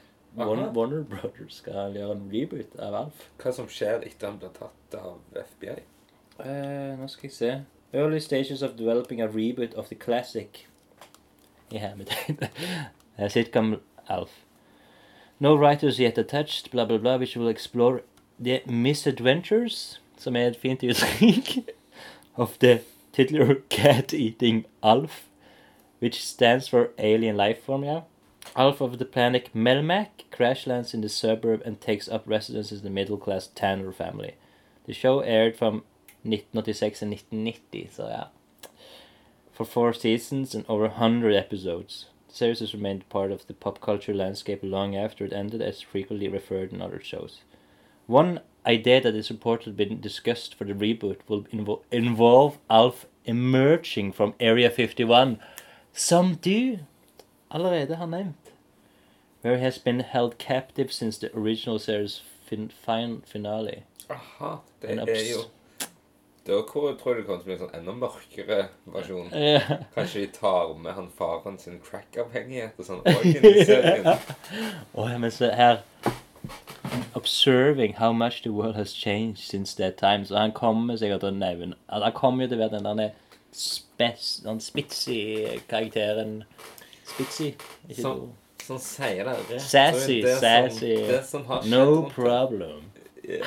[0.47, 0.71] Warner.
[0.73, 3.29] Warner Brothers skal gjøre en reboot av Alf.
[3.41, 5.79] Hva som skjer etter han blir tatt av FBI?
[6.39, 7.53] Eh, nå skal jeg se.
[7.93, 10.67] Early stages of developing a reboot of the classic
[11.71, 12.37] i hermetegn.
[13.33, 14.45] Sitcom Alf.
[15.39, 18.01] No writers yet attached, bla bla bla, which will explore
[18.39, 21.69] the misadventures, som er et fint uttrykk,
[22.35, 22.81] of the
[23.13, 25.27] titular cat-eating Alf,
[25.99, 28.01] which stands for alien life form, yeah.
[28.55, 32.81] Alf of the planet Melmac crash lands in the suburb and takes up residence in
[32.81, 34.35] the middle-class Tanner family.
[34.85, 35.83] The show aired from
[36.23, 38.27] 1986 and 1990, so yeah.
[39.53, 42.07] For four seasons and over 100 episodes.
[42.27, 45.81] The series has remained part of the pop culture landscape long after it ended, as
[45.81, 47.41] frequently referred in other shows.
[48.07, 54.13] One idea that is reportedly been discussed for the reboot will invo- involve Alf emerging
[54.13, 55.39] from Area 51,
[55.93, 56.79] som du
[57.51, 58.51] allerede har nevnt,
[59.43, 63.83] Mary has been held captive since the original series fin- fin- finale.
[64.09, 65.43] Aha, det er jo
[66.47, 69.27] Da tror jeg det kommer til å bli en sånn enda mørkere versjon.
[69.37, 69.59] Ja.
[69.95, 74.07] Kanskje de tar med han faren sin crack-avhengighet og sånn òg inn i serien.
[74.97, 75.83] Ja, men se her
[77.15, 80.25] Observing how much the world has changed since that time.
[80.25, 83.11] Så han kommer sikkert til å nevne Han kommer jo til å være den der
[83.51, 86.43] spes, den spitsy karakteren
[87.13, 87.53] Spitsy?
[87.89, 88.29] Ikke Som- noe.
[88.69, 89.61] Sånn sier det.
[89.61, 90.95] Sassy, Det som- sassy.
[91.07, 92.83] Det som har skjedd No rundt problem.
[93.23, 93.45] Ja.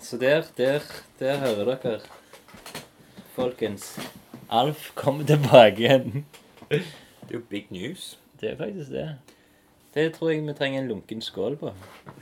[0.00, 0.80] Så der, der,
[1.18, 2.00] der hører dere,
[3.34, 3.98] folkens.
[4.50, 6.24] Alf kommer tilbake igjen.
[6.70, 6.82] Det
[7.30, 8.18] er jo big news.
[8.40, 9.08] Det er faktisk det.
[9.94, 11.72] Det tror jeg vi trenger en lunken skål på.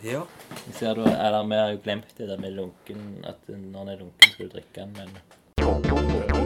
[0.04, 0.22] Ja.
[0.66, 3.88] Jeg ser du, eller Vi har jo glemt det der med lunken, at når den
[3.88, 6.41] er lunken, skal du drikke den, men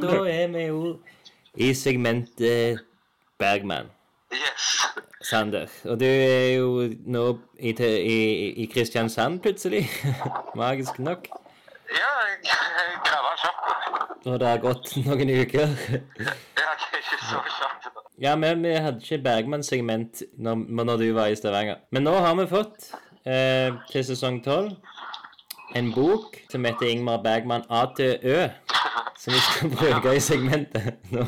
[0.00, 0.98] da er vi jo
[1.56, 2.80] i segmentet
[3.38, 3.90] Bergman.
[4.32, 4.68] Yes.
[5.22, 5.66] Sander.
[5.84, 7.24] Og du er jo nå
[7.58, 8.18] i, i,
[8.62, 9.84] i Kristiansand plutselig.
[10.56, 11.28] Magisk nok.
[11.92, 12.12] Ja,
[12.44, 14.26] jeg graver kjapt.
[14.26, 15.68] Og det har gått noen uker.
[16.62, 17.72] Ja, det er ikke så kjapt.
[18.22, 21.80] Ja, men vi hadde ikke Bergman-segment når, når du var i Stavanger.
[21.90, 22.92] Men nå har vi fått,
[23.26, 24.70] eh, til sesong 12,
[25.76, 28.46] en bok som heter Ingmar Bergman A til Ø.
[29.22, 30.96] Som vi skal bruke i segmentet.
[31.14, 31.22] Nå,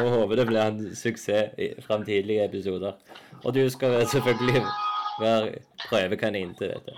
[0.00, 2.96] håper det blir en suksess i framtidige episoder.
[3.44, 4.64] Og du skal selvfølgelig
[5.20, 6.96] være prøvekanin til dette.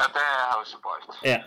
[0.00, 1.20] Ja, det høres jo bra ut.
[1.22, 1.38] Ja.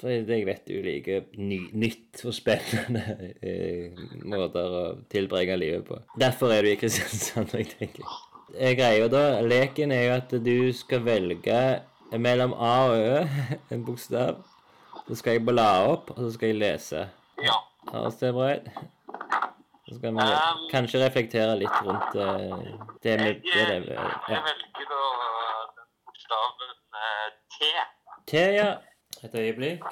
[0.00, 3.96] For jeg vet du liker ny, nytt og spennende eh,
[4.28, 6.02] måter å tilbringe livet på.
[6.20, 8.04] Derfor er du i Kristiansand, jeg tenker.
[8.52, 11.60] Eh, Greia da, leken er jo at du skal velge
[12.20, 13.22] mellom A og Ø,
[13.72, 14.42] en bokstav.
[15.08, 17.04] Så skal jeg bla opp, og så skal jeg lese.
[17.42, 17.56] Ja.
[17.92, 18.68] Høres det bra ut?
[19.88, 22.62] Så skal vi Um, kanskje reflektere litt rundt uh,
[23.04, 24.06] det med Jeg, det, det, ja.
[24.32, 25.00] jeg velger da
[25.76, 27.68] den bokstaven uh, T.
[28.30, 28.70] T, ja.
[29.24, 29.84] Et øyeblikk.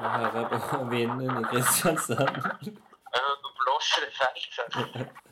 [0.00, 2.38] Jeg hører på vinden i Kristiansand.
[3.14, 4.34] Eh, Nå blåser det her.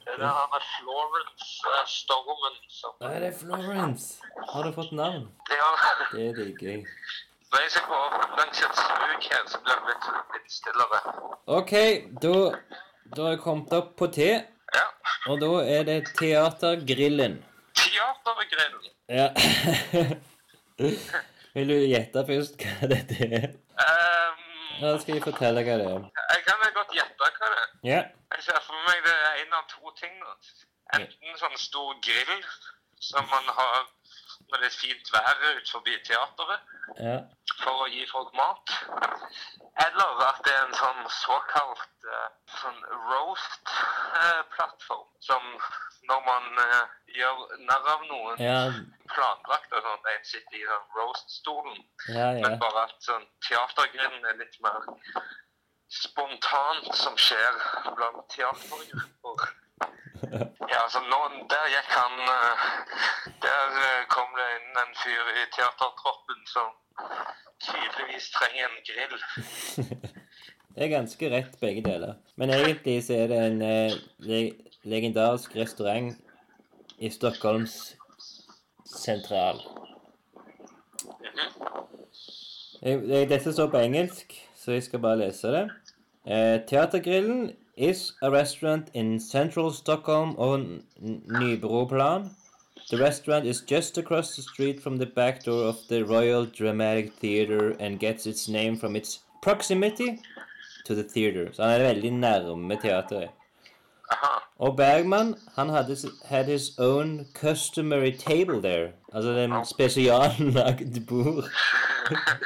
[0.03, 4.23] Det er han er Florence-stormen som Nei, det er Florence.
[4.53, 5.29] Har du fått navn?
[5.51, 5.71] Ja,
[6.13, 6.87] Det digger jeg.
[7.53, 10.07] Når jeg skal gå opp langs et smug her, så blir det litt
[10.37, 11.01] vindstillere.
[11.59, 11.73] OK,
[12.25, 12.35] da,
[13.17, 14.19] da har jeg kommet opp på T,
[14.75, 14.87] Ja.
[15.29, 17.35] og da er det Teatergrillen.
[17.77, 18.85] Teatergrillen.
[19.13, 19.29] Ja.
[21.55, 23.51] Vil du gjette først hva dette er?
[23.77, 24.39] Um,
[24.83, 26.07] Ja, skal jeg fortelle hva det er.
[26.33, 27.69] jeg kan vel godt gjette hva det er.
[27.87, 27.99] Ja.
[28.33, 30.15] Jeg ser for meg det er en av to ting.
[30.97, 32.41] Enten sånn stor grill
[33.03, 33.85] som man har
[34.53, 37.15] når det er fint vær ut forbi teateret, ja.
[37.63, 38.73] for å gi folk mat.
[39.87, 42.27] Eller at det er en sånn såkalt eh,
[42.61, 45.09] sånn roast-plattform.
[45.25, 45.47] som
[46.11, 48.59] når man eh, gjør narr av noen Ja,
[49.15, 51.81] planlagt og sånn, en sitter i den roast-stolen.
[52.09, 52.29] ja.
[52.37, 52.45] ja.
[52.45, 54.93] Men bare at sånn teatergrillen er litt mer
[55.93, 57.57] spontant som skjer
[57.97, 59.49] blant teatergrupper.
[60.71, 61.19] Ja, altså nå,
[61.51, 62.67] der gikk han eh,
[63.43, 66.69] Der eh, kom det inn en fyr i teatertroppen som
[67.63, 69.17] tydeligvis trenger en grill.
[70.73, 72.15] Det er ganske rett begge deler.
[72.37, 74.43] Men egentlig så er det en eh, le
[74.85, 76.15] legendarisk restaurant
[76.99, 77.75] i Stockholms
[78.87, 79.61] sentral.
[82.83, 85.71] Jeg- jeg- Dette står på engelsk, så jeg skal bare lese det.
[86.27, 92.31] Eh, Teatergrillen is a restaurant in central Stockholm on Nybroplan.
[92.91, 97.15] The restaurant is just across the street from the back door of the Royal Dramatic
[97.15, 100.21] Theatre and gets its name from its proximity
[100.85, 101.53] to the theatre.
[101.53, 103.31] Så han er veldig nærme teateret.
[104.59, 108.93] Og Bergman han hadde had his own customary table there.
[109.13, 111.45] Altså den spesiallagde bord.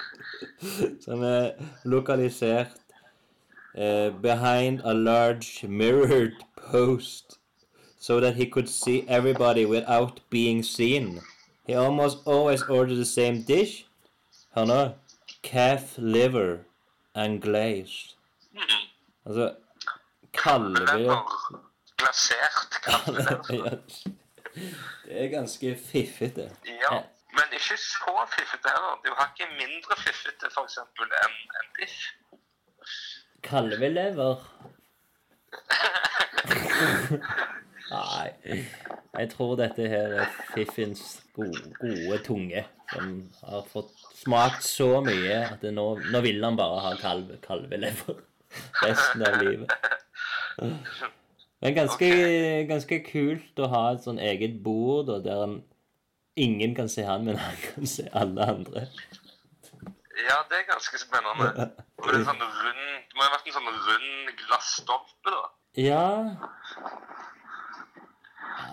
[1.05, 1.51] Som er
[1.85, 2.71] lokalisert
[3.77, 7.39] eh, behind a large mirrored post.
[7.99, 11.21] So that he could see everybody without being seen.
[11.67, 13.87] He almost always ordered the same dish.
[14.57, 14.95] Nå.
[15.43, 16.67] Calf liver
[17.15, 18.15] and glazed.
[19.27, 19.55] Altså
[20.33, 20.99] kalve...
[20.99, 21.19] Lever
[21.99, 24.07] glasert, kaller det.
[25.09, 26.57] Er ganske fiffete.
[26.67, 27.03] Ja,
[27.37, 29.01] men ikke så fiffete heller.
[29.05, 31.99] Du har ikke mindre fiffete eksempel enn en biff.
[33.47, 34.43] Kalvelever?
[37.91, 38.29] Nei.
[39.17, 41.03] Jeg tror dette her er Fiffins
[41.37, 43.13] gode, gode tunge, som
[43.47, 48.19] har fått smakt så mye at nå, nå vil han bare ha kalve, kalvelever
[48.83, 49.73] resten av livet.
[50.61, 52.11] Men ganske,
[52.69, 55.57] ganske kult å ha et sånn eget bord da, der
[56.37, 58.89] ingen kan se han, men han kan se alle andre.
[60.17, 61.47] Ja, det er ganske spennende.
[62.01, 65.43] Og det, er sånn rund, det må ha vært en sånn rund glasstolpe, da.
[65.77, 66.07] Ja.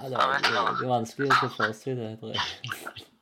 [0.08, 2.44] ja det, det er vanskelig å forestille for det, tror jeg.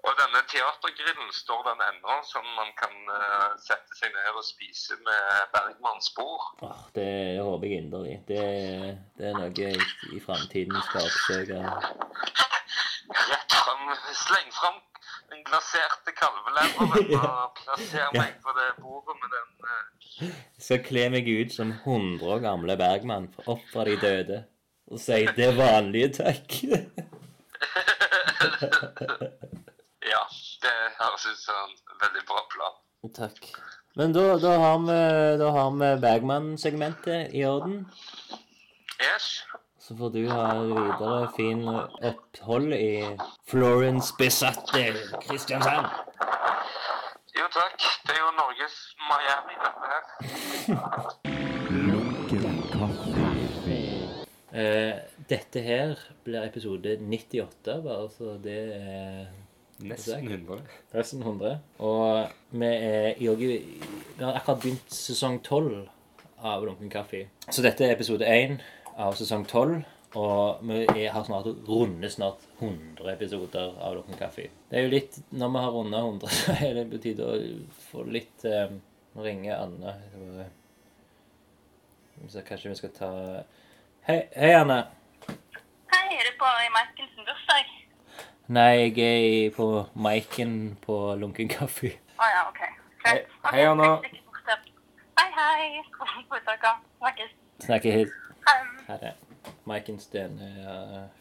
[0.00, 4.96] Og denne teatergrillen, står den ennå, som man kan uh, sette seg ned og spise
[5.04, 6.46] med Bergmanns bord?
[6.64, 7.10] Åh, det
[7.44, 8.16] håper jeg inderlig.
[8.28, 8.44] Det,
[9.20, 9.76] det er noe jeg
[10.16, 11.60] i framtiden skal oppsøke.
[13.30, 13.92] Rett fram,
[14.24, 14.80] sleng fram
[15.30, 19.84] den glaserte kalveleveren og plasser meg på det bordet med den eh,
[20.26, 24.38] Jeg skal kle meg ut som 100 år gamle Bergman opp fra de døde
[24.90, 26.54] og si 'det vanlige, takk'.
[30.10, 30.22] Ja,
[30.64, 32.74] det høres ut som en veldig bra plan.
[33.14, 33.38] takk.
[33.98, 34.98] Men da, da har vi,
[35.78, 37.86] vi Bergman-segmentet i orden.
[39.00, 39.44] Yes.
[39.90, 43.16] Så får du ha videre fin opphold i
[43.50, 44.84] Florence besatte
[45.24, 45.88] Kristiansand.
[47.34, 47.88] Jo takk.
[48.06, 48.76] Det er jo Norges
[49.08, 50.04] Miami, dette her.
[51.88, 53.26] Lunken kaffe.
[54.54, 54.94] Eh,
[55.34, 59.26] dette her blir episode 98, bare så det er
[59.82, 60.66] Nesten 100.
[60.94, 61.56] Nesten 100.
[61.78, 63.62] Og vi er i Vi
[64.20, 65.88] har akkurat begynt sesong 12
[66.38, 67.26] av Lunken kaffe.
[67.50, 68.60] Så dette er episode 1
[68.96, 69.80] av sesong 12.
[70.18, 74.48] Og vi er, har snart rundet snart 100 episoder av Lukken kaffe.
[74.70, 77.36] Det er jo litt Når vi har runda 100, så er det på tide å
[77.92, 78.72] få litt eh,
[79.14, 79.94] Nå ringer Anne.
[82.30, 83.10] Så kanskje vi skal ta
[84.08, 84.80] Hei, hei Anne.
[85.94, 87.70] Hei, er du på i Michaels bursdag?
[88.50, 91.92] Nei, jeg er på Maiken på Lunken kaffe.
[92.18, 92.60] Å ja, OK.
[93.04, 93.36] Hei, Greit.
[93.52, 93.92] hei, Anna.
[95.20, 95.84] Hei, hei.
[96.98, 97.30] Snakkes.
[97.68, 98.18] Snakkes.
[98.90, 98.90] Snakker hit.
[98.90, 99.00] Ha det.
[99.00, 99.14] Her er
[99.64, 99.98] Maiken.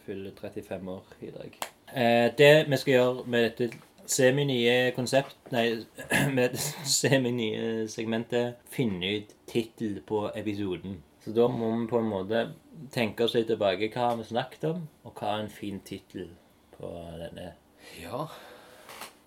[0.06, 1.58] Fyller 35 år i dag.
[1.96, 3.78] Eh, det vi skal gjøre med dette
[4.10, 5.86] Semi-nye konsept Nei,
[6.38, 11.04] med semi-nye segmentet finne ut tittel på episoden.
[11.22, 12.42] Så da må vi på en måte
[12.92, 13.92] tenke oss litt tilbake.
[13.94, 16.32] Hva har vi snakket om, og hva er en fin tittel
[16.78, 16.90] på
[17.22, 17.52] denne?
[18.02, 18.26] Ja.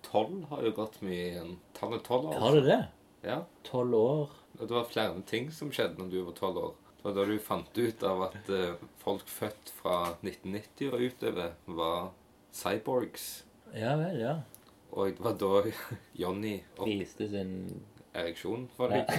[0.09, 1.47] Tolv har jo gått mye.
[1.79, 2.41] Tallet tolv år.
[2.43, 2.83] Har du det?
[3.23, 3.45] Ja.
[3.63, 4.39] Tolv år?
[4.59, 6.75] Det var flere ting som skjedde når du var tolv år.
[7.03, 11.57] Det var da du fant ut av at eh, folk født fra 1990 og utover
[11.67, 12.13] var
[12.55, 13.25] cyborgs.
[13.75, 14.35] Ja vel, ja.
[14.95, 15.73] Og det var da
[16.15, 17.57] Johnny og Viste sin
[18.15, 19.11] ereksjon for deg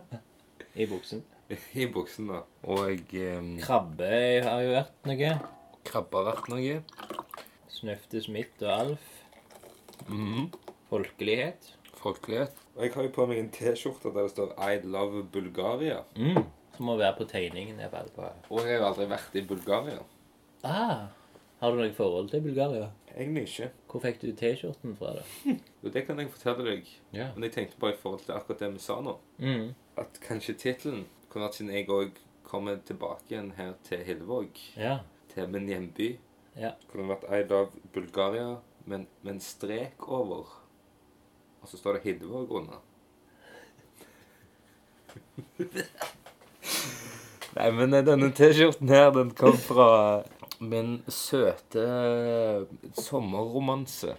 [0.82, 1.22] i buksen.
[1.84, 2.32] i buksen.
[2.32, 2.40] da.
[2.66, 3.52] Og um...
[3.62, 4.10] Krabbe
[4.48, 5.30] har jo vært noe.
[5.86, 6.80] krabbe har vært noe.
[7.70, 9.06] Snøfte Smith og Alf.
[10.08, 10.50] Mhm.
[10.90, 11.70] Folkelighet.
[12.02, 12.58] Folkelighet.
[12.74, 16.02] Og jeg har jo på meg en T-skjorte der det står 'I love Bulgaria'.
[16.18, 16.42] Mm.
[16.76, 17.78] Som må være på tegningen.
[17.78, 18.28] jeg er på.
[18.50, 19.98] Og jeg har aldri vært i Bulgaria.
[20.64, 21.06] Ah,
[21.60, 22.90] har du noe forhold til Bulgaria?
[23.16, 23.70] Egentlig ikke.
[23.90, 25.12] Hvor fikk du T-skjorten fra?
[25.14, 25.22] da?
[25.84, 26.88] Jo, det kan jeg fortelle deg.
[27.12, 27.28] Ja.
[27.34, 29.18] Men jeg tenkte bare i forhold til akkurat det vi sa nå.
[29.38, 29.74] Mm.
[30.00, 34.98] At kanskje tittelen kunne vært siden jeg òg kommer tilbake igjen her til Hillevåg, Ja.
[35.34, 36.08] til min hjemby.
[36.56, 36.72] Ja.
[36.90, 38.56] Kunne vært I love Bulgaria,
[38.86, 40.44] men med en strek over.
[41.62, 42.82] Og så står det Hillevåg under.
[47.54, 49.88] Nei, men denne T-skjorten her, den kom fra
[50.64, 51.84] min søte
[52.98, 54.14] sommerromanse.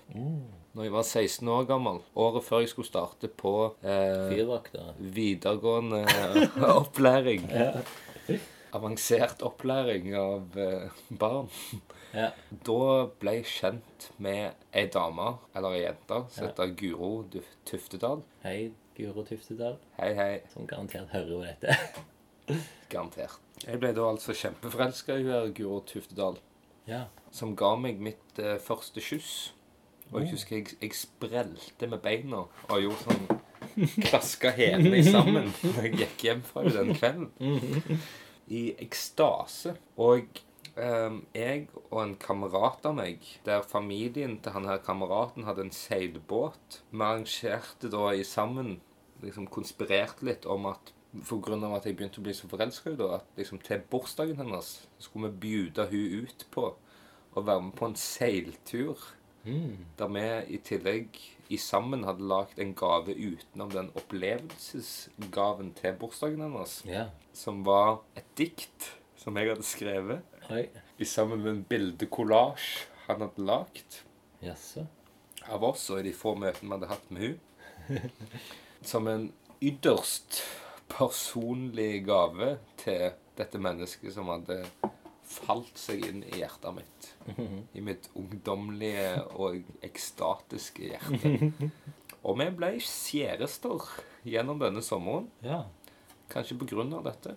[0.75, 1.99] Når jeg var 16 år gammel.
[2.19, 3.51] Året før jeg skulle starte på
[3.83, 4.31] eh,
[5.15, 6.01] videregående
[6.81, 7.45] opplæring.
[8.75, 11.47] Avansert opplæring av eh, barn.
[12.15, 12.29] Ja.
[12.67, 12.79] Da
[13.19, 16.51] ble jeg kjent med ei dame, eller ei jente, som Ja.
[16.51, 17.13] heter Guro
[17.67, 18.21] Tuftedal.
[18.43, 20.33] Hei, Guro Tuftedal, Hei, hei.
[20.53, 21.75] som garantert hører jo dette.
[22.91, 23.39] Garantert.
[23.65, 26.38] Jeg ble da altså kjempeforelska i hun Guro Tuftedal,
[26.88, 27.05] Ja.
[27.31, 29.51] som ga meg mitt eh, første kyss.
[30.11, 33.41] Og jeg husker jeg, jeg sprelte med beina og gjorde sånn
[34.05, 38.01] Klaska hælene sammen når jeg gikk hjem fra henne den kvelden.
[38.47, 39.76] I ekstase.
[39.97, 40.43] Og
[40.76, 45.72] Um, jeg og en kamerat av meg, der familien til han her kameraten hadde en
[45.72, 48.81] seilbåt Vi arrangerte da i sammen
[49.23, 50.91] liksom konspirerte litt om at
[51.23, 53.81] for grunn av at jeg begynte å bli så forelska i henne, at liksom til
[53.91, 56.65] bursdagen hennes skulle vi bjude hun ut på
[57.35, 58.97] å være med på en seiltur.
[59.45, 61.19] Der vi i tillegg
[61.53, 67.09] i sammen hadde lagd en gave utenom den opplevelsesgaven til bursdagen hennes, Yeah.
[67.33, 70.67] som var et dikt som jeg hadde skrevet, Oi.
[70.99, 74.01] i sammen med en bildekollasj han hadde lagd
[74.41, 74.77] Yes.
[75.47, 77.39] av oss og i de få møtene vi hadde hatt med hun
[78.85, 79.31] Som en
[79.61, 80.41] ytterst
[80.95, 84.61] personlig gave til dette mennesket som hadde
[85.26, 87.07] falt seg inn i hjertet mitt.
[87.76, 91.51] I mitt ungdommelige og ekstatiske hjerte.
[92.26, 93.84] Og vi ble kjærester
[94.26, 95.27] gjennom denne sommeren.
[95.45, 95.63] Ja.
[96.31, 97.35] Kanskje på grunn av dette.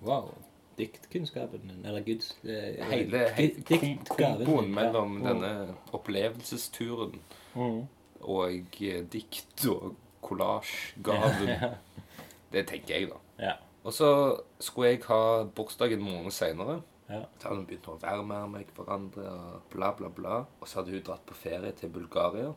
[0.00, 0.30] Wow.
[0.78, 5.34] Diktkunnskapen din, eller Guds eh, Hele, hele komboen mellom ja.
[5.34, 5.42] Mm.
[5.42, 7.18] denne opplevelsesturen
[7.52, 7.82] Mm.
[8.24, 9.90] og eh, dikt og
[10.24, 11.50] kollasjgaven.
[11.60, 11.74] Ja.
[12.52, 13.20] Det tenker jeg, da.
[13.42, 13.54] Ja.
[13.82, 14.08] Og så
[14.62, 16.80] skulle jeg ha bursdag en måned seinere.
[17.08, 17.24] Ja.
[17.38, 20.42] Så hadde hun begynt å være med meg hverandre og bla, bla, bla.
[20.60, 22.52] Og så hadde hun dratt på ferie til Bulgaria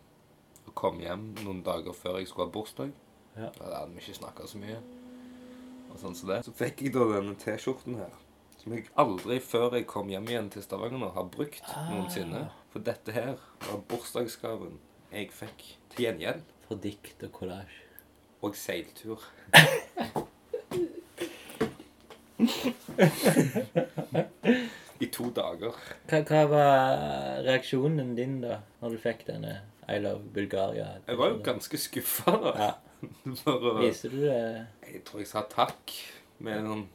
[0.65, 2.93] og kom hjem noen dager før jeg skulle ha bursdag.
[3.35, 3.49] Ja.
[3.57, 4.77] Da hadde vi ikke snakka så mye.
[5.91, 6.41] Og sånn som det.
[6.47, 8.13] Så fikk jeg da denne T-skjorten her.
[8.59, 12.47] Som jeg aldri før jeg kom hjem igjen til Stavanger nå, har brukt noensinne.
[12.73, 13.35] For dette her
[13.67, 14.79] var bursdagsgaven
[15.13, 16.53] jeg fikk til gjengjeld.
[16.65, 17.84] For dikt og kollasj.
[18.45, 19.23] Og seiltur.
[25.01, 25.73] I to dager.
[26.05, 26.83] Hva, hva var
[27.45, 29.57] reaksjonen din da, når du fikk denne
[29.89, 30.91] I love Bulgaria?
[31.07, 32.53] Jeg var jo ganske skuffa, da.
[32.61, 32.71] Ja.
[33.81, 34.37] Viste du det
[34.95, 35.91] jeg tror jeg sa takk
[36.45, 36.85] med en, en,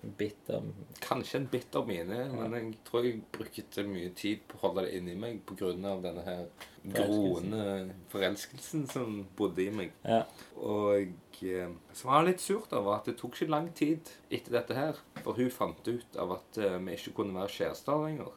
[0.00, 0.62] bitter
[1.04, 4.94] kanskje en bitter mine, men jeg tror jeg brukte mye tid på å holde det
[4.96, 5.72] inni meg pga.
[5.76, 6.46] denne her
[6.84, 9.92] groende forelskelsen som bodde i meg.
[10.04, 10.22] Ja.
[10.56, 14.78] Og eh, som var litt surt, var at det tok ikke lang tid etter dette
[14.78, 18.32] her, for hun fant ut av at eh, vi ikke kunne være kjærester lenger.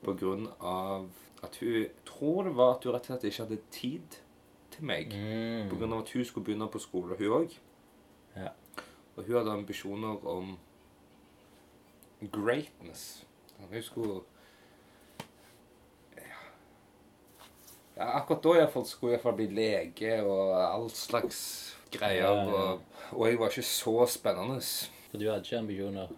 [0.00, 1.10] På grunn av
[1.44, 4.20] at hun tror det var at hun rett og slett ikke hadde tid
[4.70, 5.12] til meg.
[5.14, 5.74] Mm.
[5.74, 7.54] Av at hun skulle begynne på skole, hun òg.
[8.36, 8.54] Ja.
[9.16, 10.54] Og hun hadde ambisjoner om
[12.28, 13.24] greatness.
[13.60, 14.22] Jeg husker
[16.16, 16.38] ja.
[17.96, 21.40] ja, Akkurat da jeg skulle jeg i hvert fall bli lege og all slags
[21.92, 22.28] greier.
[22.28, 22.80] Og,
[23.12, 24.60] og jeg var ikke så spennende.
[25.10, 26.16] For du hadde ikke ambisjoner?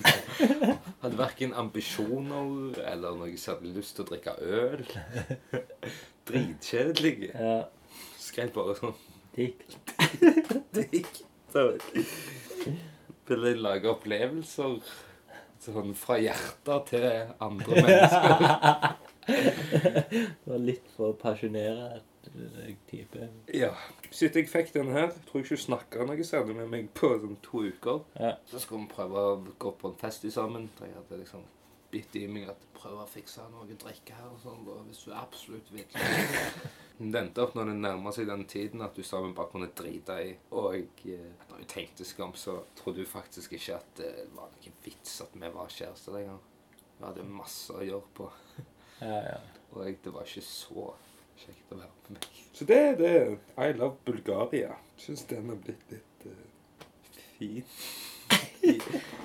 [1.02, 4.84] Hadde verken ambisjoner eller noe særlig lyst til å drikke øl.
[6.30, 7.30] Dritkjedelig.
[7.34, 7.58] Ja.
[8.20, 8.96] Skrev bare sånn
[9.34, 9.76] Dikt.
[10.76, 11.22] Dikt.
[13.30, 14.80] Ville lage opplevelser
[15.64, 17.06] sånn fra hjertet til
[17.44, 18.96] andre mennesker.
[19.30, 23.28] Det var litt for pasjonert eh, type.
[23.54, 23.70] Ja.
[24.10, 27.12] Siden jeg fikk den her, tror jeg ikke du snakka noe særlig med meg på
[27.20, 28.02] sånn to uker.
[28.18, 28.34] Ja.
[28.50, 30.70] Så skulle vi prøve å gå på en fest sammen.
[30.80, 31.46] da jeg hadde liksom
[31.90, 34.62] bitt i meg at prøver å fikse noe å drikke her og sånn.
[34.88, 35.98] Hvis du absolutt vil.
[37.00, 39.52] Men Det endte opp når det nærma seg den tiden at du sa vi bare
[39.52, 40.32] kunne drite i.
[40.56, 44.76] Og eh, når jeg tenkte skam, så trodde du faktisk ikke at det var noen
[44.84, 46.42] vits at vi var kjærester lenger.
[46.98, 48.28] Vi hadde masse å gjøre på.
[49.00, 49.38] Ja, ja.
[49.70, 50.90] Og jeg, det var ikke så
[51.40, 52.40] kjekt å være med meg.
[52.58, 53.16] Så det er det.
[53.56, 54.74] I love Bulgaria.
[55.00, 56.86] Syns den har blitt litt uh,
[57.38, 57.64] fin.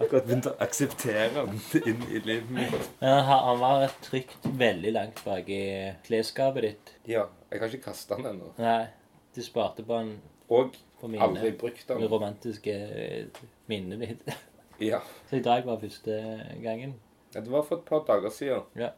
[0.00, 2.88] Akkurat begynt å akseptere den inn i livet mitt.
[2.98, 5.60] Ja, han, han var trygt veldig langt bak i
[6.06, 6.92] klesskapet ditt.
[7.12, 8.50] Ja, jeg har ikke kasta den ennå.
[8.58, 8.88] Nei,
[9.36, 10.16] du sparte på han
[10.50, 11.58] Og på aldri minnet.
[11.60, 13.40] brukt Det romantiske eh,
[13.70, 14.34] minnet ditt.
[14.82, 14.98] Ja.
[15.30, 16.14] Så i dag var første
[16.58, 16.96] gangen.
[17.30, 18.64] Ja, Det var for et par dager siden.
[18.74, 18.88] Ja.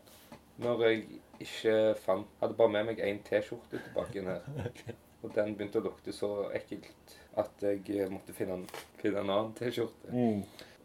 [0.64, 1.02] Når jeg
[1.44, 4.46] ikke fant Hadde bare med meg én T-skjorte tilbake inn her.
[5.22, 8.64] Og den begynte å lukte så ekkelt at jeg måtte finne en,
[9.02, 10.08] finne en annen T-skjorte.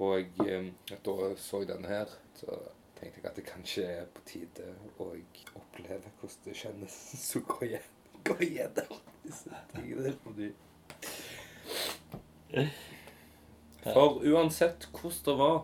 [0.02, 0.70] Og eh,
[1.06, 2.58] da så jeg den her, så
[2.98, 5.12] tenkte jeg at det kanskje er på tide å
[5.60, 6.96] oppleve hvordan det kjennes
[7.38, 10.16] å gå gjennom disse tingene.
[10.24, 10.50] Fordi
[13.84, 15.62] For uansett hvordan det var,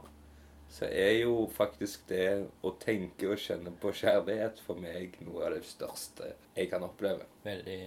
[0.69, 5.55] så er jo faktisk det å tenke og kjenne på kjærlighet for meg noe av
[5.55, 7.25] det største jeg kan oppleve.
[7.47, 7.81] Veldig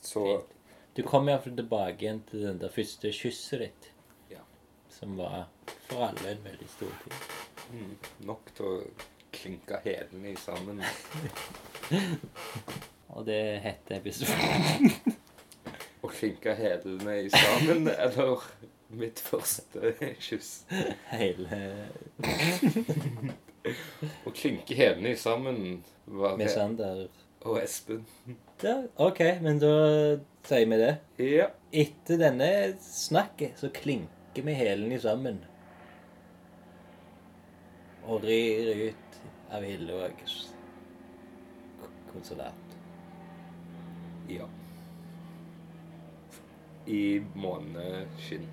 [0.00, 0.58] Så fint.
[0.92, 3.91] Du kom iallfall tilbake igjen til den der første kysset ditt.
[5.02, 5.44] Som var
[5.88, 7.14] for alle en veldig stor ting.
[7.72, 7.94] mm,
[8.28, 8.74] nok til å
[9.34, 10.78] klinke hælene i sammen.
[13.16, 14.94] Og det heter episoden.
[16.06, 18.46] Å klinke hælene i sammen, eller
[18.94, 19.90] mitt første
[20.22, 20.52] kyss.
[21.10, 21.60] Hele
[24.22, 26.54] Å klinke hælene i sammen var med.
[26.54, 27.08] Sander.
[27.42, 28.06] Og Espen.
[28.62, 29.74] Ja, OK, men da
[30.46, 30.96] sier vi det.
[31.26, 31.50] Ja.
[31.74, 32.52] Etter denne
[32.86, 35.44] snakket så klinker vi hælene sammen.
[38.02, 40.54] Og rir ut av Hillevågs
[42.12, 42.54] konsulat.
[44.28, 44.48] ja.
[46.86, 48.48] I måneskinn.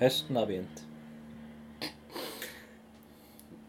[0.00, 0.86] Høsten har begynt.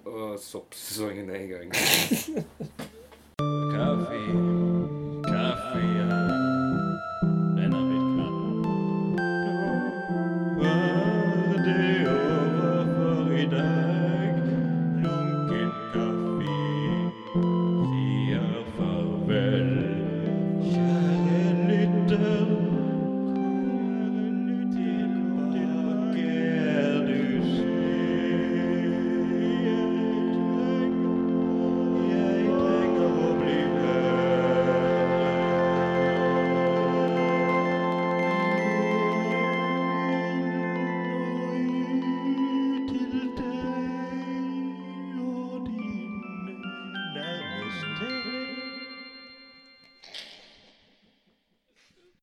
[0.06, 1.74] Og soppsesongen er i gang.
[3.74, 4.67] Kaffe.